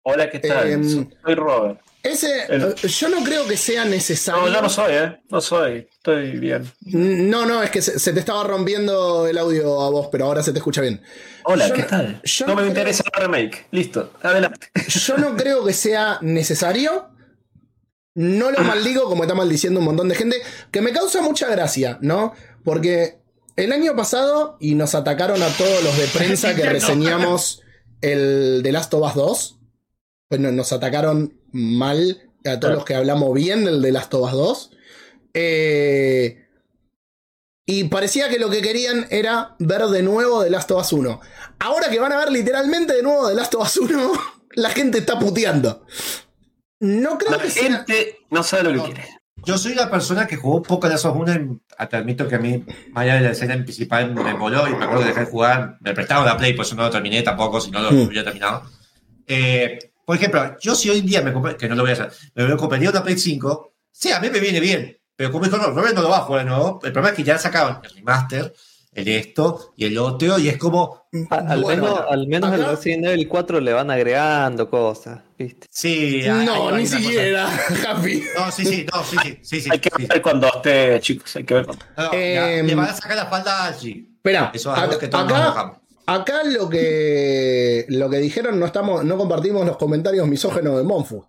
[0.03, 0.69] Hola, ¿qué tal?
[0.69, 1.80] Em, Soy Robert.
[2.06, 4.41] Ese, El- eh, yo no creo que sea necesario.
[4.48, 5.22] No, yo no soy, ¿eh?
[5.30, 5.88] No soy.
[5.91, 6.72] Estoy bien.
[6.84, 10.44] No, no, es que se, se te estaba rompiendo el audio a vos, pero ahora
[10.44, 11.02] se te escucha bien.
[11.44, 12.22] Hola, Yo ¿qué no- tal?
[12.23, 13.68] yo no me creo- interesa el remake.
[13.72, 14.68] Listo, adelante.
[14.88, 17.10] Yo no creo que sea necesario.
[18.14, 20.38] No lo maldigo como está maldiciendo un montón de gente,
[20.72, 22.34] que me causa mucha gracia, ¿no?
[22.64, 23.18] Porque
[23.57, 27.61] el año pasado, y nos atacaron a todos los de prensa que reseñamos
[28.02, 29.60] el The Last of Us 2,
[30.28, 32.76] pues no- nos atacaron mal a todos Claro.
[32.76, 34.72] los que hablamos bien del The Last of Us 2.
[35.34, 36.42] Eh,
[37.66, 41.20] y parecía que lo que querían era ver de nuevo The Last of Us 1.
[41.60, 44.12] Ahora que van a ver literalmente de nuevo The Last of Us 1,
[44.52, 45.86] la gente está puteando.
[46.80, 47.64] No creo La que sea.
[47.64, 48.86] gente no sabe lo que No.
[48.86, 49.10] quiere.
[49.46, 52.36] Yo soy la persona que jugó un poco de esos 1 y te admito que
[52.36, 55.26] a mí, más allá de la escena principal, me moló y me acuerdo de dejar
[55.26, 55.78] de jugar.
[55.82, 58.02] Me prestaron la Play, por eso no lo terminé tampoco, si no lo Mm.
[58.08, 58.64] hubiera terminado.
[59.28, 61.94] Eh, por ejemplo, yo si hoy en día me compré, que no lo voy a
[61.94, 65.57] hacer, me compraría una Play 5, sí, a mí me viene bien, pero como dijo,
[65.57, 66.80] no, Robert no lo va a jugar de nuevo.
[66.84, 68.53] El problema es que ya sacaron el remaster,
[68.91, 72.61] el esto y el otro, y es como, A- al, Bueno, menos, al menos el
[72.61, 75.68] acá- Resident Evil 4 le van agregando cosas, ¿viste?
[75.69, 77.48] sí, hay- No, hay ni siquiera,
[77.90, 78.23] Happy.
[78.38, 79.69] No, sí, sí, no, sí, sí, sí, sí.
[79.72, 80.06] Hay que sí.
[80.07, 81.36] ver cuando esté, chicos.
[81.36, 81.86] Hay que ver cuando.
[81.98, 84.06] No, Eh, ya, le van a sacar la falda a Algie.
[84.15, 85.82] Espera, Eso es algo acá, que todos nos acá.
[86.07, 91.26] Acá lo que lo que dijeron no estamos, no compartimos los comentarios misógenos de Monfu.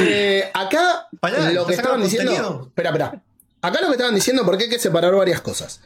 [0.00, 2.32] Eh, acá Pará, lo que ¿está estaban diciendo.
[2.32, 2.66] contenido?
[2.68, 3.22] Espera, espera.
[3.62, 5.80] Acá lo que estaban diciendo, porque hay que separar varias cosas.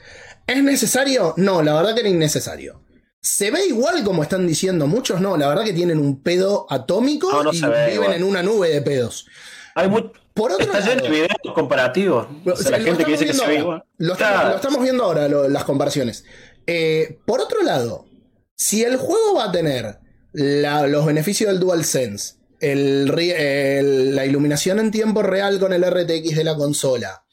[0.47, 1.35] ¿Es necesario?
[1.37, 2.81] No, la verdad que era innecesario.
[3.21, 5.21] ¿Se ve igual como están diciendo muchos?
[5.21, 8.13] No, la verdad que tienen un pedo atómico No, no y viven igual.
[8.13, 9.27] en una nube de pedos.
[9.75, 10.13] Hay muy...
[10.35, 12.27] Por otro Está lleno lado, de videos comparativos.
[12.45, 13.77] O sea, la lo gente que estamos dice que se ve viendo igual.
[13.79, 13.87] ahora.
[13.99, 14.49] Lo estamos, Claro.
[14.51, 16.25] lo estamos viendo ahora, lo- las comparaciones.
[16.67, 18.05] Eh, por otro lado,
[18.65, 19.99] si el juego va a tener
[20.33, 26.57] los beneficios del DualSense, el, la iluminación en tiempo real con el RTX de la
[26.57, 27.27] consola,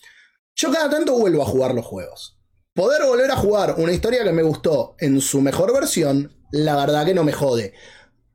[0.55, 2.37] yo cada tanto vuelvo a jugar los juegos.
[2.73, 7.05] Poder volver a jugar una historia que me gustó en su mejor versión, la verdad
[7.05, 7.75] que no me jode.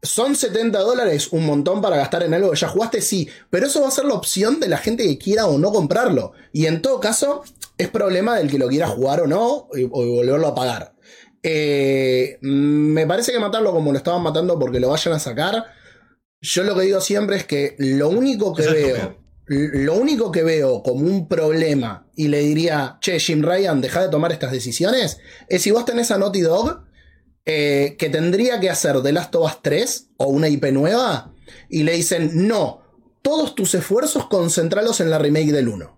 [0.02, 3.02] ¿Son 70 dólares un montón para gastar en algo que ya jugaste?
[3.02, 5.70] Sí, pero eso va a ser la opción de la gente que quiera o no
[5.70, 6.32] comprarlo.
[6.51, 7.44] Y en todo caso,
[7.77, 10.95] es problema del que lo quiera jugar o no, o volverlo a pagar.
[11.48, 15.64] Eh, me parece que matarlo como lo estaban matando porque lo vayan a sacar.
[16.40, 19.16] Yo lo que digo siempre es que lo único que veo,
[19.47, 24.09] lo único que veo como un problema y le diría, che, Jim Ryan, deja de
[24.09, 25.18] tomar estas decisiones,
[25.48, 26.81] es si vos tenés a Naughty Dog
[27.44, 31.32] eh, que tendría que hacer The Last of Us 3 o una IP nueva
[31.70, 32.82] y le dicen, no,
[33.23, 35.97] todos tus esfuerzos concentralos en la remake del 1.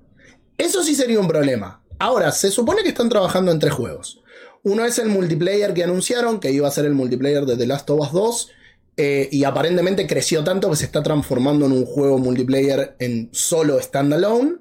[0.58, 1.82] Eso sí sería un problema.
[1.98, 4.20] Ahora, se supone que están trabajando en tres juegos.
[4.64, 7.88] Uno es el multiplayer que anunciaron, que iba a ser el multiplayer de The Last
[7.90, 8.50] of Us 2,
[8.96, 13.80] eh, y aparentemente creció tanto que se está transformando en un juego multiplayer en solo
[13.80, 14.56] standalone.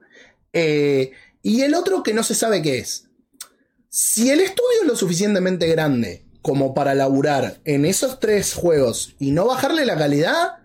[0.53, 1.11] Eh,
[1.41, 3.06] y el otro que no se sabe qué es.
[3.90, 9.32] Si el estudio es lo suficientemente grande como para laburar en esos tres juegos y
[9.32, 10.60] no bajarle la calidad,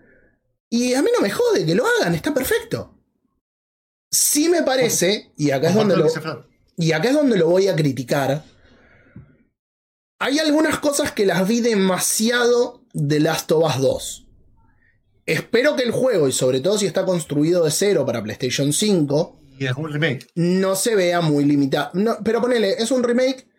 [0.69, 2.97] y a mí no me jode que lo hagan, está perfecto.
[4.09, 6.07] Sí me parece, y acá es donde lo,
[6.77, 8.43] y acá es donde lo voy a criticar.
[10.25, 14.27] Hay algunas cosas que las vi demasiado de Last of Us 2.
[15.25, 19.41] Espero que el juego, y sobre todo si está construido de cero para PlayStation 5,
[19.59, 20.25] Y es un remake.
[20.35, 21.89] no se vea muy limitado.
[21.95, 23.49] No, pero ponele, es un remake,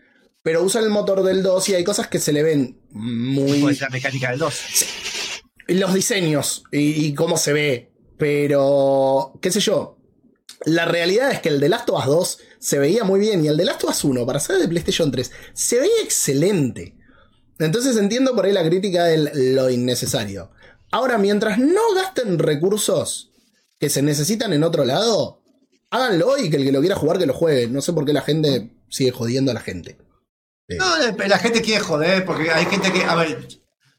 [0.42, 3.74] pero usa el motor del 2 y hay cosas que se le ven muy Puede
[3.74, 4.60] ser la mecánica del 2.
[5.68, 7.92] los diseños y, y cómo se ve.
[8.16, 9.98] Pero, qué sé yo.
[10.64, 13.48] La realidad es que el de Last of Us 2 se veía muy bien y
[13.48, 16.96] el de Last of Us 1, para ser de PlayStation 3, se veía excelente.
[17.58, 20.50] Entonces entiendo por ahí la crítica de lo innecesario.
[20.90, 23.32] Ahora, mientras no gasten recursos
[23.78, 25.42] que se necesitan en otro lado,
[25.90, 27.68] háganlo y que el que lo quiera jugar que lo juegue.
[27.68, 29.98] No sé por qué la gente sigue jodiendo a la gente.
[30.70, 33.04] No, la la gente quiere joder porque hay gente que.
[33.04, 33.46] A ver,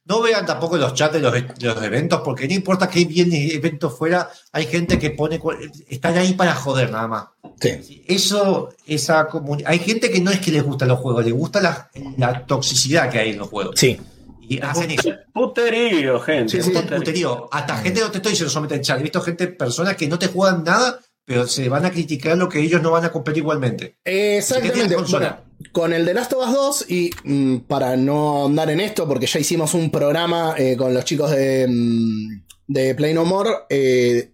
[0.06, 3.54] No vean tampoco los chats de los, de los eventos, porque no importa que viene
[3.54, 5.42] evento fuera, hay gente que pone,
[5.90, 7.26] están ahí para joder nada más.
[7.60, 8.04] Sí.
[8.08, 9.72] Eso, esa comunidad.
[9.72, 13.10] Hay gente que no es que les gustan los juegos, les gusta la, la toxicidad
[13.10, 13.80] que hay en los juegos.
[13.80, 14.00] Sí.
[14.48, 15.10] Y hacen eso.
[15.34, 16.52] Puterío, gente.
[16.52, 16.70] Sí, sí.
[16.70, 16.98] Puterío.
[16.98, 17.50] puterío.
[17.52, 20.20] Hasta gente, no te estoy diciendo solamente en chat, he visto gente, personas que no
[20.20, 23.42] te juegan nada, pero se van a criticar lo que ellos no van a competir
[23.42, 23.98] igualmente.
[24.06, 24.96] Exactamente.
[24.96, 25.38] Bueno,
[25.72, 29.26] con el de Last of Us 2, y mm, para no andar en esto, porque
[29.26, 34.32] ya hicimos un programa eh, con los chicos de, mm, de Play No More, eh,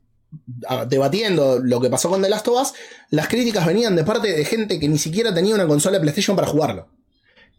[0.87, 2.73] debatiendo lo que pasó con The Last of Us,
[3.09, 6.35] las críticas venían de parte de gente que ni siquiera tenía una consola de PlayStation
[6.35, 6.87] para jugarlo.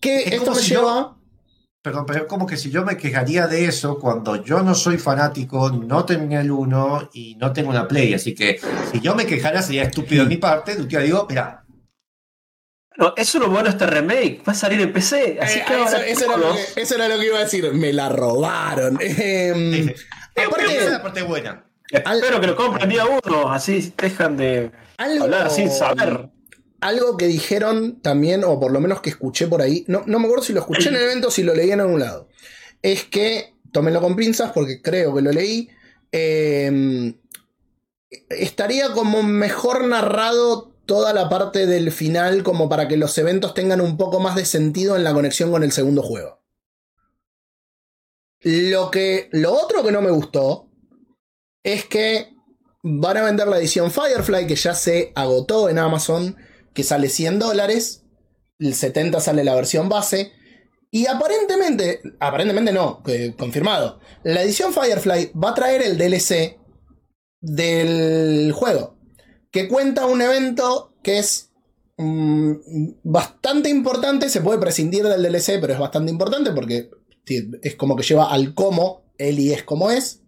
[0.00, 1.16] Que Es esto me si yo- lleva.
[1.82, 4.98] Perdón, pero es como que si yo me quejaría de eso cuando yo no soy
[4.98, 8.14] fanático, no terminé el 1 y no tengo una Play.
[8.14, 8.60] Así que
[8.92, 10.76] si yo me quejara sería estúpido de mi parte.
[10.86, 11.64] Yo digo, mira,
[12.96, 14.42] No, eso es lo bueno de este remake.
[14.46, 15.38] Va a salir en PC.
[15.40, 17.42] Así Eh, que eso, ahora eso era lo que, eso era lo que iba a
[17.44, 17.72] decir.
[17.74, 18.98] Me la robaron.
[19.00, 21.64] Esa es aparte, la parte buena.
[21.90, 23.52] Espero que lo compren día uno.
[23.52, 26.28] Así dejan de algo, hablar sin saber.
[26.82, 30.26] Algo que dijeron también, o por lo menos que escuché por ahí, no, no me
[30.26, 32.28] acuerdo si lo escuché en el evento o si lo leí en algún lado,
[32.82, 35.70] es que, tómenlo con pinzas porque creo que lo leí,
[36.10, 37.14] eh,
[38.28, 43.80] estaría como mejor narrado toda la parte del final como para que los eventos tengan
[43.80, 46.42] un poco más de sentido en la conexión con el segundo juego.
[48.40, 50.68] Lo que lo otro que no me gustó
[51.62, 52.34] es que
[52.82, 56.36] van a vender la edición Firefly que ya se agotó en Amazon,
[56.74, 58.04] que sale 100 dólares,
[58.58, 60.32] el 70 sale la versión base,
[60.90, 63.02] y aparentemente, aparentemente no,
[63.38, 66.58] confirmado, la edición Firefly va a traer el DLC
[67.40, 68.98] del juego,
[69.50, 71.50] que cuenta un evento que es
[71.96, 72.52] mm,
[73.02, 76.90] bastante importante, se puede prescindir del DLC, pero es bastante importante porque
[77.26, 80.22] es como que lleva al cómo, Eli es como es.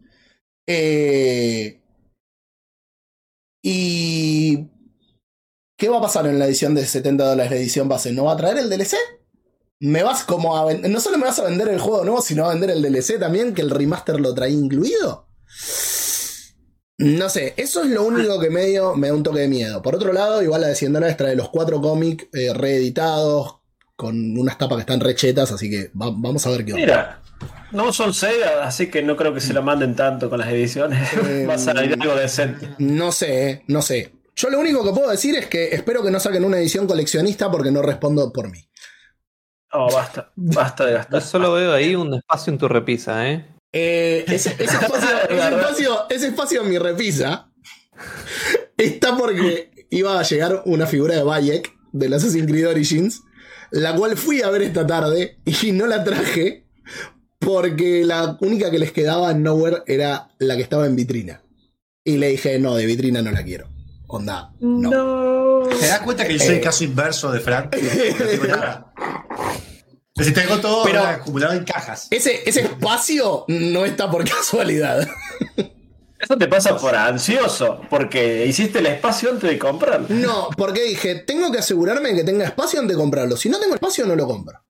[0.67, 1.81] Eh,
[3.63, 4.69] y.
[5.85, 8.11] ¿Qué va a pasar en la edición de 70 dólares, la edición base?
[8.11, 8.95] ¿No va a traer el DLC?
[9.81, 12.55] Me vas como a No solo me vas a vender el juego nuevo, sino a
[12.55, 15.29] vender el DLC también, que el remaster lo trae incluido.
[16.97, 19.83] No sé, eso es lo único que medio me da un toque de miedo.
[19.83, 23.57] Por otro lado, igual la de 100 dólares trae los cuatro cómics eh, reeditados,
[23.95, 26.83] con unas tapas que están rechetas, así que va- vamos a ver qué onda.
[26.87, 27.23] Mira,
[27.73, 31.13] no son Sega, así que no creo que se la manden tanto con las ediciones.
[31.29, 32.71] Eh, Va a salir algo decente.
[32.79, 34.15] No sé, eh, no sé.
[34.37, 37.51] Yo lo único que puedo decir es que espero que no saquen una edición coleccionista
[37.51, 38.69] porque no respondo por mí.
[39.73, 41.23] Oh, basta, basta de Yo gastar.
[41.23, 43.47] solo veo ahí un espacio en tu repisa, ¿eh?
[43.73, 47.51] Eh, ese, ese espacio, ese, espacio, ese espacio en mi repisa
[48.77, 53.23] está porque iba a llegar una figura de Bayek del Assassin's Creed Origins,
[53.71, 56.67] la cual fui a ver esta tarde y no la traje
[57.39, 61.43] porque la única que les quedaba en Nowhere era la que estaba en vitrina.
[62.05, 63.74] Y le dije, no, de vitrina no la quiero.
[64.17, 65.63] Onda, no.
[65.81, 67.75] ¿Te das cuenta que yo soy el caso inverso de Frank?
[68.21, 68.93] No tengo nada.
[70.15, 72.07] Pero si tengo todo Pero- acumulado en cajas.
[72.13, 75.09] Ese, ese espacio no está por casualidad.
[76.21, 80.07] Eso te pasa por ansioso, porque hiciste el espacio antes de comprarlo.
[80.11, 83.37] No, porque dije, tengo que asegurarme de que tenga espacio antes de comprarlo.
[83.37, 84.65] Si no tengo espacio, no lo compro.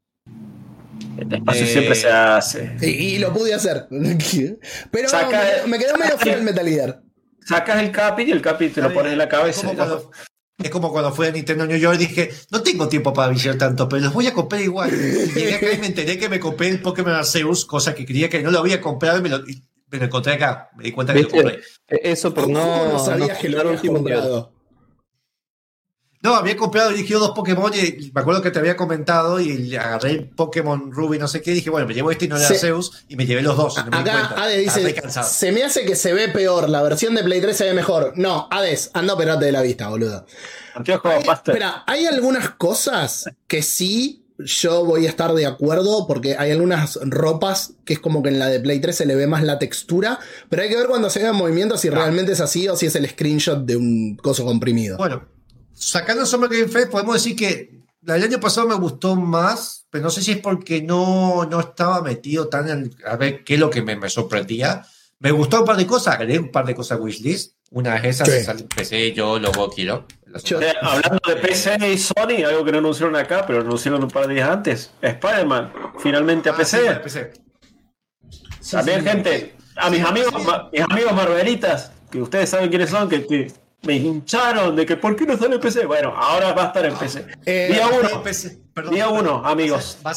[1.19, 2.77] El espacio Eh, siempre se hace.
[2.81, 3.89] Y, y lo pude hacer.
[4.91, 7.03] Pero Saca- me, quedó- me quedó medio feo el Metal Gear.
[7.45, 9.61] Sacas el capi y el capi te lo pones en la Es cabeza.
[9.63, 10.11] como, cuando,
[10.59, 13.89] es como cuando fui a Nintendo New York dije, no tengo tiempo para visitar tanto,
[13.89, 14.91] pero los voy a comprar igual.
[14.93, 18.29] Y llegué acá y me enteré que me compré el Pokémon Arceus, cosa que creía
[18.29, 20.71] que no lo había comprado y me lo, y me lo encontré acá.
[20.77, 21.61] Me di cuenta que lo compré.
[21.89, 22.93] Eh, Eso por ¿Cómo no.
[22.95, 24.54] no sabías no que lo comprado?
[26.25, 29.77] No, había comprado y dirigido dos Pokémon y me acuerdo que te había comentado y
[29.77, 32.37] agarré el Pokémon Ruby no sé qué y dije, bueno, me llevo este y no
[32.37, 33.77] era Se- Arceus y me llevé los dos.
[33.77, 37.23] no me Acá Estaba dice, se me hace que se ve peor, la versión de
[37.23, 38.15] Play 3 se ve mejor.
[38.17, 40.27] No, Hades, anda a operarte de la vista, boludo.
[40.75, 41.23] Hay-.
[41.33, 46.99] Espera, hay algunas cosas que sí yo voy a estar de acuerdo porque hay algunas
[47.03, 49.59] ropas que es como que en la de Play 3 se le ve más la
[49.61, 50.19] textura,
[50.49, 52.87] pero hay que ver cuando se vea en movimiento si realmente es así o si
[52.87, 54.97] es el screenshot de un coso comprimido.
[54.97, 55.23] Bueno,
[55.75, 60.05] sacando Summer Game Fest, podemos decir que la del año pasado me gustó más, pero
[60.05, 63.61] no sé si es porque no, no estaba metido tan en, a ver qué es
[63.61, 64.85] lo que me, me sorprendía.
[65.21, 67.55] Me gustó un par de cosas, agregué un par de cosas a wishlist.
[67.71, 68.35] Una de esas Sí.
[68.37, 70.07] es al PC, yo lo quiero.
[70.61, 74.27] Eh, hablando de PC y Sony, algo que no anunciaron acá, pero anunciaron un par
[74.29, 74.91] de días antes.
[75.01, 76.79] Spider-Man, finalmente a Ah, PC.
[76.79, 77.33] sí, PC.
[78.71, 83.09] También, sí, gente, a mis amigos, ma- mis amigos Marvelitas, que ustedes saben quiénes son,
[83.09, 83.53] que, que
[83.85, 85.87] me hincharon de que ¿por qué no sale en PC?
[85.87, 87.27] Bueno, ahora va a estar en PC.
[87.47, 88.95] Eh, Día No, uno, PC, perdón.
[88.95, 89.99] día uno, amigos.
[90.07, 90.13] Va,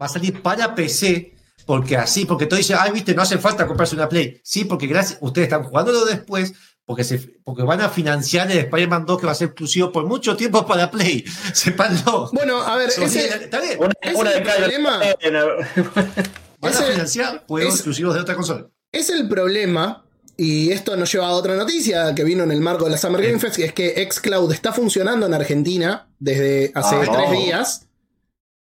[0.00, 1.34] va a salir para PC,
[1.66, 4.40] porque así, porque todo dice, ay, viste, no hace falta comprarse una Play.
[4.44, 6.52] Sí, porque gracias, ustedes están jugándolo después,
[6.86, 10.06] porque, se, porque van a financiar el Spider-Man 2 que va a ser exclusivo por
[10.06, 11.22] mucho tiempo para Play.
[11.52, 12.30] Sépanlo.
[12.32, 13.78] Bueno, a ver, ese, está bien.
[13.78, 15.00] Una, ¿Es una el de problema?
[16.60, 18.66] Van a financiar juegos es- exclusivos de otra consola.
[18.90, 20.04] es el problema,
[20.38, 23.20] y esto nos lleva a otra noticia que vino en el marco de la Summer
[23.20, 27.32] Game Fest, que es que Xcloud está funcionando en Argentina desde hace Ah, tres no.
[27.32, 27.86] días.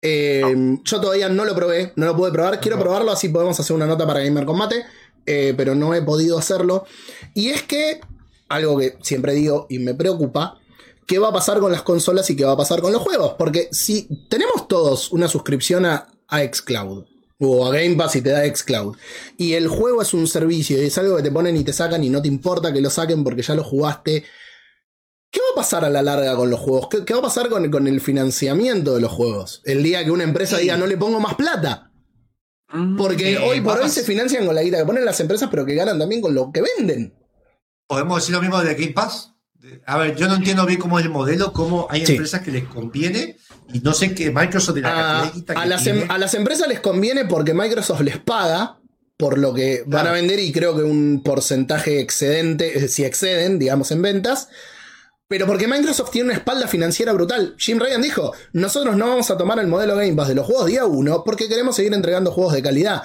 [0.02, 2.60] Eh, Yo todavía no lo probé, no lo pude probar.
[2.60, 4.84] Quiero probarlo, así podemos hacer una nota para Gamer Combate,
[5.26, 6.86] eh, pero no he podido hacerlo.
[7.34, 8.02] Y es que,
[8.50, 10.60] algo que siempre digo y me preocupa,
[11.08, 13.36] ¿qué va a pasar con las consolas y qué va a pasar con los juegos?
[13.38, 17.06] Porque si tenemos todos una suscripción a, a Xcloud,
[17.52, 18.96] o a Game Pass y te da Xcloud,
[19.38, 22.04] y el juego es un servicio y es algo que te ponen y te sacan
[22.04, 24.24] y no te importa que lo saquen porque ya lo jugaste,
[25.34, 26.90] ¿Qué va a pasar a la larga con los juegos?
[26.92, 29.64] ¿Qué, qué va a pasar con, con el financiamiento de los juegos?
[29.66, 31.92] El día que una empresa diga no le pongo más plata.
[32.98, 35.66] Porque Eh, hoy por hoy se financian con la guita que ponen las empresas, pero
[35.66, 37.16] que ganan también con lo que venden.
[37.88, 39.33] ¿Podemos decir lo mismo de Game Pass?
[39.86, 42.14] A ver, yo no entiendo bien cómo es el modelo, cómo hay Sí.
[42.14, 43.38] empresas que les conviene
[43.74, 46.80] y no sé qué Microsoft de la A, que las, em- a las empresas les
[46.82, 48.78] conviene porque Microsoft les paga
[49.18, 53.58] por lo que van a vender y creo que un porcentaje excedente, eh, si exceden,
[53.60, 54.50] digamos, en ventas.
[55.30, 57.56] Pero porque Microsoft tiene una espalda financiera brutal.
[57.58, 60.66] Jim Ryan dijo, nosotros no vamos a tomar el modelo Game Pass de los juegos
[60.68, 63.04] día uno porque queremos seguir entregando juegos de calidad.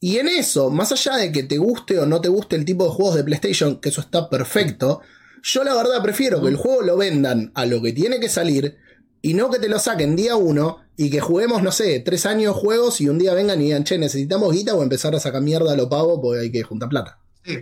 [0.00, 2.84] Y en eso, más allá de que te guste o no te guste el tipo
[2.84, 5.02] de juegos de PlayStation, que eso está perfecto,
[5.42, 8.76] yo la verdad prefiero que el juego lo vendan a lo que tiene que salir
[9.22, 12.56] y no que te lo saquen día uno y que juguemos, no sé, tres años
[12.56, 15.72] juegos y un día vengan y digan, che, necesitamos guita o empezar a sacar mierda
[15.72, 17.18] a lo pavo porque hay que juntar plata.
[17.44, 17.58] Sí.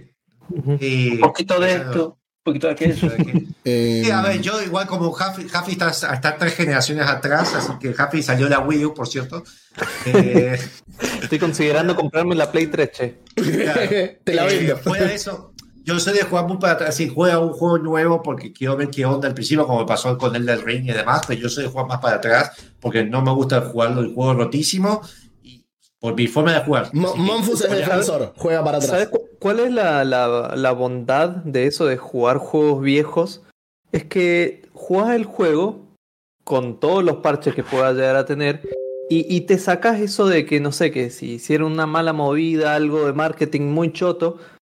[0.80, 1.90] Y- Un poquito de Claro.
[1.90, 3.08] esto, un poquito de aquello.
[3.68, 7.72] Eh, Sí, a ver, yo igual como Jaffi, Jaffi está, está tres generaciones atrás, así
[7.80, 9.42] que Jaffi salió la Wii U, por cierto.
[10.06, 10.56] Eh,
[11.22, 13.18] Estoy considerando comprarme la Play 3, che.
[14.24, 14.76] te la eh, vendo.
[14.78, 15.52] fuera de eso,
[15.86, 18.90] yo soy de jugar muy para atrás, sí, juega un juego nuevo porque quiero ver
[18.90, 21.48] qué onda al principio, como me pasó con el del Ring y demás, pero yo
[21.48, 22.50] soy de jugar más para atrás
[22.80, 25.00] porque no me gusta jugarlo el juego rotísimo
[25.42, 25.64] y
[26.00, 26.90] por mi forma de jugar.
[26.92, 29.20] Mo- Así que- Monfus es defensor, juega para ¿Sabes atrás.
[29.20, 33.42] cu- cuál es la, la- la bondad de eso de jugar juegos viejos?
[33.92, 35.86] Es que jugás el juego
[36.42, 38.60] con todos los parches que pueda llegar a tener
[39.08, 42.74] y, y te sacas eso de que, no sé, que si hicieron una mala movida,
[42.74, 44.38] algo de marketing muy choto,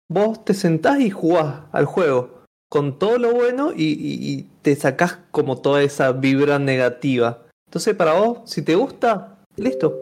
[0.10, 5.62] vos te sentás y jugás al juego con todo lo bueno y, te sacás como
[5.62, 7.46] toda esa vibra negativa.
[7.68, 9.98] Entonces, para vos, si te gusta, listo.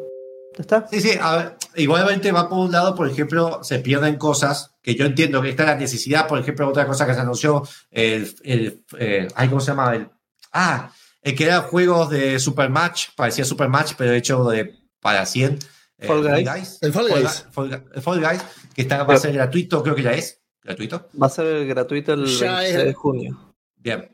[0.58, 0.88] ¿Ya está?
[0.88, 4.96] Sí, sí, a ver, igualmente va por un lado, por ejemplo, se pierden cosas que
[4.96, 9.28] yo entiendo que está la necesidad, por ejemplo, otra cosa que se anunció, el, eh,
[9.50, 9.96] ¿cómo se llama?
[9.96, 10.10] El,
[10.54, 10.92] ah,
[11.22, 15.60] el que era juegos de Supermatch, parecía Supermatch, pero hecho de para 100.
[16.00, 16.78] Eh, Fall Guys.
[16.82, 17.46] El Fall Guys.
[17.54, 18.42] Gu- Fall Guys,
[18.74, 21.10] que está, va a ser gratuito, creo que ya es, gratuito.
[21.22, 23.56] Va a ser gratuito el Ya 26 es- de junio.
[23.78, 24.10] Bien.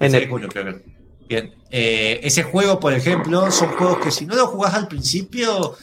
[0.00, 1.02] En el- de junio, creo que.
[1.28, 1.54] Bien.
[1.70, 5.76] Eh, ese juego, por ejemplo, son juegos que si no lo jugás al principio,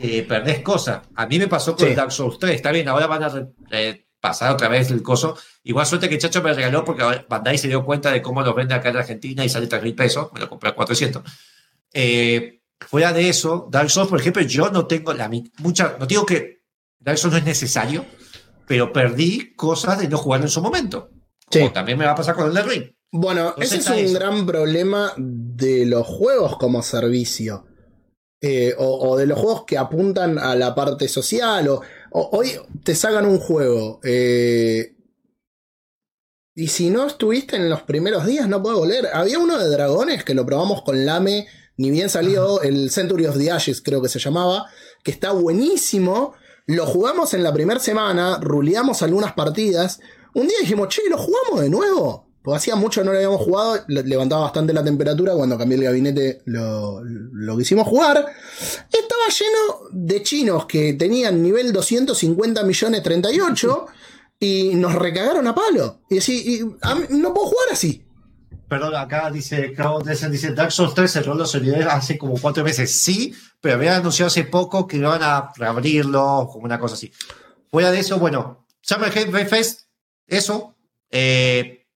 [0.00, 1.02] eh, perdés cosas.
[1.14, 1.90] A mí me pasó con Sí.
[1.90, 2.54] el Dark Souls 3.
[2.56, 5.36] Está bien, ahora van a eh, pasar otra vez el coso.
[5.64, 8.74] Igual suerte que Chacho me regaló porque Bandai se dio cuenta de cómo los vende
[8.74, 10.28] acá en Argentina y sale 3 mil pesos.
[10.32, 11.22] Me lo compré a 400.
[11.92, 15.96] Eh, fuera de eso, Dark Souls, por ejemplo, yo no tengo la mucha.
[15.98, 16.62] No digo que
[16.98, 18.04] Dark Souls no es necesario,
[18.66, 21.10] pero perdí cosas de no jugar en su momento.
[21.50, 21.60] Sí.
[21.60, 22.84] Como también me va a pasar con el de Ring.
[23.12, 24.14] Bueno, Entonces ese es un eso.
[24.18, 27.66] gran problema de los juegos como servicio.
[28.40, 31.68] Eh, o, o de los juegos que apuntan a la parte social.
[31.68, 31.80] O,
[32.10, 32.52] o- hoy
[32.82, 34.00] te sacan un juego.
[34.04, 34.96] eh,
[36.56, 39.08] y si no estuviste en los primeros días, no puedo volver.
[39.12, 41.46] Había uno de dragones que lo probamos con Lame.
[41.76, 44.66] Ni bien salió el Century of the Ashes, creo que se llamaba.
[45.02, 46.34] Que está buenísimo.
[46.66, 48.38] Lo jugamos en la primera semana.
[48.40, 50.00] Ruleamos algunas partidas.
[50.34, 52.28] Un día dijimos, che, ¿lo jugamos de nuevo?
[52.42, 55.78] Porque hacía mucho que no lo habíamos jugado, le- levantaba bastante la temperatura cuando cambié
[55.78, 58.18] el gabinete, lo, lo quisimos jugar.
[58.92, 63.86] Estaba lleno de chinos que tenían nivel 250 millones 38
[64.40, 66.00] y nos recagaron a palo.
[66.10, 68.04] Y así, y a no puedo jugar así.
[68.68, 69.74] Perdón, acá dice
[70.04, 72.90] Descent, dice Dark Souls 3 el rol lo olvidé hace como cuatro meses.
[72.94, 77.12] Sí, pero había anunciado hace poco que iban a reabrirlo, como una cosa así.
[77.70, 79.82] Fuera de eso, bueno, Summer Game Fest,
[80.26, 80.74] eso.
[81.10, 81.86] eh,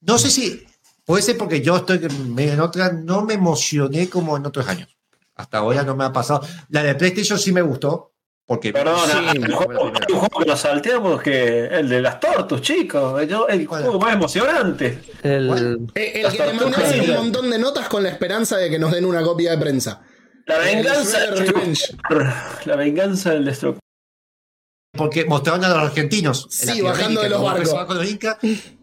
[0.00, 0.66] no sé si
[1.04, 4.96] puede ser porque yo estoy en otra, no me emocioné como en otros años.
[5.34, 6.46] Hasta ahora no me ha pasado.
[6.68, 8.13] La de PlayStation sí me gustó,
[8.46, 10.06] porque Perdona, Sí, el juego, la primera.
[10.06, 13.22] hay un juego que nos salteamos que el de las tortus, chicos.
[13.22, 14.98] El juego más emocionante.
[15.22, 15.86] El, Bueno.
[15.94, 18.78] Eh, El Las que le hace un montón de notas con la esperanza de que
[18.78, 20.02] nos den una copia de prensa.
[20.46, 21.24] La venganza.
[21.24, 21.96] El Revenge.
[22.66, 23.80] La venganza del destructor.
[24.92, 26.48] Porque mostraron a los argentinos.
[26.62, 27.74] en Sí, bajando de los barcos.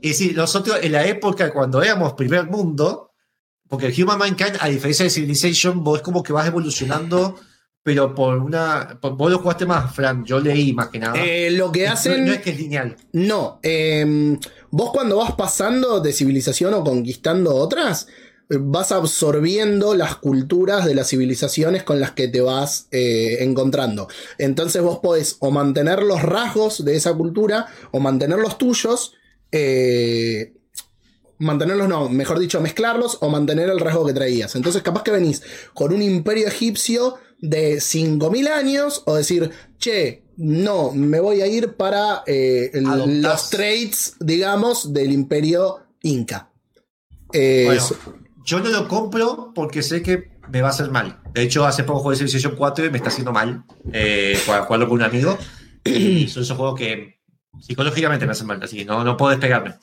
[0.01, 3.11] Y sí, nosotros en la época cuando éramos primer mundo,
[3.69, 7.39] porque el Human Mankind, a diferencia de Civilization, vos es como que vas evolucionando,
[7.83, 8.97] pero por una.
[9.01, 10.23] por- vos lo jugaste más, Fran.
[10.25, 11.15] Yo leí más que nada.
[11.23, 12.25] Eh, lo que No- hacen.
[12.25, 12.95] no es que es lineal.
[13.13, 14.37] No, eh,
[14.69, 18.07] vos cuando vas pasando de civilización o conquistando otras,
[18.53, 24.09] vas absorbiendo las culturas de las civilizaciones con las que te vas eh, encontrando.
[24.37, 29.13] Entonces vos podés o mantener los rasgos de esa cultura o mantener los tuyos.
[29.53, 30.53] eh,
[31.39, 34.55] mantenerlos, no, mejor dicho, mezclarlos o mantener el rasgo que traías.
[34.55, 35.41] Entonces, capaz que venís
[35.73, 41.73] con un imperio egipcio de 5.000 años o decir, che, no, me voy a ir
[41.73, 46.49] para eh, los traits, digamos, del imperio inca.
[47.34, 47.84] Eh, Bueno,
[48.45, 51.19] yo no lo compro porque sé que me va a hacer mal.
[51.34, 54.88] De hecho, hace poco jugué Civilization 4 y me está haciendo mal eh, para jugarlo
[54.88, 55.38] con un amigo.
[55.84, 57.19] Y son esos juegos que
[57.59, 59.76] psicológicamente me hacen mal, así que no, no puedo despegarme.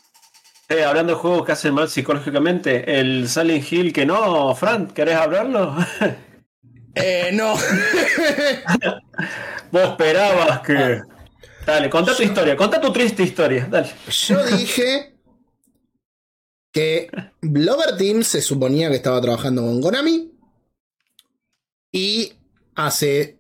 [0.69, 5.17] Eh, hablando de juegos que hacen mal psicológicamente, el Silent Hill que no, Fran, ¿querés
[5.17, 5.75] hablarlo?
[6.95, 7.55] eh, no.
[9.71, 11.03] Vos esperabas que.
[11.67, 13.91] Dale, contá tu historia, contá tu triste historia, dale.
[14.09, 15.15] Yo dije
[16.73, 17.11] que
[17.43, 20.33] Blogger Team se suponía que estaba trabajando con Konami.
[21.93, 22.33] Y
[22.75, 23.39] hace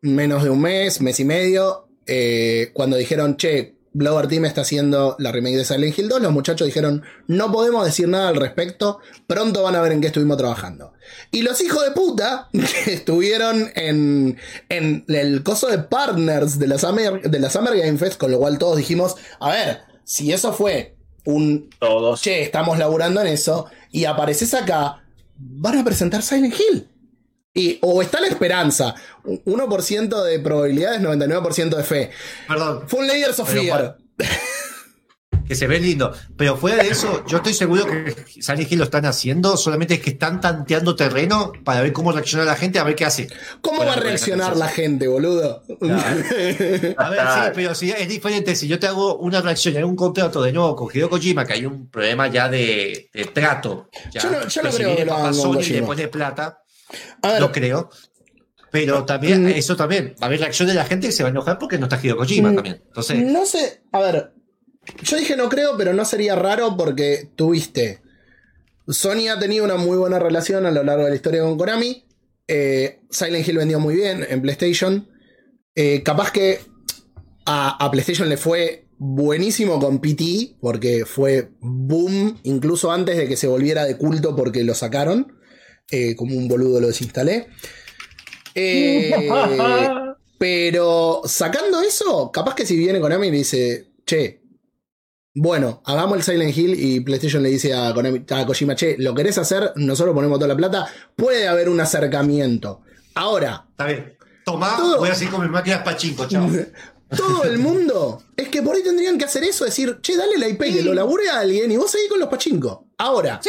[0.00, 5.16] menos de un mes, mes y medio, eh, cuando dijeron, che, Blogger Team está haciendo
[5.18, 8.98] la remake de Silent Hill 2, los muchachos dijeron, no podemos decir nada al respecto,
[9.26, 10.92] pronto van a ver en qué estuvimos trabajando.
[11.30, 14.38] Y los hijos de puta que estuvieron en,
[14.68, 18.38] en el coso de partners de la, Summer, de la Summer Game Fest, con lo
[18.38, 22.22] cual todos dijimos, a ver, si eso fue un Todos.
[22.22, 25.02] che, estamos laburando en eso, y apareces acá,
[25.36, 26.88] van a presentar Silent Hill.
[27.58, 28.94] Y, o está la esperanza,
[29.24, 32.10] 1% de probabilidades, 99% de fe.
[32.46, 33.96] Perdón, Fue un Layers of Fear.
[35.46, 36.12] que se ve lindo.
[36.36, 40.00] Pero fuera de eso, yo estoy seguro que Silent Hill lo están haciendo, solamente es
[40.00, 43.28] que están tanteando terreno para ver cómo reacciona la gente, a ver qué hace.
[43.62, 45.62] ¿Cómo va a reaccionar la gente, boludo?
[46.98, 49.96] A ver, sí, pero si es diferente, si yo te hago una reacción y un
[49.96, 53.88] contrato de nuevo con Hideo Kojima, que hay un problema ya de, de trato.
[54.12, 54.20] ya.
[54.22, 55.80] Yo no- yo no Pero si creo viene que lo hagan con Sony y Kojima.
[55.80, 56.58] le pone plata,
[57.22, 57.90] A ver, no creo.
[58.70, 59.48] Pero también, Mm.
[59.48, 61.78] eso también, va a haber reacción de la gente que se va a enojar porque
[61.78, 62.54] no está Hideo Kojima Mm.
[62.54, 62.82] también.
[62.86, 64.32] Entonces, no sé, a ver,
[65.02, 68.00] yo dije no creo, pero no sería raro porque tuviste.
[68.86, 72.04] Sony ha tenido una muy buena relación a lo largo de la historia con Konami.
[72.46, 75.08] Eh, Silent Hill vendió muy bien en PlayStation.
[75.74, 76.60] Eh, capaz que
[77.46, 83.36] a, a PlayStation le fue buenísimo con PT, porque fue boom, incluso antes de que
[83.36, 85.37] se volviera de culto porque lo sacaron.
[85.90, 87.48] Eh, como un boludo lo desinstalé.
[88.60, 89.14] Eh,
[90.38, 94.42] pero sacando eso, capaz que si viene Konami y le dice, che,
[95.34, 99.14] bueno, hagamos el Silent Hill y PlayStation le dice a, Konami- a Kojima, che, ¿lo
[99.14, 99.72] querés hacer?
[99.76, 100.92] Nosotros ponemos toda la plata.
[101.14, 102.80] Puede haber un acercamiento.
[103.14, 104.16] Ahora, está bien.
[104.44, 106.48] Tomá, Todo- voy a seguir con mis máquinas pachinko, chao.
[107.16, 110.48] todo el mundo es que por ahí tendrían que hacer eso, decir, che, dale la
[110.48, 112.88] IP que lo labure a alguien y vos seguís con los pachinko.
[112.98, 113.40] Ahora,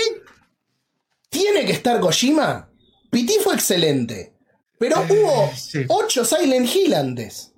[1.30, 2.72] ¿tiene que estar Kojima?
[3.10, 4.36] PT fue excelente.
[4.78, 5.86] Pero hubo sí.
[5.88, 7.54] 8 Silent Hill antes.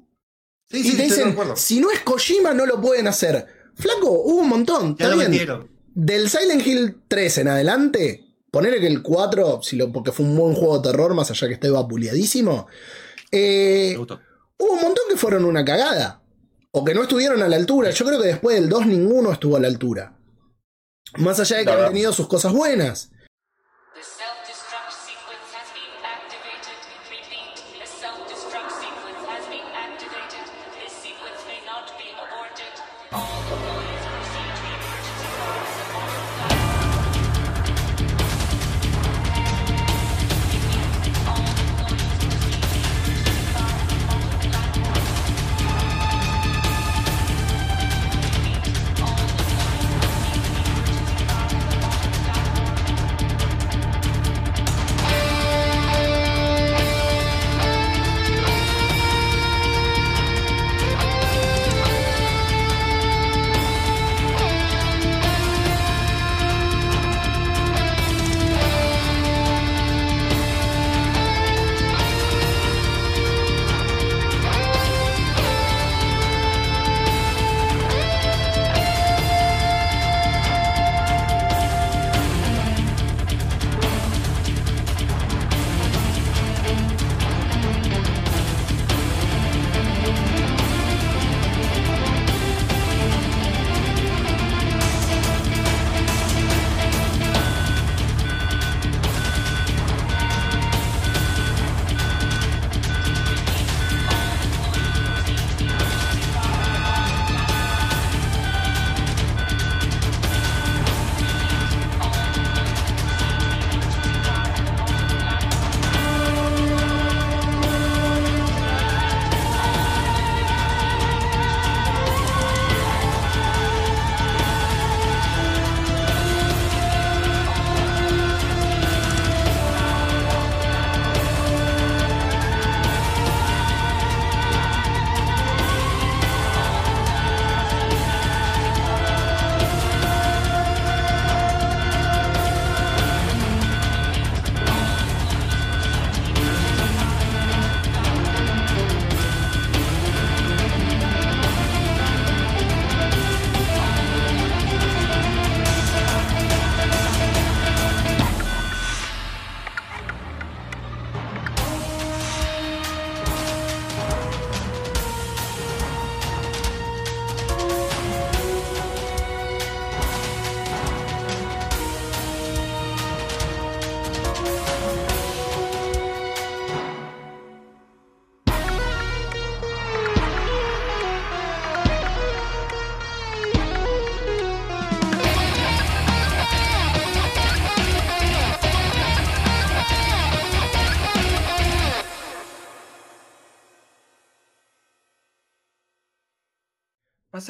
[0.70, 3.46] Sí, y sí, te dicen, si no es Kojima, no lo pueden hacer.
[3.76, 4.96] Flaco, hubo un montón.
[4.98, 5.70] Ya Está lo bien.
[5.94, 10.36] Del Silent Hill 3 en adelante, ponerle que el 4, si lo, porque fue un
[10.36, 12.68] buen juego de terror, más allá que esté vapuleadísimo,
[13.32, 16.22] eh, hubo un montón que fueron una cagada.
[16.74, 17.92] O que no estuvieron a la altura.
[17.92, 20.18] Yo creo que después del 2 ninguno estuvo a la altura.
[21.18, 23.12] Más allá de que han tenido sus cosas buenas.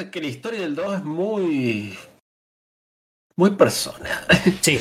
[0.02, 1.98] Pasa que la historia del 2 es muy.
[3.36, 4.26] muy personal.
[4.62, 4.80] Sí.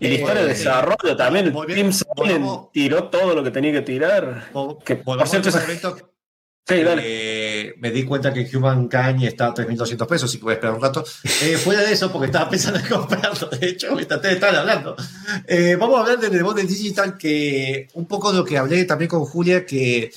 [0.00, 1.52] Y la historia de Eh, desarrollo también.
[1.52, 4.50] muy bien, volvamos- tiró todo lo que tenía que tirar.
[4.84, 5.96] Que, por cierto, a ese esa- evento.
[6.66, 7.02] Sí, dale.
[7.04, 10.74] Eh, me di cuenta que Humankind está a 3.200 pesos, así que voy a esperar
[10.76, 11.04] un rato.
[11.42, 14.54] Eh, fuera de eso, porque estaba pensando en comprarlo, de hecho, me traté de estar
[14.54, 14.94] hablando.
[15.48, 18.84] Eh, vamos a hablar del The Bond Digital, que un poco de lo que hablé
[18.84, 20.12] también con Julia, que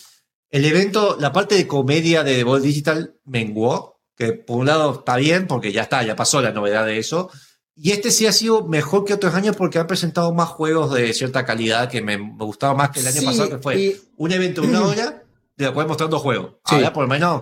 [0.51, 4.93] el evento, la parte de comedia de The Bond Digital menguó, que por un lado
[4.99, 7.29] está bien, porque ya está, ya pasó la novedad de eso.
[7.75, 11.13] Y este sí ha sido mejor que otros años porque han presentado más juegos de
[11.13, 14.01] cierta calidad que me, me gustaba más que el año Sí, pasado, que fue y-
[14.17, 15.23] un evento de una hora
[15.57, 16.53] de lo cual mostrando juegos.
[16.65, 16.75] Sí.
[16.75, 17.41] Ahora por lo menos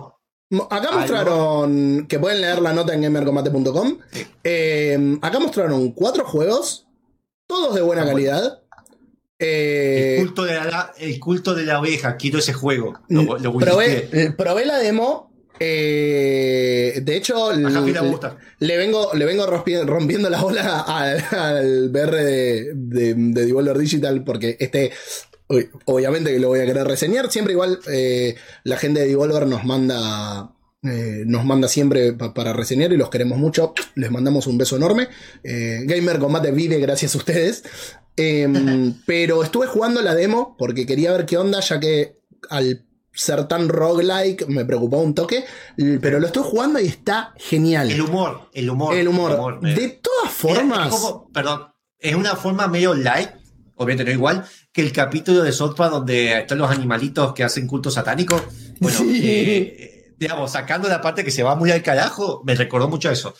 [0.70, 3.98] Acá mostraron, que pueden leer la nota en gamercombate.com.
[4.44, 6.86] Eh, acá mostraron cuatro juegos,
[7.46, 8.60] todos de buena calidad.
[9.38, 13.00] Eh, el, culto de la, el culto de la oveja, quiero ese juego.
[13.08, 15.33] Lo, lo probé, probé la demo.
[15.60, 22.72] Eh, de hecho, le vengo, le vengo rompi- rompiendo la bola al, al BR de,
[22.74, 24.90] de, de Devolver Digital porque este,
[25.86, 27.30] obviamente que lo voy a querer reseñar.
[27.30, 30.52] Siempre igual eh, la gente de Devolver nos manda,
[30.82, 33.74] eh, nos manda siempre pa- para reseñar y los queremos mucho.
[33.94, 35.08] Les mandamos un beso enorme.
[35.42, 37.62] Gamer Combate vive gracias a ustedes.
[38.16, 42.18] Em, pero estuve jugando la demo porque quería ver qué onda, ya que
[42.50, 45.44] al ser tan roguelike me preocupó un toque.
[46.00, 47.90] Pero lo estoy jugando y está genial.
[47.90, 48.94] El humor, el humor.
[48.94, 49.60] El humor.
[49.64, 49.74] eh.
[49.74, 50.88] De todas Es formas.
[50.88, 51.68] como- perdón,
[51.98, 53.30] es una forma medio light,
[53.76, 57.66] obviamente no igual, que el capítulo de South Park donde están los animalitos que hacen
[57.66, 58.40] culto satánico.
[58.80, 59.20] Bueno, Sí.
[59.24, 63.12] eh, digamos, sacando la parte que se va muy al carajo, me recordó mucho a
[63.12, 63.34] eso.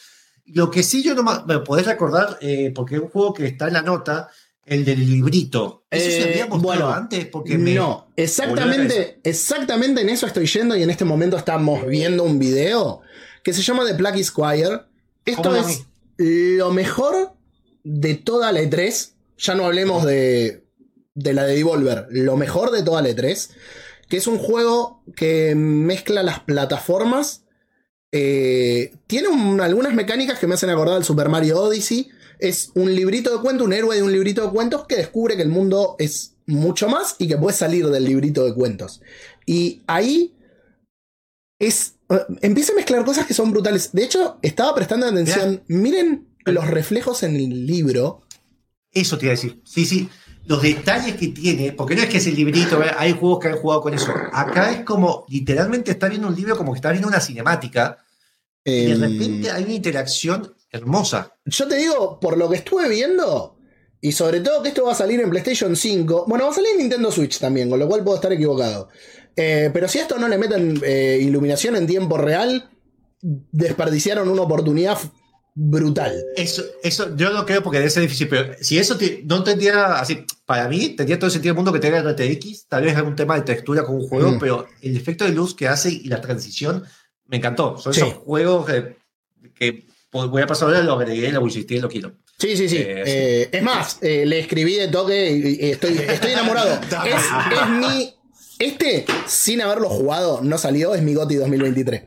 [0.46, 3.66] Lo que sí yo no me podés recordar, eh, porque es un juego que está
[3.68, 4.28] en la nota,
[4.66, 5.84] el del librito.
[5.90, 7.26] ¿Eso se Eh, había mostrado bueno, antes?
[7.26, 7.74] Porque me...
[7.74, 13.00] No, exactamente, exactamente en eso estoy yendo y en este momento estamos viendo un video
[13.42, 14.80] que se llama The Plague Squire.
[15.24, 15.84] Esto ¿Cómo lo es
[16.18, 17.32] lo mejor
[17.82, 19.10] de toda la E3.
[19.38, 20.64] Ya no hablemos de,
[21.14, 22.06] de la de Devolver.
[22.10, 23.50] Lo mejor de toda la E3.
[24.08, 27.42] Que es un juego que mezcla las plataformas.
[28.12, 32.10] eh, tiene un- algunas mecánicas que me hacen acordar al Super Mario Odyssey.
[32.38, 35.42] Es un librito de cuentos, un héroe de un librito de cuentos que descubre que
[35.42, 39.00] el mundo es mucho más y que puede salir del librito de cuentos.
[39.46, 40.34] Y ahí
[41.58, 41.94] es.
[42.10, 43.92] eh, empieza a mezclar cosas que son brutales.
[43.92, 45.62] De hecho, estaba prestando atención.
[45.68, 48.22] Miren los reflejos en el libro.
[48.92, 49.60] Eso te iba a decir.
[49.64, 50.08] Sí, sí.
[50.46, 52.96] Los detalles que tiene, porque no es que es el librito, ¿verdad?
[52.98, 54.12] hay juegos que han jugado con eso.
[54.30, 57.98] Acá es como, literalmente está viendo un libro como que está viendo una cinemática
[58.62, 61.34] y de repente hay una interacción hermosa.
[61.46, 63.56] Yo te digo, por lo que estuve viendo,
[64.00, 66.70] y sobre todo que esto va a salir en PlayStation 5, bueno, va a salir
[66.72, 68.88] en Nintendo Switch también, con lo cual puedo estar equivocado.
[69.36, 72.70] Eh, pero si a esto no le meten eh, iluminación en tiempo real,
[73.22, 74.98] desperdiciaron una oportunidad
[75.54, 76.12] brutal.
[76.36, 79.98] Eso, eso yo no creo porque debe ser difícil, pero si eso te- no tendría
[80.00, 83.14] así, para mí tendría todo el sentido del mundo que tenga RTX, tal vez un
[83.16, 84.38] tema de textura con un juego, Mm.
[84.40, 86.84] pero el efecto de luz que hace y la transición
[87.26, 87.78] me encantó.
[87.78, 88.00] Son Sí.
[88.00, 88.96] esos juegos que,
[89.54, 92.12] que voy a pasar ahora, lo agregué, lo y lo quiero.
[92.38, 92.76] Sí, sí, sí.
[92.78, 93.02] Eh.
[93.06, 96.72] Eh, es más, eh, le escribí de toque y, y estoy, estoy enamorado.
[97.06, 97.22] es,
[97.52, 98.14] es mi.
[98.58, 102.02] Este, sin haberlo jugado, no salió, es mi GOTY 2023.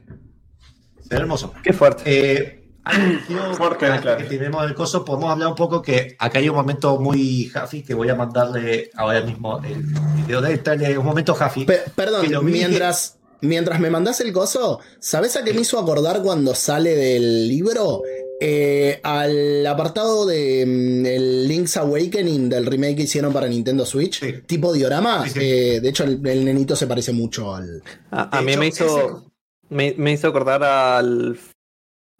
[1.03, 1.53] Se ve hermoso.
[1.63, 2.03] Qué fuerte.
[2.05, 4.17] Eh, algo que quiero- Fuerte, antes claro.
[4.17, 7.83] que terminemos el coso, podemos hablar un poco que acá hay un momento muy Jafi
[7.83, 9.83] que voy a mandarle ahora mismo el
[10.25, 11.65] video de este, un momento Jafi.
[11.65, 16.53] Pe- perdón, mientras, mientras me mandás el coso, ¿sabés a qué me hizo acordar cuando
[16.55, 18.01] sale del libro?
[18.39, 24.19] Eh, al apartado de mm, el Link's Awakening del remake que hicieron para Nintendo Switch,
[24.19, 24.33] Sí.
[24.45, 25.23] tipo diorama.
[25.23, 25.39] Sí, sí.
[25.41, 27.81] eh, de hecho, el, el nenito se parece mucho al.
[28.11, 29.31] A, mí hecho, me hizo,
[29.69, 31.39] me, me hizo acordar al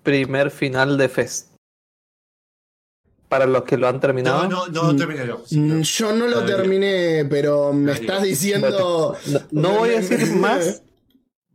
[0.02, 1.50] primer final de Fest.
[3.30, 4.48] Para los que lo han terminado.
[4.48, 4.98] No, no, no Mm.
[4.98, 5.44] terminé yo.
[5.52, 9.16] Mm, Yo no lo terminé, pero me estás diciendo.
[9.28, 10.82] No, no voy a decir más.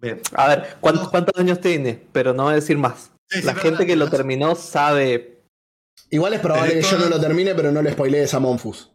[0.02, 0.20] Bien.
[0.34, 2.02] A ver, ¿cuántos, cuántos años tiene?
[2.12, 3.12] Pero no voy a decir más.
[3.28, 5.44] Sí, sí, La gente que lo terminó sabe.
[6.10, 8.90] Igual es probable que yo no lo termine, pero no le spoilees a Monfus.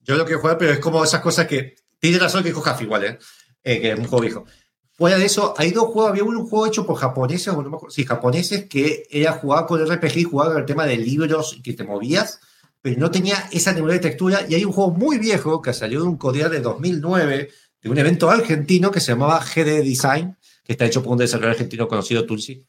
[0.00, 1.76] Yo lo quiero jugar, pero es como esas cosas que.
[1.98, 3.18] Tiene razón que dijo Jafi igual, ¿eh?
[3.62, 4.46] Eh, que es un juego viejo.
[4.92, 6.10] Fuera de eso, hay dos juegos.
[6.10, 9.66] Había un juego hecho por japoneses, o no me acuerdo, sí, japoneses, que era jugar
[9.66, 12.40] con RPG y jugar con el tema de libros y que te movías,
[12.80, 14.46] pero no tenía esa nivel de textura.
[14.48, 17.50] Y hay un juego muy viejo que salió de un coreano de 2009,
[17.82, 21.52] de un evento argentino que se llamaba GD Design, que está hecho por un desarrollador
[21.54, 22.64] argentino conocido, Tulsi.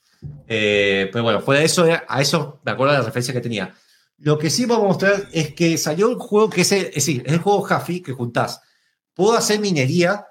[0.47, 3.41] Eh, pero bueno, fuera de eso, era- a eso me acuerdo de la referencia que
[3.41, 3.73] tenía.
[4.19, 7.07] Lo que sí vamos a mostrar es que salió un juego que es, el- es
[7.07, 8.61] el juego Jafi que juntás.
[9.13, 10.27] Puedo hacer minería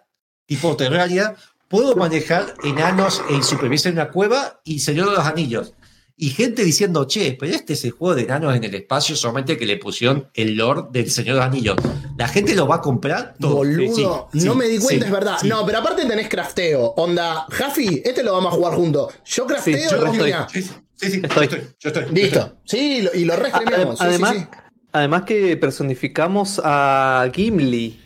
[0.46, 1.34] tipo Terraria
[1.68, 5.74] puedo manejar enanos en supervivencia en una cueva y Señor de los Anillos.
[6.22, 9.56] Y gente diciendo, che, pero este es el juego de enanos en el espacio, solamente
[9.56, 11.76] que le pusieron el lore del Señor de los Anillos.
[12.18, 13.34] ¿La gente lo va a comprar?
[13.40, 13.54] Todo.
[13.56, 15.36] Boludo, Sí, sí, no me di cuenta, sí, es verdad.
[15.40, 15.48] sí.
[15.48, 16.92] No, pero aparte tenés crafteo.
[16.98, 19.14] Onda, Jaffi, este lo vamos a jugar juntos.
[19.24, 20.32] Yo crafteo yo estoy.
[20.52, 20.62] Sí,
[21.10, 21.48] sí, Estoy.
[21.48, 22.04] yo estoy, yo estoy.
[22.14, 22.56] Listo.
[22.66, 23.98] Sí, y lo restremeamos.
[23.98, 24.46] Sí, sí, además, sí.
[24.92, 27.98] además que personificamos a Gimli.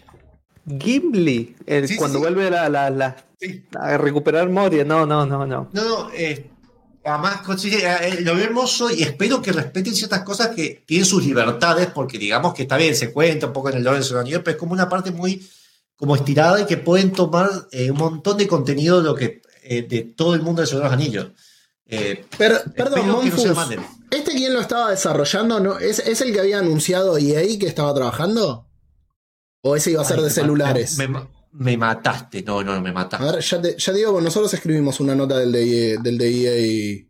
[0.78, 2.22] Gimli, el- Sí, sí, cuando sí.
[2.22, 3.64] vuelve la, la- la- Sí.
[3.78, 4.84] a recuperar Moria.
[4.84, 5.68] No, no, no, no.
[5.72, 6.50] No, no, eh,
[7.04, 11.88] además consigue- eh, lo hermoso y espero que respeten ciertas cosas que tienen sus libertades,
[11.94, 14.42] porque digamos que está bien, se cuenta un poco en el orden de su anillo,
[14.42, 15.46] pero es como una parte muy
[15.96, 19.82] como estirada y que pueden tomar eh, un montón de contenido de, lo que, eh,
[19.82, 21.28] de todo el mundo de los Anillos.
[21.86, 23.22] Eh, Per- perdón, no.
[24.10, 25.60] ¿Este quién lo estaba desarrollando?
[25.60, 25.78] ¿No?
[25.78, 28.66] ¿Es, ¿Es el que había anunciado EA que estaba trabajando?
[29.62, 30.98] ¿O ese iba a ser Ay, de me- celulares?
[30.98, 33.26] Me, me- me mataste, no, no, me mataste.
[33.28, 36.00] A ver, ya, te- ya digo, nosotros escribimos una nota del de EA.
[36.00, 37.04] Del de EA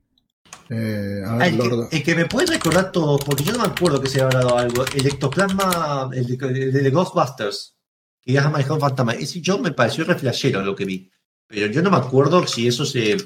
[0.70, 1.88] eh, a Ah, ver, el, Lord.
[1.90, 4.26] que, el que me puede recordar todo, porque yo no me acuerdo que se haya
[4.26, 7.76] hablado algo, el ectoplasma, el de, el de Ghostbusters,
[8.22, 9.12] que ya ha manejado un fantasma.
[9.12, 11.10] Ese yo me pareció reflejero lo que vi.
[11.46, 13.16] Pero yo no me acuerdo si eso se.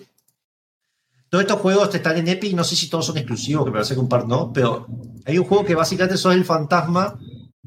[1.29, 3.95] Todos estos juegos están en Epic, no sé si todos son exclusivos, que me parece
[3.95, 4.87] que un par no, pero
[5.27, 7.19] hay un juego que básicamente sos el fantasma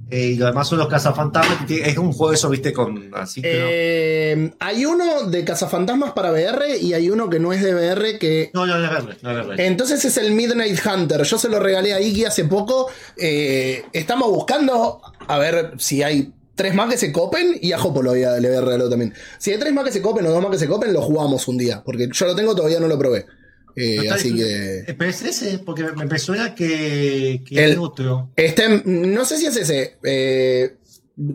[0.10, 1.70] eh, y lo demás son los cazafantasmas.
[1.70, 6.78] Es un juego eso, viste, con así no- Eh, hay uno de cazafantasmas para VR
[6.78, 9.54] y hay uno que no es de VR que No, no, no es verde, no
[9.54, 9.60] es.
[9.60, 11.24] Entonces es el Midnight Hunter.
[11.24, 12.88] Yo se lo regalé a Iggy hace poco.
[13.18, 18.02] Eh, estamos buscando a ver si hay tres más que se copen y a Jopo
[18.04, 19.14] lo le había regalado también.
[19.40, 21.48] Si hay tres más que se copen o dos más que se copen, lo jugamos
[21.48, 21.82] un día.
[21.84, 23.26] Porque yo lo tengo, todavía no lo probé.
[23.76, 24.96] Eh, No así que.
[24.98, 28.32] Pero es ese, porque me, me suena que, que El- es otro.
[28.36, 29.98] Este, no sé si es ese.
[30.04, 30.78] Eh,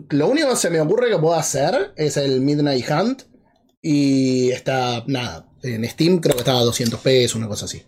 [0.09, 3.23] lo único que se me ocurre que puedo hacer es el Midnight Hunt.
[3.81, 7.83] Y está, nada, en Steam creo que estaba a 200 pesos, una cosa así.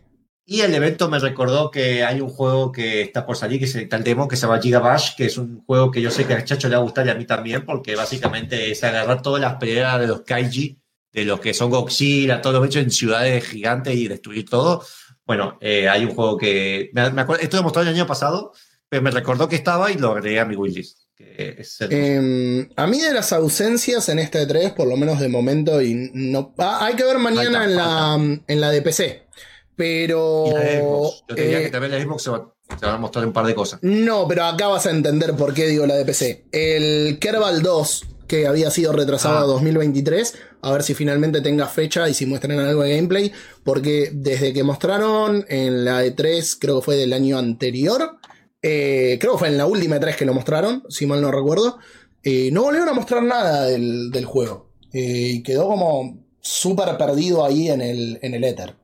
[0.45, 3.75] Y el evento me recordó que hay un juego que está por salir, que es
[3.75, 6.25] el tal demo, que se llama Giga Bash, que es un juego que yo sé
[6.25, 9.21] que a Chacho le va a gustar y a mí también, porque básicamente es agarrar
[9.21, 10.79] todas las peleas de los Kaiji,
[11.11, 14.83] de los que son Godzilla, todos los hechos en ciudades gigantes y destruir todo.
[15.25, 16.89] Bueno, eh, hay un juego que.
[16.93, 18.53] Me, me acuerdo, esto lo mostró el año pasado,
[18.87, 21.09] pero me recordó que estaba y lo agregué a mi wishlist.
[21.21, 26.09] Eh, a mí de las ausencias en este 3, por lo menos de momento, y
[26.13, 29.27] no, ah, hay que ver mañana en la, en la de PC.
[29.75, 30.45] Pero.
[30.47, 31.23] Y la de Xbox.
[31.27, 33.33] Yo te diría eh, que también la Xbox se va, se van a mostrar un
[33.33, 33.79] par de cosas.
[33.81, 36.45] No, pero acá vas a entender por qué digo la de PC.
[36.51, 39.41] El Kerbal 2, que había sido retrasado Ah.
[39.41, 43.33] a 2023, a ver si finalmente tenga fecha y si muestran algo de gameplay,
[43.65, 48.17] porque desde que mostraron en la E3, creo que fue del año anterior,
[48.61, 51.79] eh, creo que fue en la última E3 que lo mostraron, si mal no recuerdo,
[52.23, 54.69] eh, no volvieron a mostrar nada del, del juego.
[54.93, 58.75] Eh, y quedó como súper perdido ahí en el, en el éter.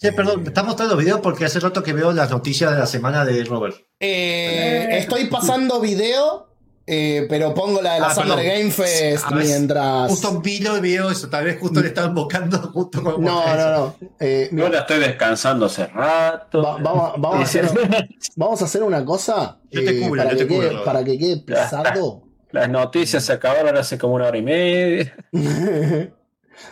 [0.00, 2.86] Sí, perdón, me estás mostrando videos porque hace rato que veo las noticias de la
[2.86, 3.76] semana de Robert.
[3.98, 6.47] Estoy pasando video,
[6.90, 8.46] eh, pero pongo la de la Ah, Summer perdón.
[8.58, 10.08] Game Fest A mientras.
[10.10, 13.70] Justo vi lo veo eso, tal vez justo le estaba invocando justo con No, no,
[13.70, 13.94] no.
[14.18, 16.62] Eh, Yo la estoy descansando hace rato.
[16.62, 17.68] va- vamos, vamos a hacer,
[18.36, 20.84] vamos a hacer una cosa Yo te eh, cubro, para, yo que te cubro, quede,
[20.84, 22.22] para que quede pesado.
[22.50, 25.14] Las noticias se acabaron hace como una hora y media.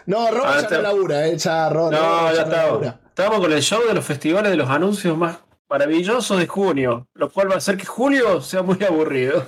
[0.07, 2.53] no, Rob Ah, ya está- no labura, eh, ya, Rob, No, Rob ya no estamos.
[2.71, 3.01] labura.
[3.09, 5.37] Estamos con el show de los festivales de los anuncios más
[5.69, 9.45] maravillosos de junio, lo cual va a hacer que julio sea muy aburrido.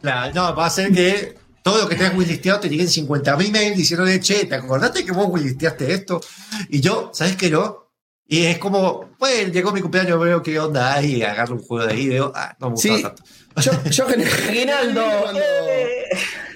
[0.00, 3.76] Claro, no, va a ser que todo lo que tengas listeado te lleguen 50.000 mails
[3.76, 6.20] diciéndole, che, ¿te acordaste que vos listeaste esto?
[6.68, 7.90] Y yo, ¿sabes qué no?
[8.26, 11.86] Y es como, bueno, llegó mi cumpleaños, veo qué onda hay, y agarro un juego
[11.86, 13.02] de ahí y ah, no me gustaba Sí.
[13.02, 13.22] tanto.
[13.56, 15.02] Yo, yo gener- Aguinaldo.
[15.22, 15.40] cuando-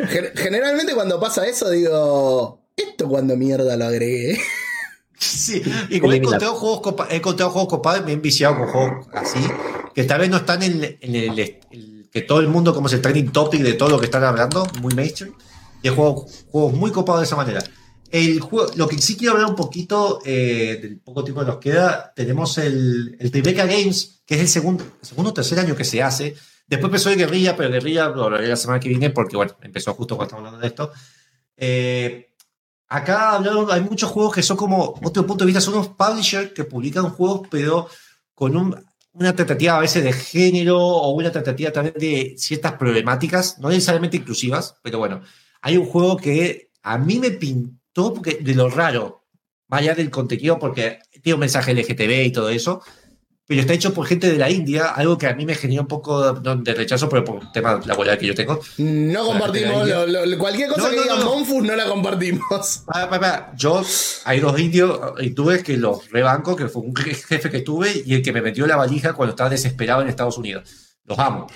[0.09, 4.41] gen- generalmente cuando pasa eso digo, ¿esto cuando mierda lo agregué?
[5.19, 9.07] Sí, igual he encontrado juegos, copa- he encontrado juegos copados, me he enviciado con juegos
[9.13, 9.39] así,
[9.95, 11.39] que tal vez no están en, el, en el-
[11.71, 14.25] el- que todo el mundo como es el trending topic de todo lo que están
[14.25, 15.35] hablando, muy mainstream,
[15.83, 17.63] y he jugado juegos muy copados de esa manera.
[18.11, 21.59] El juego, lo que sí quiero hablar un poquito, eh, del poco tiempo que nos
[21.59, 25.85] queda, tenemos el, el Tribeca Games, que es el segundo, segundo o tercer año que
[25.85, 26.35] se hace.
[26.69, 29.93] Después empezó el Guerrilla, pero Guerrilla lo hablaré la semana que viene porque, bueno, empezó
[29.95, 30.93] justo cuando estamos hablando de esto.
[31.57, 32.26] Eh,
[32.89, 33.39] acá
[33.71, 37.11] hay muchos juegos que son como, otro punto de vista, son unos publishers que publican
[37.11, 37.89] juegos, pero
[38.35, 43.59] con un- una tratativa a veces de género o una tratativa también de ciertas problemáticas,
[43.59, 45.23] no necesariamente inclusivas, pero bueno,
[45.63, 49.25] hay un juego que a mí me pintó porque, de lo raro,
[49.69, 52.83] más allá del contenido, porque tiene un mensaje LGTB y todo eso,
[53.47, 55.87] pero está hecho por gente de la India, algo que a mí me genera un
[55.87, 58.61] poco de rechazo pero por el tema laboral que yo tengo.
[58.79, 59.89] No compartimos.
[59.89, 61.25] la lo- lo- cualquier cosa No, que no, diga no.
[61.27, 62.83] Monfus no la compartimos.
[62.87, 63.83] Pa, pa, pa, Yo,
[64.25, 68.15] hay dos indios hindúes que los rebanco, que fue un je- jefe que tuve y
[68.15, 70.99] el que me metió la valija cuando estaba desesperado en Estados Unidos.
[71.05, 71.47] Los amo.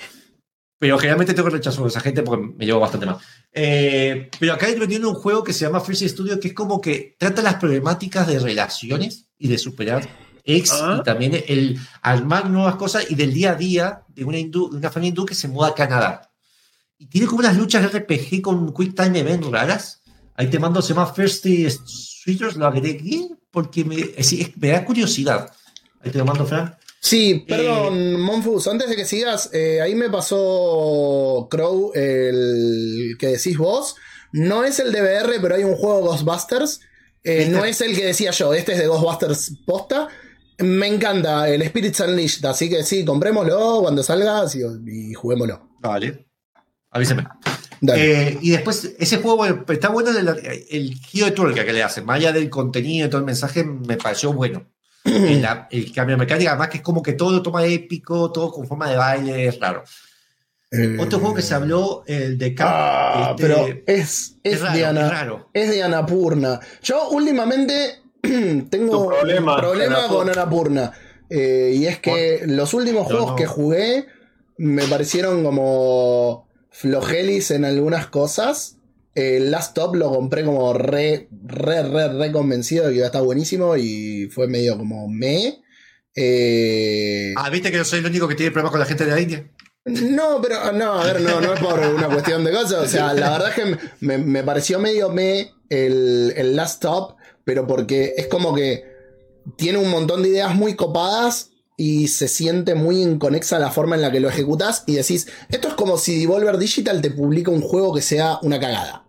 [0.78, 3.16] Pero generalmente tengo rechazo con esa gente porque me llevo bastante mal.
[3.52, 6.80] Eh, pero acá estoy vendiendo un juego que se llama Freeze Studio, que es como
[6.80, 10.08] que trata las problemáticas de relaciones y de superar
[10.44, 10.98] ex Ah.
[11.00, 14.76] y también el armar nuevas cosas y del día a día de una, hindú- de
[14.78, 16.30] una familia hindú que se muda a Canadá.
[16.98, 20.02] Y tiene como unas luchas RPG con Quick Time Event raras.
[20.34, 24.84] Ahí te mando, se llama Thirsty Sweeters, lo agregué porque me, es- es- me da
[24.84, 25.50] curiosidad.
[26.02, 26.76] Ahí te lo mando, Fran.
[27.02, 33.56] Sí, perdón, Monfus, antes de que sigas, eh, ahí me pasó Crow, el que decís
[33.56, 33.96] vos.
[34.32, 36.80] No es el DVR, pero hay un juego Ghostbusters.
[37.24, 40.08] Eh, no es el que decía yo, este es de Ghostbusters posta.
[40.62, 45.68] Me encanta el Spirits Unleashed, así que sí, comprémoslo cuando salga sí, y juguémoslo.
[45.80, 46.26] Vale.
[46.90, 47.26] Avíseme.
[47.80, 48.28] Dale.
[48.28, 50.28] Eh, y después, ese juego, bueno, está bueno el,
[50.70, 52.04] el giro de tuerca que le hacen.
[52.04, 54.66] Más allá del contenido y todo el mensaje, me pareció bueno.
[55.04, 58.50] el, el cambio de mecánica, además que es como que todo lo toma épico, todo
[58.52, 59.82] con forma de baile, es raro.
[60.72, 62.70] Eh, Otro juego que se habló, el de Camp.
[62.72, 65.50] Ah, este, pero es, es, es raro, de Ana- es raro.
[65.54, 66.60] es de Anapurna.
[66.82, 67.99] Yo últimamente
[68.70, 70.92] tengo problema, un problema con Anapurna.
[71.28, 73.36] Eh, y es que los últimos Yo juegos no.
[73.36, 74.06] que jugué
[74.59, 78.76] me parecieron como flojelis en algunas cosas.
[79.14, 83.09] El Last Top lo compré como re, re, re, re convencido de que iba a
[83.09, 85.62] estar buenísimo y fue medio como me.
[86.14, 89.10] Eh, Ah, ¿viste que yo soy el único que tiene problemas con la gente de
[89.12, 89.51] la India?
[89.86, 92.84] no, pero no, a ver, no, no es por una cuestión de cosas.
[92.84, 97.16] O sea, la verdad es que me, me pareció medio me el, el Last Stop,
[97.44, 98.84] pero porque es como que
[99.56, 104.02] tiene un montón de ideas muy copadas y se siente muy inconexa la forma en
[104.02, 107.62] la que lo ejecutas y decís, esto es como si Devolver Digital te publica un
[107.62, 109.06] juego que sea una cagada.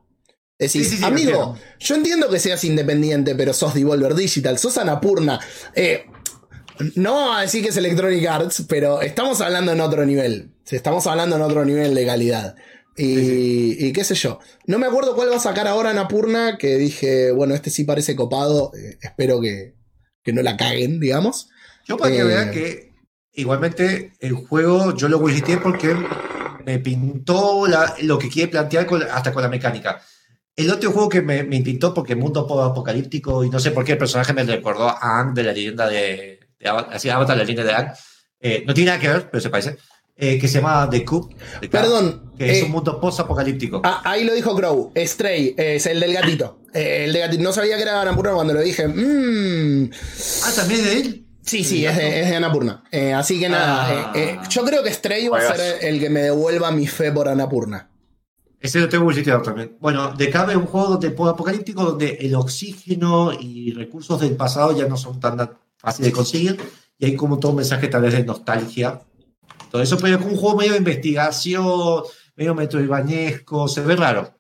[0.57, 4.77] Decís, Sí, sí, sí, amigo, yo entiendo que seas independiente, pero sos Devolver Digital, sos
[4.77, 5.39] Anapurna.
[5.75, 6.05] Eh,
[6.95, 10.51] no vamos a decir que es Electronic Arts, pero estamos hablando en otro nivel.
[10.69, 12.55] Estamos hablando en otro nivel de calidad.
[13.03, 14.39] Y, y qué sé yo.
[14.67, 18.15] No me acuerdo cuál va a sacar ahora Napurna, que dije, bueno, este sí parece
[18.15, 18.71] copado.
[18.75, 19.75] eh, espero que,
[20.23, 21.49] que no la caguen, digamos.
[21.87, 22.23] Yo para que Eh.
[22.23, 22.91] vean que
[23.33, 25.95] igualmente el juego yo lo visité porque
[26.65, 30.01] me pintó la- lo que quiere plantear con- hasta con la mecánica.
[30.55, 33.93] El otro juego que me, me pintó porque mundo apocalíptico y no sé por qué
[33.93, 37.43] el personaje me recordó a Ang de la leyenda de, de Avatar, así, Avatar, la
[37.43, 37.87] leyenda de Ang.
[38.39, 39.77] Eh, no tiene nada que ver, pero se parece.
[40.23, 41.34] Eh, que se llama The Cup,
[41.72, 43.81] Perdón, Que es eh, un mundo post-apocalíptico.
[43.84, 44.91] Ah, ahí lo dijo Crow.
[44.95, 46.60] Stray, eh, es el del gatito.
[46.73, 47.43] Eh, el de gatito.
[47.43, 48.88] No sabía que era Anapurna cuando lo dije.
[48.88, 49.89] Mmm.
[50.45, 51.26] Ah, también de él.
[51.41, 52.84] Sí, sí, es de, es de Anapurna.
[52.91, 54.11] Eh, así que nada, Ah.
[54.15, 57.11] eh, eh, yo creo que Stray va a ser el que me devuelva mi fe
[57.11, 57.89] por Anapurna.
[58.60, 59.76] Ese lo tengo visitado también.
[59.81, 64.77] Bueno, The Cave es un juego de apocalíptico donde el oxígeno y recursos del pasado
[64.77, 66.57] ya no son tan fáciles de conseguir
[66.99, 69.02] y hay como todo un mensaje tal vez de nostalgia.
[69.72, 72.03] Todo eso, pero es un juego medio de investigación,
[72.35, 74.38] medio metroidvanesco, se ve raro.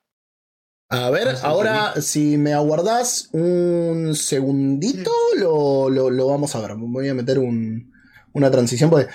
[0.89, 6.71] A ver, ahora si me aguardás un segundito, lo, lo- lo vamos a ver.
[6.75, 7.93] Voy a meter un-
[8.33, 8.89] una transición.
[8.89, 9.07] Porque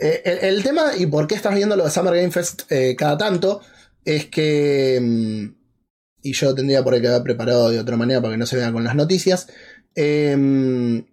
[0.00, 2.94] eh, el, el tema y por qué estás viendo lo de Summer Game Fest eh,
[2.96, 3.60] cada tanto
[4.04, 5.00] es que.
[5.02, 5.64] mm,
[6.22, 8.56] Y yo tendría por ahí que haber preparado de otra manera para que no se
[8.56, 9.48] vean con las noticias.
[9.96, 11.04] em,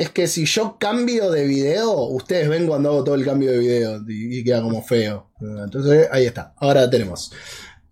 [0.00, 3.58] es que si yo cambio de video, ustedes ven cuando hago todo el cambio de
[3.58, 5.30] video y, queda como feo.
[5.40, 6.54] Entonces ahí está.
[6.56, 7.30] Ahora tenemos.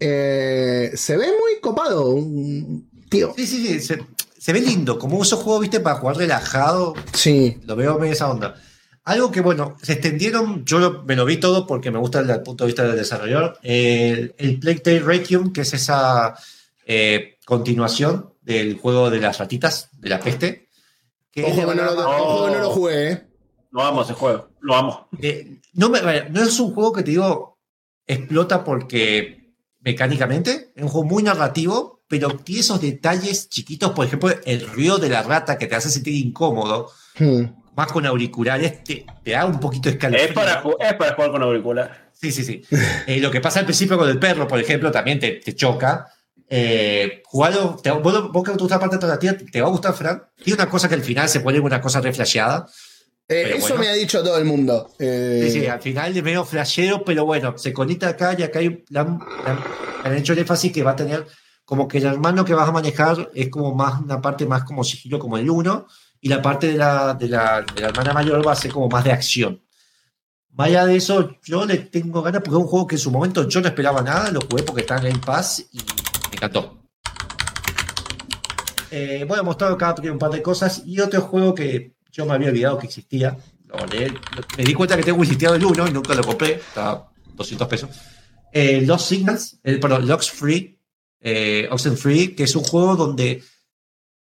[0.01, 2.16] Eh, se ve muy copado,
[3.10, 3.35] tío.
[3.36, 3.98] Sí, sí, sí, se,
[4.39, 8.30] se ve lindo, como esos juegos, viste, para jugar relajado, Sí, lo veo medio esa
[8.30, 8.55] onda.
[9.05, 12.35] Algo que, bueno, se extendieron, yo lo- me lo vi todo porque me gusta desde
[12.35, 16.35] el punto de vista del desarrollador, el, el Plague Tale Requiem, que es esa
[16.86, 20.68] eh, continuación del juego de las ratitas, de la peste.
[21.30, 23.28] Que ojo que, van no lo, ojo que no lo jugué, eh.
[23.70, 25.09] Lo amo ese juego, lo amo.
[25.20, 26.00] Eh, no, me-
[26.30, 27.59] no es un juego que te digo
[28.06, 34.30] explota porque mecánicamente es un juego muy narrativo, pero tiene esos detalles chiquitos, por ejemplo,
[34.44, 37.44] el ruido de la rata que te hace sentir incómodo, Hmm.
[37.76, 40.28] más con auriculares, te, te da un poquito de escalofrío.
[40.28, 42.10] Es para, es para jugar con auricular.
[42.12, 42.62] Sí, sí, sí.
[43.06, 46.06] Eh, lo que pasa al principio con el perro, por ejemplo, también te, te choca.
[46.51, 49.93] Eh, jugarlo, te, vos, vos que te gusta la parte alternativa, te va a gustar,
[49.95, 50.23] Fran.
[50.43, 52.66] Tiene una cosa que al final se pone una cosa reflasheada.
[53.29, 53.77] Eh, eso bueno.
[53.83, 54.91] me ha dicho todo el mundo.
[54.99, 58.61] Eh, Sí, sí, al final es medio flashero, pero bueno, se conecta acá y acá
[58.61, 59.19] hay, han-
[60.05, 61.27] le han hecho el énfasis que va a tener
[61.66, 64.83] como que el hermano que vas a manejar es como más una parte más como
[64.83, 65.87] sigilo como el uno
[66.19, 68.89] y la parte de la, de la, de la hermana mayor va a ser como
[68.89, 69.62] más de acción.
[70.53, 73.11] Más allá de eso, yo le tengo ganas porque es un juego que en su
[73.11, 75.79] momento yo no esperaba nada, lo jugué porque está en Game Pass y
[76.30, 76.82] me encantó.
[78.90, 82.34] Eh, voy a mostrar acá un par de cosas y otro juego que yo me
[82.34, 83.36] había olvidado que existía.
[83.66, 86.52] Lo leí- lo- me di cuenta que tengo listeado el 1 y nunca lo compré,
[86.55, 87.90] estaba 200 pesos.
[88.52, 90.78] Eh, Lost Signals, eh, perdón, Locks Free,
[91.20, 93.42] eh, Oxenfree, que es un juego donde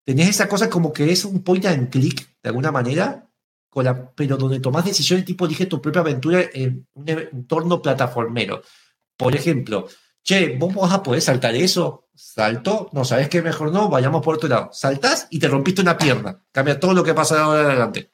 [0.04, 3.28] tenés esa cosa como que es un point and click, de alguna manera,
[3.70, 8.62] con la, pero donde tomás decisiones tipo elige tu propia aventura en un entorno plataformero.
[9.16, 9.86] Por ejemplo,
[10.26, 14.34] che, vos vas a poder saltar eso, salto, no sabes qué mejor no, vayamos por
[14.34, 14.70] otro lado.
[14.72, 18.12] Saltás y te rompiste una pierna, cambia todo lo que pasa de ahora en adelante.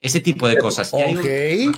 [0.00, 0.92] Ese tipo de cosas.
[0.92, 1.76] Un- Ok.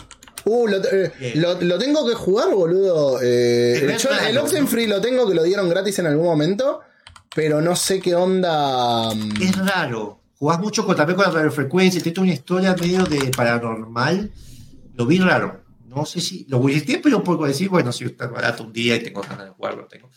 [0.48, 3.18] Uh, lo, eh, lo- lo tengo que jugar, boludo.
[3.20, 4.38] Eh, Es yo el.
[4.38, 6.80] Oxenfree lo tengo que lo dieron gratis en algún momento,
[7.34, 9.12] pero no sé qué onda.
[9.12, 10.20] mm, Es raro.
[10.38, 14.30] Jugás mucho con, también con la radiofrecuencia, tiene una historia medio de paranormal.
[14.94, 15.64] Lo vi raro.
[15.96, 16.44] No sé si.
[16.50, 19.50] Lo visité, pero por decir, bueno, si está barato un día y tengo ganas de
[19.52, 20.10] jugarlo, lo tengo.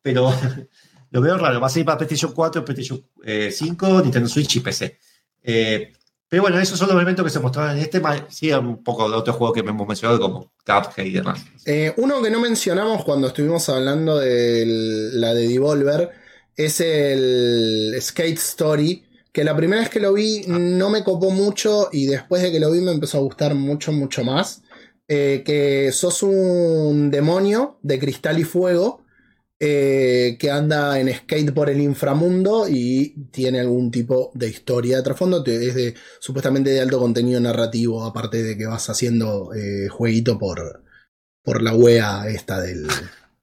[0.00, 0.32] Pero
[1.10, 1.60] lo veo raro.
[1.60, 4.96] Va a salir para PlayStation 4, PlayStation eh, 5, Nintendo Switch y PC.
[5.42, 5.92] Eh,
[6.28, 8.00] pero bueno, esos son los elementos que se mostraron en este.
[8.28, 11.40] Sí, un poco de otros juegos que hemos mencionado, como Cuphead y demás.
[11.64, 16.10] Eh, uno que no mencionamos cuando estuvimos hablando de la de Devolver
[16.54, 19.02] es el Skate Story.
[19.32, 22.60] Que la primera vez que lo vi no me copó mucho y después de que
[22.60, 24.62] lo vi me empezó a gustar mucho, mucho más.
[25.08, 29.04] Eh, que sos un demonio de cristal y fuego
[29.60, 35.02] eh, que anda en skate por el inframundo y tiene algún tipo de historia de
[35.02, 35.44] trasfondo.
[35.46, 40.82] Es de, supuestamente de alto contenido narrativo, aparte de que vas haciendo eh, jueguito por,
[41.42, 42.86] por la wea esta del,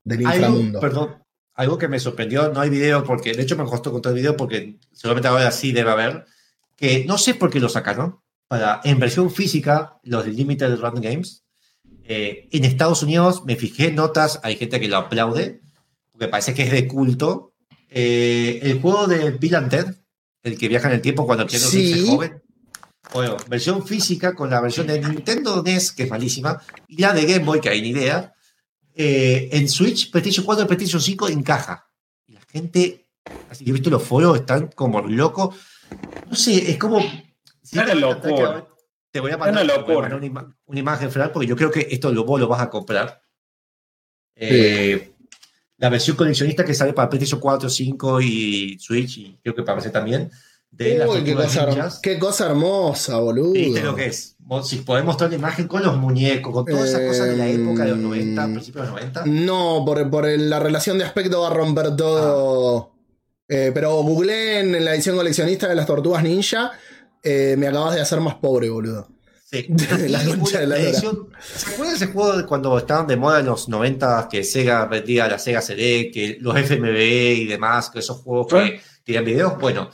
[0.04, 0.80] del Algo, inframundo.
[0.82, 1.24] perdón,
[1.56, 4.38] algo que me sorprendió, no hay video porque, de hecho me costó encontrar el video
[4.38, 6.26] porque seguramente ahora sí debe haber,
[6.76, 11.02] que no sé por qué lo sacaron, para, en versión física, los de Limited Run
[11.02, 11.43] Games,
[12.06, 15.62] eh, en Estados Unidos me fijé en notas, hay gente que lo aplaude,
[16.12, 17.54] porque parece que es de culto.
[17.90, 19.86] Eh, el juego de Bill and Ted,
[20.44, 21.94] el que viaja en el tiempo cuando Keanu Sí.
[21.94, 22.42] Es joven.
[23.14, 27.26] Bueno, versión física con la versión de Nintendo NES, que es malísima, y la de
[27.26, 28.34] Game Boy, que hay ni idea.
[28.96, 31.90] eh, en Switch, PlayStation 4 y PlayStation 5 encaja.
[32.28, 33.08] Y la gente,
[33.50, 35.56] así que he visto los foros, están como locos.
[36.30, 37.00] No sé, es como.
[37.02, 37.08] si
[37.64, 38.68] Es te una voy a contar locura.
[39.14, 40.10] Te voy a mandar, una te voy a locura.
[40.10, 42.62] mandar una, ima- una imagen, Fran, porque yo creo que esto lo, vos lo vas
[42.62, 43.22] a comprar.
[44.36, 45.12] Eh,
[45.78, 49.78] La versión coleccionista que sale para PlayStation 4, 5 y Switch, y creo que para
[49.78, 50.32] PC también.
[50.72, 53.52] De las Uy, qué cosa, qué cosa hermosa, boludo.
[53.54, 54.36] ¿Viste lo que es?
[54.64, 57.84] Si podés mostrar la imagen con los muñecos, con todas esas cosas de la época
[57.84, 59.26] de los 90, Em, principios de los 90.
[59.28, 62.92] No, por, por el- la relación de aspecto va a romper todo.
[62.92, 63.00] Ah.
[63.50, 66.72] Eh, pero googleé en la edición coleccionista de las tortugas ninja.
[67.24, 69.08] Eh, me acabas de hacer más pobre, boludo.
[69.50, 69.68] Sí.
[70.10, 73.40] La concha de la edición- ¿Se acuerdan de ese juego de cuando estaban de moda
[73.40, 78.00] en los 90 que Sega vendía la Sega CD, que los FMV y demás, que
[78.00, 79.58] esos juegos que tiran videos?
[79.60, 79.90] Bueno,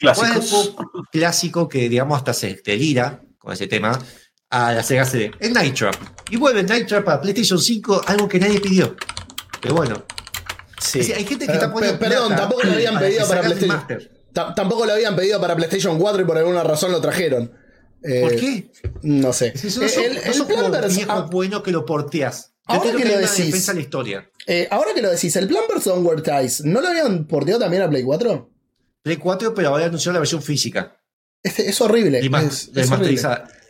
[0.00, 0.70] ¿cuál es Clásicos.
[0.74, 3.98] juego clásico que, digamos, hasta se delira con ese tema
[4.48, 5.30] a la Sega CD?
[5.40, 5.94] El Night Trap.
[6.30, 8.96] Y vuelve Night Trap para PlayStation 5, algo que nadie pidió.
[9.60, 10.04] Pero bueno,
[10.80, 11.00] Sí.
[11.00, 13.40] es decir, hay gente que está poniendo pe- perdón, tampoco lo habían para pedido para
[13.40, 13.70] el PlayStation.
[13.88, 14.21] remaster.
[14.32, 17.52] Ta- tampoco lo habían pedido para PlayStation 4 y por alguna razón lo trajeron.
[18.02, 18.70] Eh, ¿Por qué?
[19.02, 19.56] No sé.
[19.56, 22.52] Si son, Eh, son- el, son Plumbers- viejos ah, buenos que lo porteas.
[22.68, 23.68] Yo Ahora que que lo decís.
[23.74, 24.30] la historia.
[24.46, 27.90] eh, ahora que lo decís, el Plumbers Onward Ties, ¿no lo habían porteado también a
[27.90, 28.50] Play 4?
[29.02, 30.96] Play 4, pero ahora anunció la versión física.
[31.42, 32.20] Este, es horrible.
[32.22, 32.90] Y más, es- es.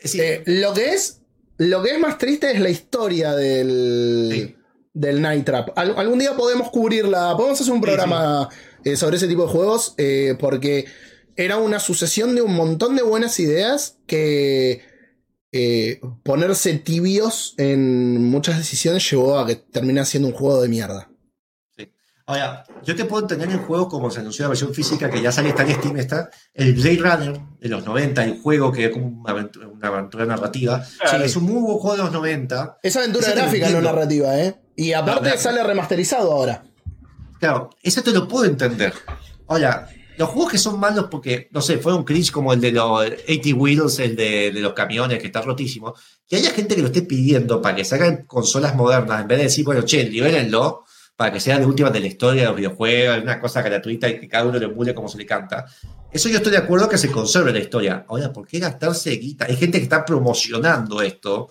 [0.02, 1.18] Es Eh, lo que es
[1.58, 4.56] lo que es más triste es la historia del Sí.
[4.94, 5.70] del Night Trap.
[5.78, 8.48] Al- algún día podemos cubrirla, podemos hacer un Sí, programa
[8.84, 10.86] eh, sobre ese tipo de juegos eh, porque
[11.36, 14.82] era una sucesión de un montón de buenas ideas que
[15.52, 21.08] eh, ponerse tibios en muchas decisiones llevó a que termine siendo un juego de mierda.
[22.26, 25.30] ahora, yo te puedo entender el juego como se anunció la versión física, que ya
[25.30, 28.90] sale, está en Steam, está el Blade Runner de los 90, el juego que es
[28.90, 30.84] como una aventura, una aventura narrativa.
[30.98, 31.18] Claro.
[31.18, 32.78] Sí, es un muy buen juego de los 90.
[32.82, 34.54] Es aventura Ese gráfica, no narrativa, ¿eh?
[34.76, 36.64] Y aparte sale remasterizado ahora.
[37.42, 38.94] Claro, eso te lo puedo entender.
[39.48, 43.00] Ahora, los juegos que son malos porque, no sé, fueron cringe como el de los
[43.00, 45.92] 80 Wheels, el de, de los camiones, que está rotísimo,
[46.28, 49.44] que haya gente que lo esté pidiendo para que salgan consolas modernas, en vez de
[49.46, 50.84] decir, bueno, che, libérenlo
[51.16, 54.20] para que sea de última de la historia de los videojuegos, una cosa gratuita y
[54.20, 55.66] que cada uno lo emule como se le canta.
[56.12, 58.06] Eso yo estoy de acuerdo que se conserve la historia.
[58.08, 59.46] Ahora, ¿por qué gastarse guita?
[59.46, 61.50] Hay gente que está promocionando esto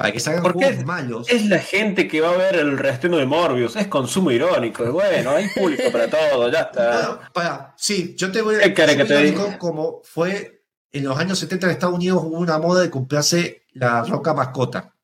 [0.00, 0.64] para que salgan ¿Por qué?
[0.64, 1.28] juegos malos.
[1.28, 3.76] Es la gente que va a ver el reestreno de Morbius.
[3.76, 4.82] Es consumo irónico.
[4.82, 6.50] Es bueno, hay público para todo.
[6.50, 7.30] Ya está.
[7.34, 9.58] Para, sí, yo te voy ¿Qué querés que soy te irónico diga?
[9.58, 14.02] como fue en los años 70 en Estados Unidos hubo una moda de comprarse la
[14.02, 14.96] roca mascota.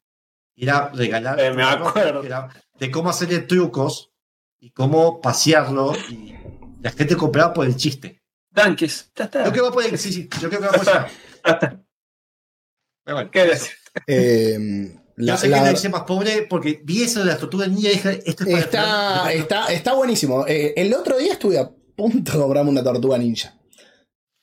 [0.57, 2.23] Era regalar Eh, me acuerdo.
[2.25, 2.49] era
[2.79, 4.15] de cómo hacerle trucos
[4.59, 6.35] y cómo pasearlo y
[6.81, 8.23] la gente compraba por el chiste.
[8.55, 9.13] Tanques.
[9.15, 9.45] Ya está.
[9.45, 11.07] Yo creo que va por el, sí, sí, yo creo que va por está.
[13.05, 13.73] Pero bueno, ¿Qué decir?
[14.07, 17.39] Eh, yo la- sé la- que lo hice más pobre porque vi eso de la
[17.39, 20.45] tortuga ninja y dije, esto es para está, está, está buenísimo.
[20.47, 23.55] Eh, el otro día estuve a punto de comprarme una tortuga ninja.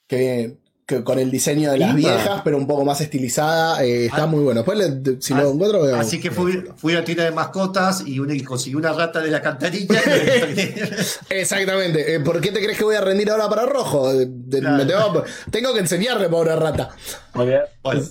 [0.08, 3.84] Que, que con el diseño de las viejas, pero un poco más estilizada.
[3.86, 4.28] eh, está Ah.
[4.28, 4.64] muy bueno.
[4.64, 5.96] Después, le- si Ah, lo encuentro, veo.
[5.96, 9.22] Así que fui, fui a la tienda de mascotas y, una- y conseguí una rata
[9.22, 10.02] de la cantarilla.
[11.30, 12.16] Exactamente.
[12.16, 14.14] Eh, ¿Por qué te crees que voy a rendir ahora para rojo?
[14.14, 14.78] De- Claro.
[14.78, 16.90] me tengo, tengo que enseñarle, pobre rata.
[17.34, 17.62] Muy bien.
[17.82, 18.02] Bueno,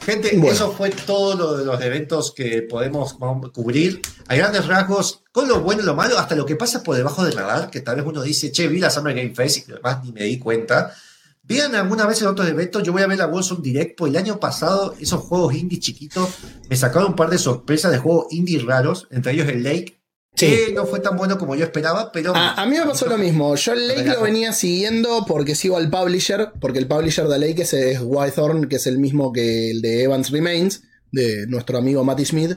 [0.00, 0.52] gente, Bueno.
[0.52, 3.16] eso fue todo lo de los eventos que podemos
[3.52, 4.00] cubrir.
[4.28, 7.24] A grandes rasgos, con lo bueno y lo malo, hasta lo que pasa por debajo
[7.24, 10.04] del radar, que tal vez uno dice, che, vi la Summer Game Fest y además
[10.04, 10.94] ni me di cuenta.
[11.42, 14.16] Vean alguna vez en otros eventos, yo voy a ver la Wilson Direct, pues el
[14.18, 16.28] año pasado esos juegos indie chiquitos
[16.68, 19.99] me sacaron un par de sorpresas de juegos indie raros, entre ellos el Lake,
[20.36, 20.46] Sí.
[20.46, 22.34] que no fue tan bueno como yo esperaba, pero...
[22.34, 23.54] A, a mí me pasó lo mismo.
[23.56, 27.62] Yo el Lake lo venía siguiendo porque sigo al publisher, porque el publisher de Lake
[27.62, 30.82] es, es Whitehorn, que es el mismo que el de Evans Remains,
[31.12, 32.56] de nuestro amigo Matty Smith.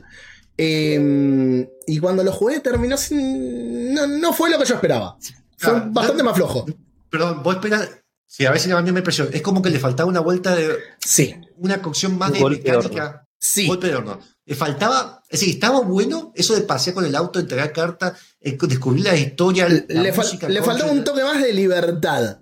[0.58, 3.94] Eh, y cuando lo jugué terminó sin...
[3.94, 5.18] No, no fue lo que yo esperaba.
[5.58, 6.66] Fue Ah, bastante no- más flojo.
[7.10, 7.90] Perdón, vos esperas...
[8.26, 9.30] Sí, a veces a mí me impresión.
[9.32, 10.70] Es como que le faltaba una vuelta de...
[11.06, 13.28] Sí, Una cocción más Un de golpe de mecánica.
[13.40, 13.68] sí.
[13.68, 14.20] Golpe de horno.
[14.46, 18.58] Le faltaba, es decir, estaba bueno eso de pasear con el auto, entregar cartas, eh,
[18.62, 22.40] descubrir la historia, la Le, fal- música, le faltaba un toque más de libertad.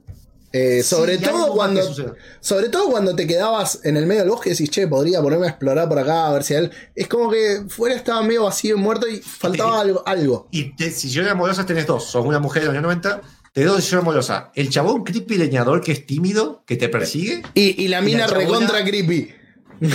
[0.54, 1.82] Eh, sobre Sí, y todo cuando
[2.42, 5.46] sobre todo cuando te quedabas en el medio del bosque y decís, che, podría ponerme
[5.46, 6.70] a explorar por acá a ver si él.
[6.94, 10.04] Es como que fuera estaba medio vacío y muerto y faltaba algo.
[10.06, 10.48] algo.
[10.52, 12.04] Y te- si yo era amorosa tenés dos.
[12.06, 13.22] Sos una mujer de los años 90,
[13.54, 14.44] tenés dos decisiones amorosas.
[14.56, 18.38] El chabón creepy leñador que es tímido, que te persigue, Y, y la mina chabona-
[18.40, 19.36] recontra creepy.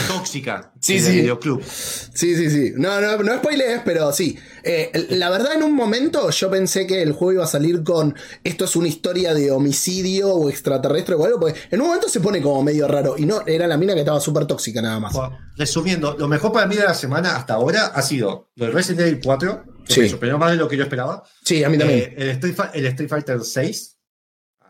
[0.08, 0.72] Tóxica.
[0.80, 1.10] Sí, en sí.
[1.10, 1.62] el videoclub.
[1.64, 2.72] Sí, sí, sí.
[2.76, 4.36] No, no, no spoilees, pero sí.
[4.62, 8.14] Eh, la verdad, en un momento yo pensé que el juego iba a salir con
[8.42, 12.20] esto es una historia de homicidio o extraterrestre o algo, porque en un momento se
[12.20, 13.14] pone como medio raro.
[13.16, 15.12] Y no, era la mina que estaba súper tóxica nada más.
[15.12, 19.00] Bueno, Resumiendo, lo mejor para mí de la semana hasta ahora ha sido del Resident
[19.06, 20.00] Evil 4, que Sí.
[20.00, 21.22] me sorprendió más de lo que yo esperaba.
[21.44, 22.00] Sí, a mí también.
[22.00, 23.96] Eh, el, Street, el Street Fighter 6,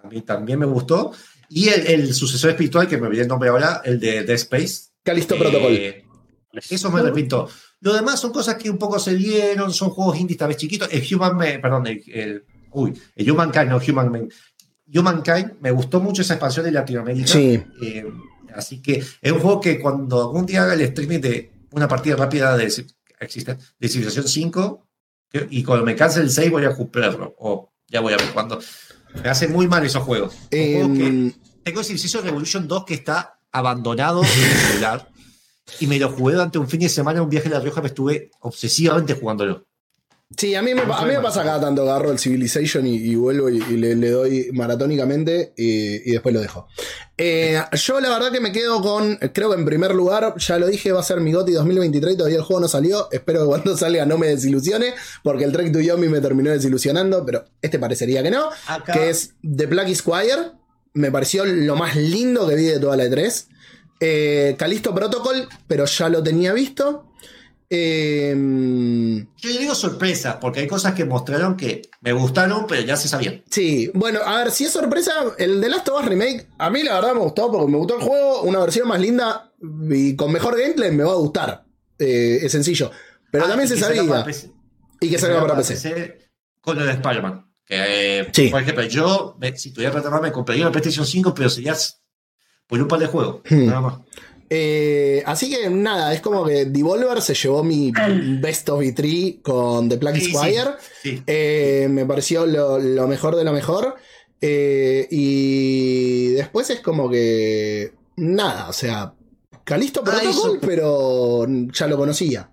[0.05, 1.13] a mí también me gustó.
[1.49, 4.89] Y el, el sucesor espiritual, que me olvidé el nombre ahora, el de Dead Space.
[5.07, 6.05] Calisto eh, Protocol.
[6.71, 7.49] Eso me repito.
[7.81, 10.89] Lo demás son cosas que un poco se dieron, son juegos indies tal vez chiquitos.
[10.91, 14.29] El Human, Man- perdón, el, el- uy, el Humankind, no Human, Man-
[14.93, 17.27] Humankind, me gustó mucho esa expansión de Latinoamérica.
[17.29, 17.63] Sí.
[17.83, 18.05] Eh,
[18.55, 22.17] así que es un juego que cuando algún día haga el streaming de una partida
[22.17, 22.65] rápida de,
[23.21, 24.87] existe, de Civilización 5,
[25.31, 27.35] que- y cuando me canse el 6 voy a comprarlo.
[27.39, 28.59] O ya voy a ver cuándo.
[29.23, 30.35] Me hace muy mal esos juegos.
[30.51, 35.09] Juegos que- Em, tengo Civilization Revolution 2 que está abandonado en el celular.
[35.81, 37.81] Y me lo jugué durante un fin de semana en un viaje a La Rioja,
[37.83, 39.67] me estuve obsesivamente jugándolo.
[40.37, 43.15] Sí, a mí me, a mí me pasa cada tanto, agarro el Civilization y, y
[43.15, 46.67] vuelvo y, y le, le doy maratónicamente y, y después lo dejo.
[47.17, 50.67] Eh, yo la verdad que me quedo con, creo que en primer lugar, ya lo
[50.67, 53.09] dije, va a ser mi GOTY 2023 y todavía el juego no salió.
[53.13, 57.25] Espero que cuando salga no me desilusione, porque el Trek to Yomi me terminó desilusionando,
[57.25, 58.49] pero este parecería que no.
[58.67, 60.53] Acá- Que es The Black Squire.
[60.97, 63.47] Me pareció lo más lindo que vi de toda la E3.
[64.01, 67.13] Eh, Calisto Protocol, pero ya lo tenía visto.
[67.69, 73.09] Eh, Yo digo sorpresa, porque hay cosas que mostraron que me gustaron, pero ya se
[73.09, 73.43] sabían.
[73.51, 76.83] Sí, bueno, a ver, si es sorpresa, el The Last of Us Remake, a mí
[76.83, 79.53] la verdad me gustó porque me gustó el juego, una versión más linda
[79.91, 81.65] y con mejor gameplay me va a gustar.
[81.99, 82.91] Eh, es sencillo.
[83.31, 84.25] Pero Ah, también se sabía.
[84.25, 84.51] PC.
[85.01, 86.29] y que salga para PC.
[86.61, 87.46] Con el de Spider-Man.
[87.67, 88.49] Que, Sí.
[88.49, 91.75] Por ejemplo, yo, me- si tuviera plata me compraría una PlayStation 5, pero sería
[92.67, 93.41] por un par de juegos.
[93.51, 93.67] Hmm.
[93.67, 93.99] Nada más.
[94.49, 97.91] Eh, así que nada, es como que Devolver se llevó mi
[98.41, 100.71] Best of E3 con The Black Sí, sí, Squire.
[101.03, 101.23] sí.
[101.27, 103.97] Eh, me pareció lo, lo mejor de lo mejor.
[104.41, 107.93] Eh, y después es como que.
[108.17, 109.13] Nada, o sea.
[109.65, 110.59] Calisto Ah, Protocol, eso.
[110.61, 112.49] pero ya lo conocía.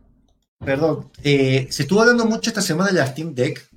[0.66, 3.70] Perdón, se estuvo hablando mucho esta semana de la Steam Deck,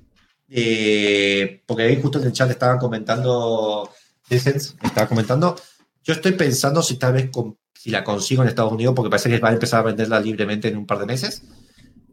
[0.49, 3.89] eh, porque ahí justo en el chat estaban comentando,
[4.29, 5.55] Essence estaba comentando,
[6.03, 9.29] yo estoy pensando si tal vez con- si la consigo en Estados Unidos, porque parece
[9.29, 11.43] que van a empezar a venderla libremente en un par de meses.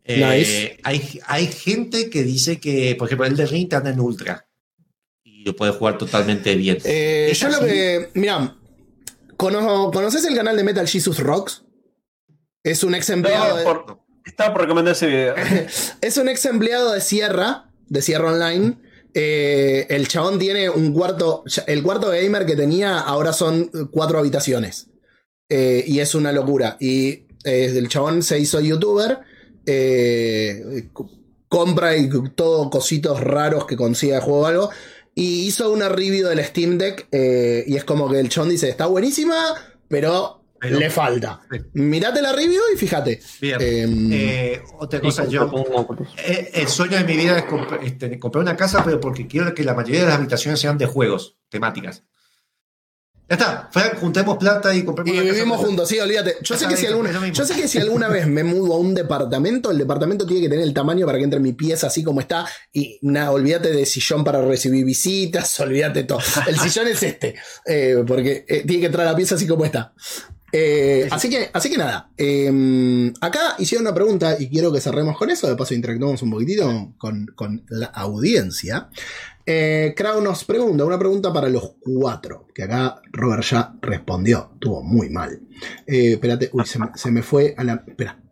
[0.04, 0.78] Eh, Nice.
[0.84, 4.46] hay, hay gente que dice que, por ejemplo, el de Ring te anda en Ultra
[5.22, 6.78] y lo puede jugar totalmente bien.
[6.84, 8.10] Eh, ¿Es yo lo que.
[8.14, 8.56] Mira,
[9.36, 11.64] ¿conoces el canal de Metal Jesus Rocks?
[12.62, 13.48] Es un ex empleado.
[13.50, 15.34] No, de- por- estaba por recomendar ese video.
[16.00, 18.78] Es un ex empleado de Sierra, de Sierra Online.
[19.14, 21.44] Eh, el chabón tiene un cuarto.
[21.66, 24.88] El cuarto gamer que tenía ahora son cuatro habitaciones.
[25.48, 26.76] Eh, y es una locura.
[26.80, 29.18] Y eh, el chabón se hizo youtuber.
[30.92, 31.10] co-
[31.48, 34.70] compra y todo cositos raros que consiga de juego o algo.
[35.14, 37.06] Y hizo una review del Steam Deck.
[37.12, 39.36] y es como que el chabón dice: Está buenísima,
[39.88, 41.40] pero, Pero- le falta.
[41.50, 41.58] Sí.
[41.74, 43.20] Mirate la review y fíjate.
[43.40, 43.56] Bien.
[43.60, 45.50] Em, Eh, otra cosa, yo.
[46.18, 49.54] eh, El sueño de mi vida es comp- este, comprar una casa, pero porque quiero
[49.54, 52.02] que la mayoría de las habitaciones sean de juegos, temáticas.
[53.26, 55.34] Ya está, Frank, juntemos plata y compremos Y una casa.
[55.34, 56.36] vivimos juntos, sí, olvídate.
[56.42, 58.94] Yo sé, que si alguna, yo sé que si alguna vez me mudo a un
[58.94, 62.20] departamento, el departamento tiene que tener el tamaño para que entre mi pieza así como
[62.20, 62.44] está.
[62.70, 66.18] Y nada, olvídate de sillón para recibir visitas, olvídate todo.
[66.46, 67.34] El sillón es este,
[67.64, 69.94] eh, porque eh, tiene que entrar la pieza así como está.
[70.56, 75.18] Eh, así, que, así que nada, eh, acá hicieron una pregunta y quiero que cerremos
[75.18, 78.88] con eso, de paso interactuamos un poquitito con, con la audiencia.
[79.44, 84.82] Eh, Crow nos pregunta, una pregunta para los cuatro, que acá Robert ya respondió, estuvo
[84.84, 85.40] muy mal.
[85.88, 87.84] Eh, espérate, uy, se me, se me fue a la...
[87.86, 88.22] Espera,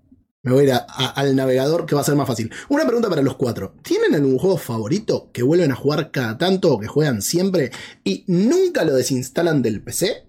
[0.44, 2.53] me voy a ir a- a- al navegador que va a ser más fácil.
[2.69, 3.74] Una pregunta para los cuatro.
[3.82, 7.73] ¿Tienen algún juego favorito que vuelven a jugar cada tanto o que juegan siempre
[8.05, 10.28] y nunca lo desinstalan del PC?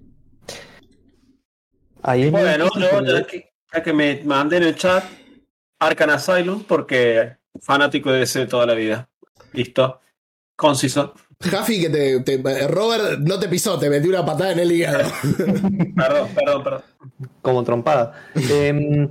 [2.03, 5.03] Ahí Bueno, porque- ya que, ya que me mandé en el chat
[5.79, 9.09] Arcan Asylum porque fanático de ese toda la vida.
[9.53, 9.99] Listo.
[10.55, 11.13] Conciso.
[11.39, 15.09] Jaffi, que te, te- Robert no te pisó, te metió una patada en el hígado.
[15.95, 16.81] Perdón, perdón, perdón.
[17.41, 18.13] como trompada.
[18.49, 19.09] Em,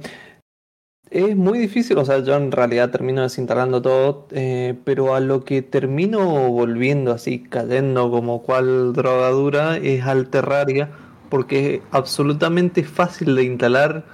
[1.10, 5.44] es muy difícil, o sea, yo en realidad termino desinstalando todo, eh, pero a lo
[5.44, 10.90] que termino volviendo así, cayendo como cual drogadura, es al Terraria,
[11.32, 14.04] porque es absolutamente fácil de instalar,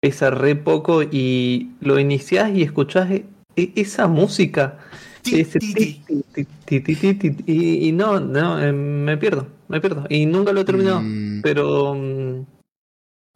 [0.00, 3.24] pesa re poco y lo iniciás y escuchás eh,
[3.56, 4.78] e-, esa música.
[5.24, 5.42] Y
[7.92, 10.06] no, no, eh, me pierdo, me pierdo.
[10.08, 11.40] Y nunca lo he terminado, mm.
[11.42, 11.96] pero...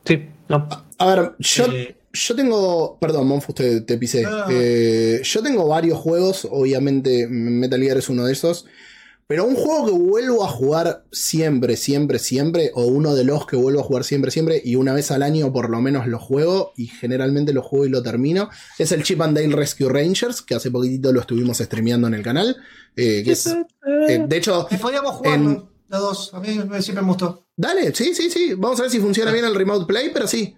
[0.05, 0.69] Sí, no.
[0.99, 1.97] A ver, yo eh.
[2.13, 2.97] yo tengo.
[3.01, 4.23] Perdón, Monfus, te, te pisé.
[4.23, 6.47] Yo tengo varios juegos.
[6.49, 8.67] Obviamente, Metal Gear es uno de esos.
[9.29, 13.57] Pero un juego que vuelvo a jugar siempre, siempre, siempre, o uno de los que
[13.57, 16.73] vuelvo a jugar siempre, siempre, y una vez al año por lo menos lo juego,
[16.77, 20.55] y generalmente lo juego y lo termino, es el Chip and Dale Rescue Rangers, que
[20.55, 22.57] hace poquitito lo estuvimos streameando en el canal.
[22.99, 26.31] eh, que es, eh, de hecho, podríamos jugar en- los dos.
[26.35, 27.47] A mí me- siempre me gustó.
[27.57, 30.55] dale, sí, sí, sí, vamos a ver si funciona bien el Remote Play, pero sí.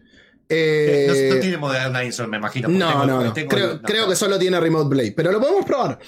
[0.48, 2.68] Eh, no, no tiene Moderna Insol, me imagino.
[2.68, 3.32] No, tengo- no, no.
[3.32, 3.82] tengo- Creo, no.
[3.82, 5.98] creo que solo tiene Remote Play, pero lo podemos probar.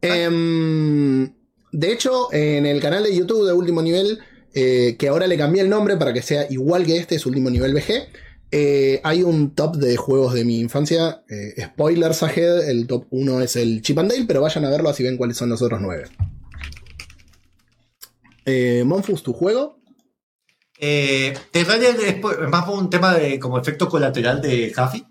[0.00, 1.32] Em,
[1.72, 4.20] de hecho, en el canal de YouTube de Último Nivel,
[4.54, 7.50] eh, que ahora le cambié el nombre para que sea igual que este, es Último
[7.50, 8.08] Nivel VG,
[8.54, 11.24] eh, hay un top de juegos de mi infancia.
[11.28, 14.90] eh, spoilers ahead, el top 1 es el Chip and Dale, pero vayan a verlo
[14.90, 16.04] así ven cuáles son los otros 9.
[18.44, 19.78] Eh, Monfus, tu juego.
[20.78, 21.32] Eh,
[22.50, 25.06] más un tema de como efecto colateral de Huffy.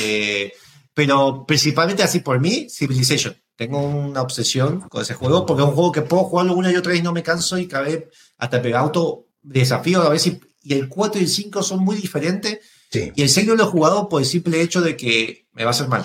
[0.00, 0.52] Eh,
[0.94, 3.36] pero principalmente así por mí, Civilization.
[3.58, 6.76] Tengo una obsesión con ese juego porque es un juego que puedo jugarlo una y
[6.76, 8.04] otra vez y no me canso y cada vez
[8.36, 11.96] hasta pegar auto desafío a ver si y el 4 y el 5 son muy
[11.96, 12.60] diferentes
[12.90, 13.12] Sí.
[13.16, 15.70] y el 6 no lo he jugado por el simple hecho de que me va
[15.70, 16.04] a hacer mal.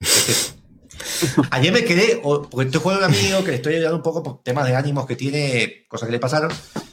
[1.50, 4.22] Ayer me quedé, porque estoy jugando a un amigo que le estoy ayudando un poco
[4.22, 6.50] por temas de ánimos que tiene, cosas que le pasaron,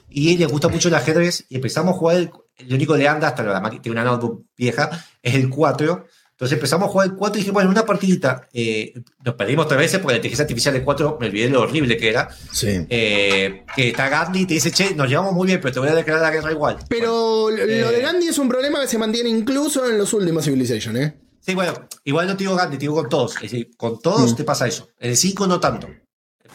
[0.10, 3.08] y le gusta mucho el ajedrez, y empezamos a jugar, el, el único que le
[3.08, 6.06] anda, hasta la máquina, tiene una notebook vieja, es el 4.
[6.36, 8.94] Entonces empezamos a jugar el 4 y dije, bueno, una partidita, eh,
[9.24, 12.10] nos perdimos tres veces porque la inteligencia artificial del 4, me olvidé lo horrible que
[12.10, 12.86] era, Sí.
[12.90, 15.88] eh, que está Gandhi y te dice, che, nos llevamos muy bien, pero te voy
[15.88, 16.76] a declarar la guerra igual.
[16.76, 20.12] Bueno, Pero lo eh, de Gandhi es un problema que se mantiene incluso en los
[20.12, 21.18] últimos Civilization, ¿eh?
[21.40, 23.36] Sí, bueno, igual no te digo Gandhi, te digo con todos.
[23.38, 24.36] Es decir, con todos Mm.
[24.36, 24.90] te pasa eso.
[25.00, 25.88] En el 5 no tanto.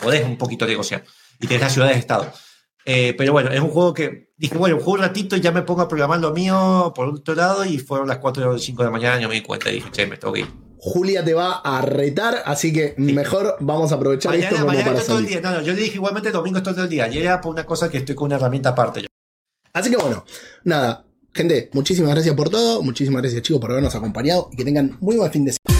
[0.03, 1.05] Podés un poquito negociar.
[1.41, 2.31] Y tenés las ciudades de estado.
[2.85, 5.63] Eh, pero bueno, es un juego que dije, bueno, juego un ratito y ya me
[5.63, 7.65] pongo a programar lo mío por otro lado.
[7.65, 9.71] Y fueron las 4 o 5 de la mañana y no me di cuenta.
[9.71, 10.47] Y dije, che, me tengo que ir.
[10.83, 14.99] Julia te va a retar, así que mejor vamos a aprovechar esto como mañana para
[14.99, 15.41] estoy todo el día.
[15.43, 17.05] No, no, yo le dije igualmente el domingo estoy todo el día.
[17.05, 19.03] Ayer era por una cosa que estoy con una herramienta aparte.
[19.03, 19.09] yo.
[19.75, 20.25] Así que bueno,
[20.65, 21.05] nada,
[21.35, 25.17] gente, muchísimas gracias por todo, muchísimas gracias chicos por habernos acompañado y que tengan muy
[25.17, 25.80] buen fin de semana.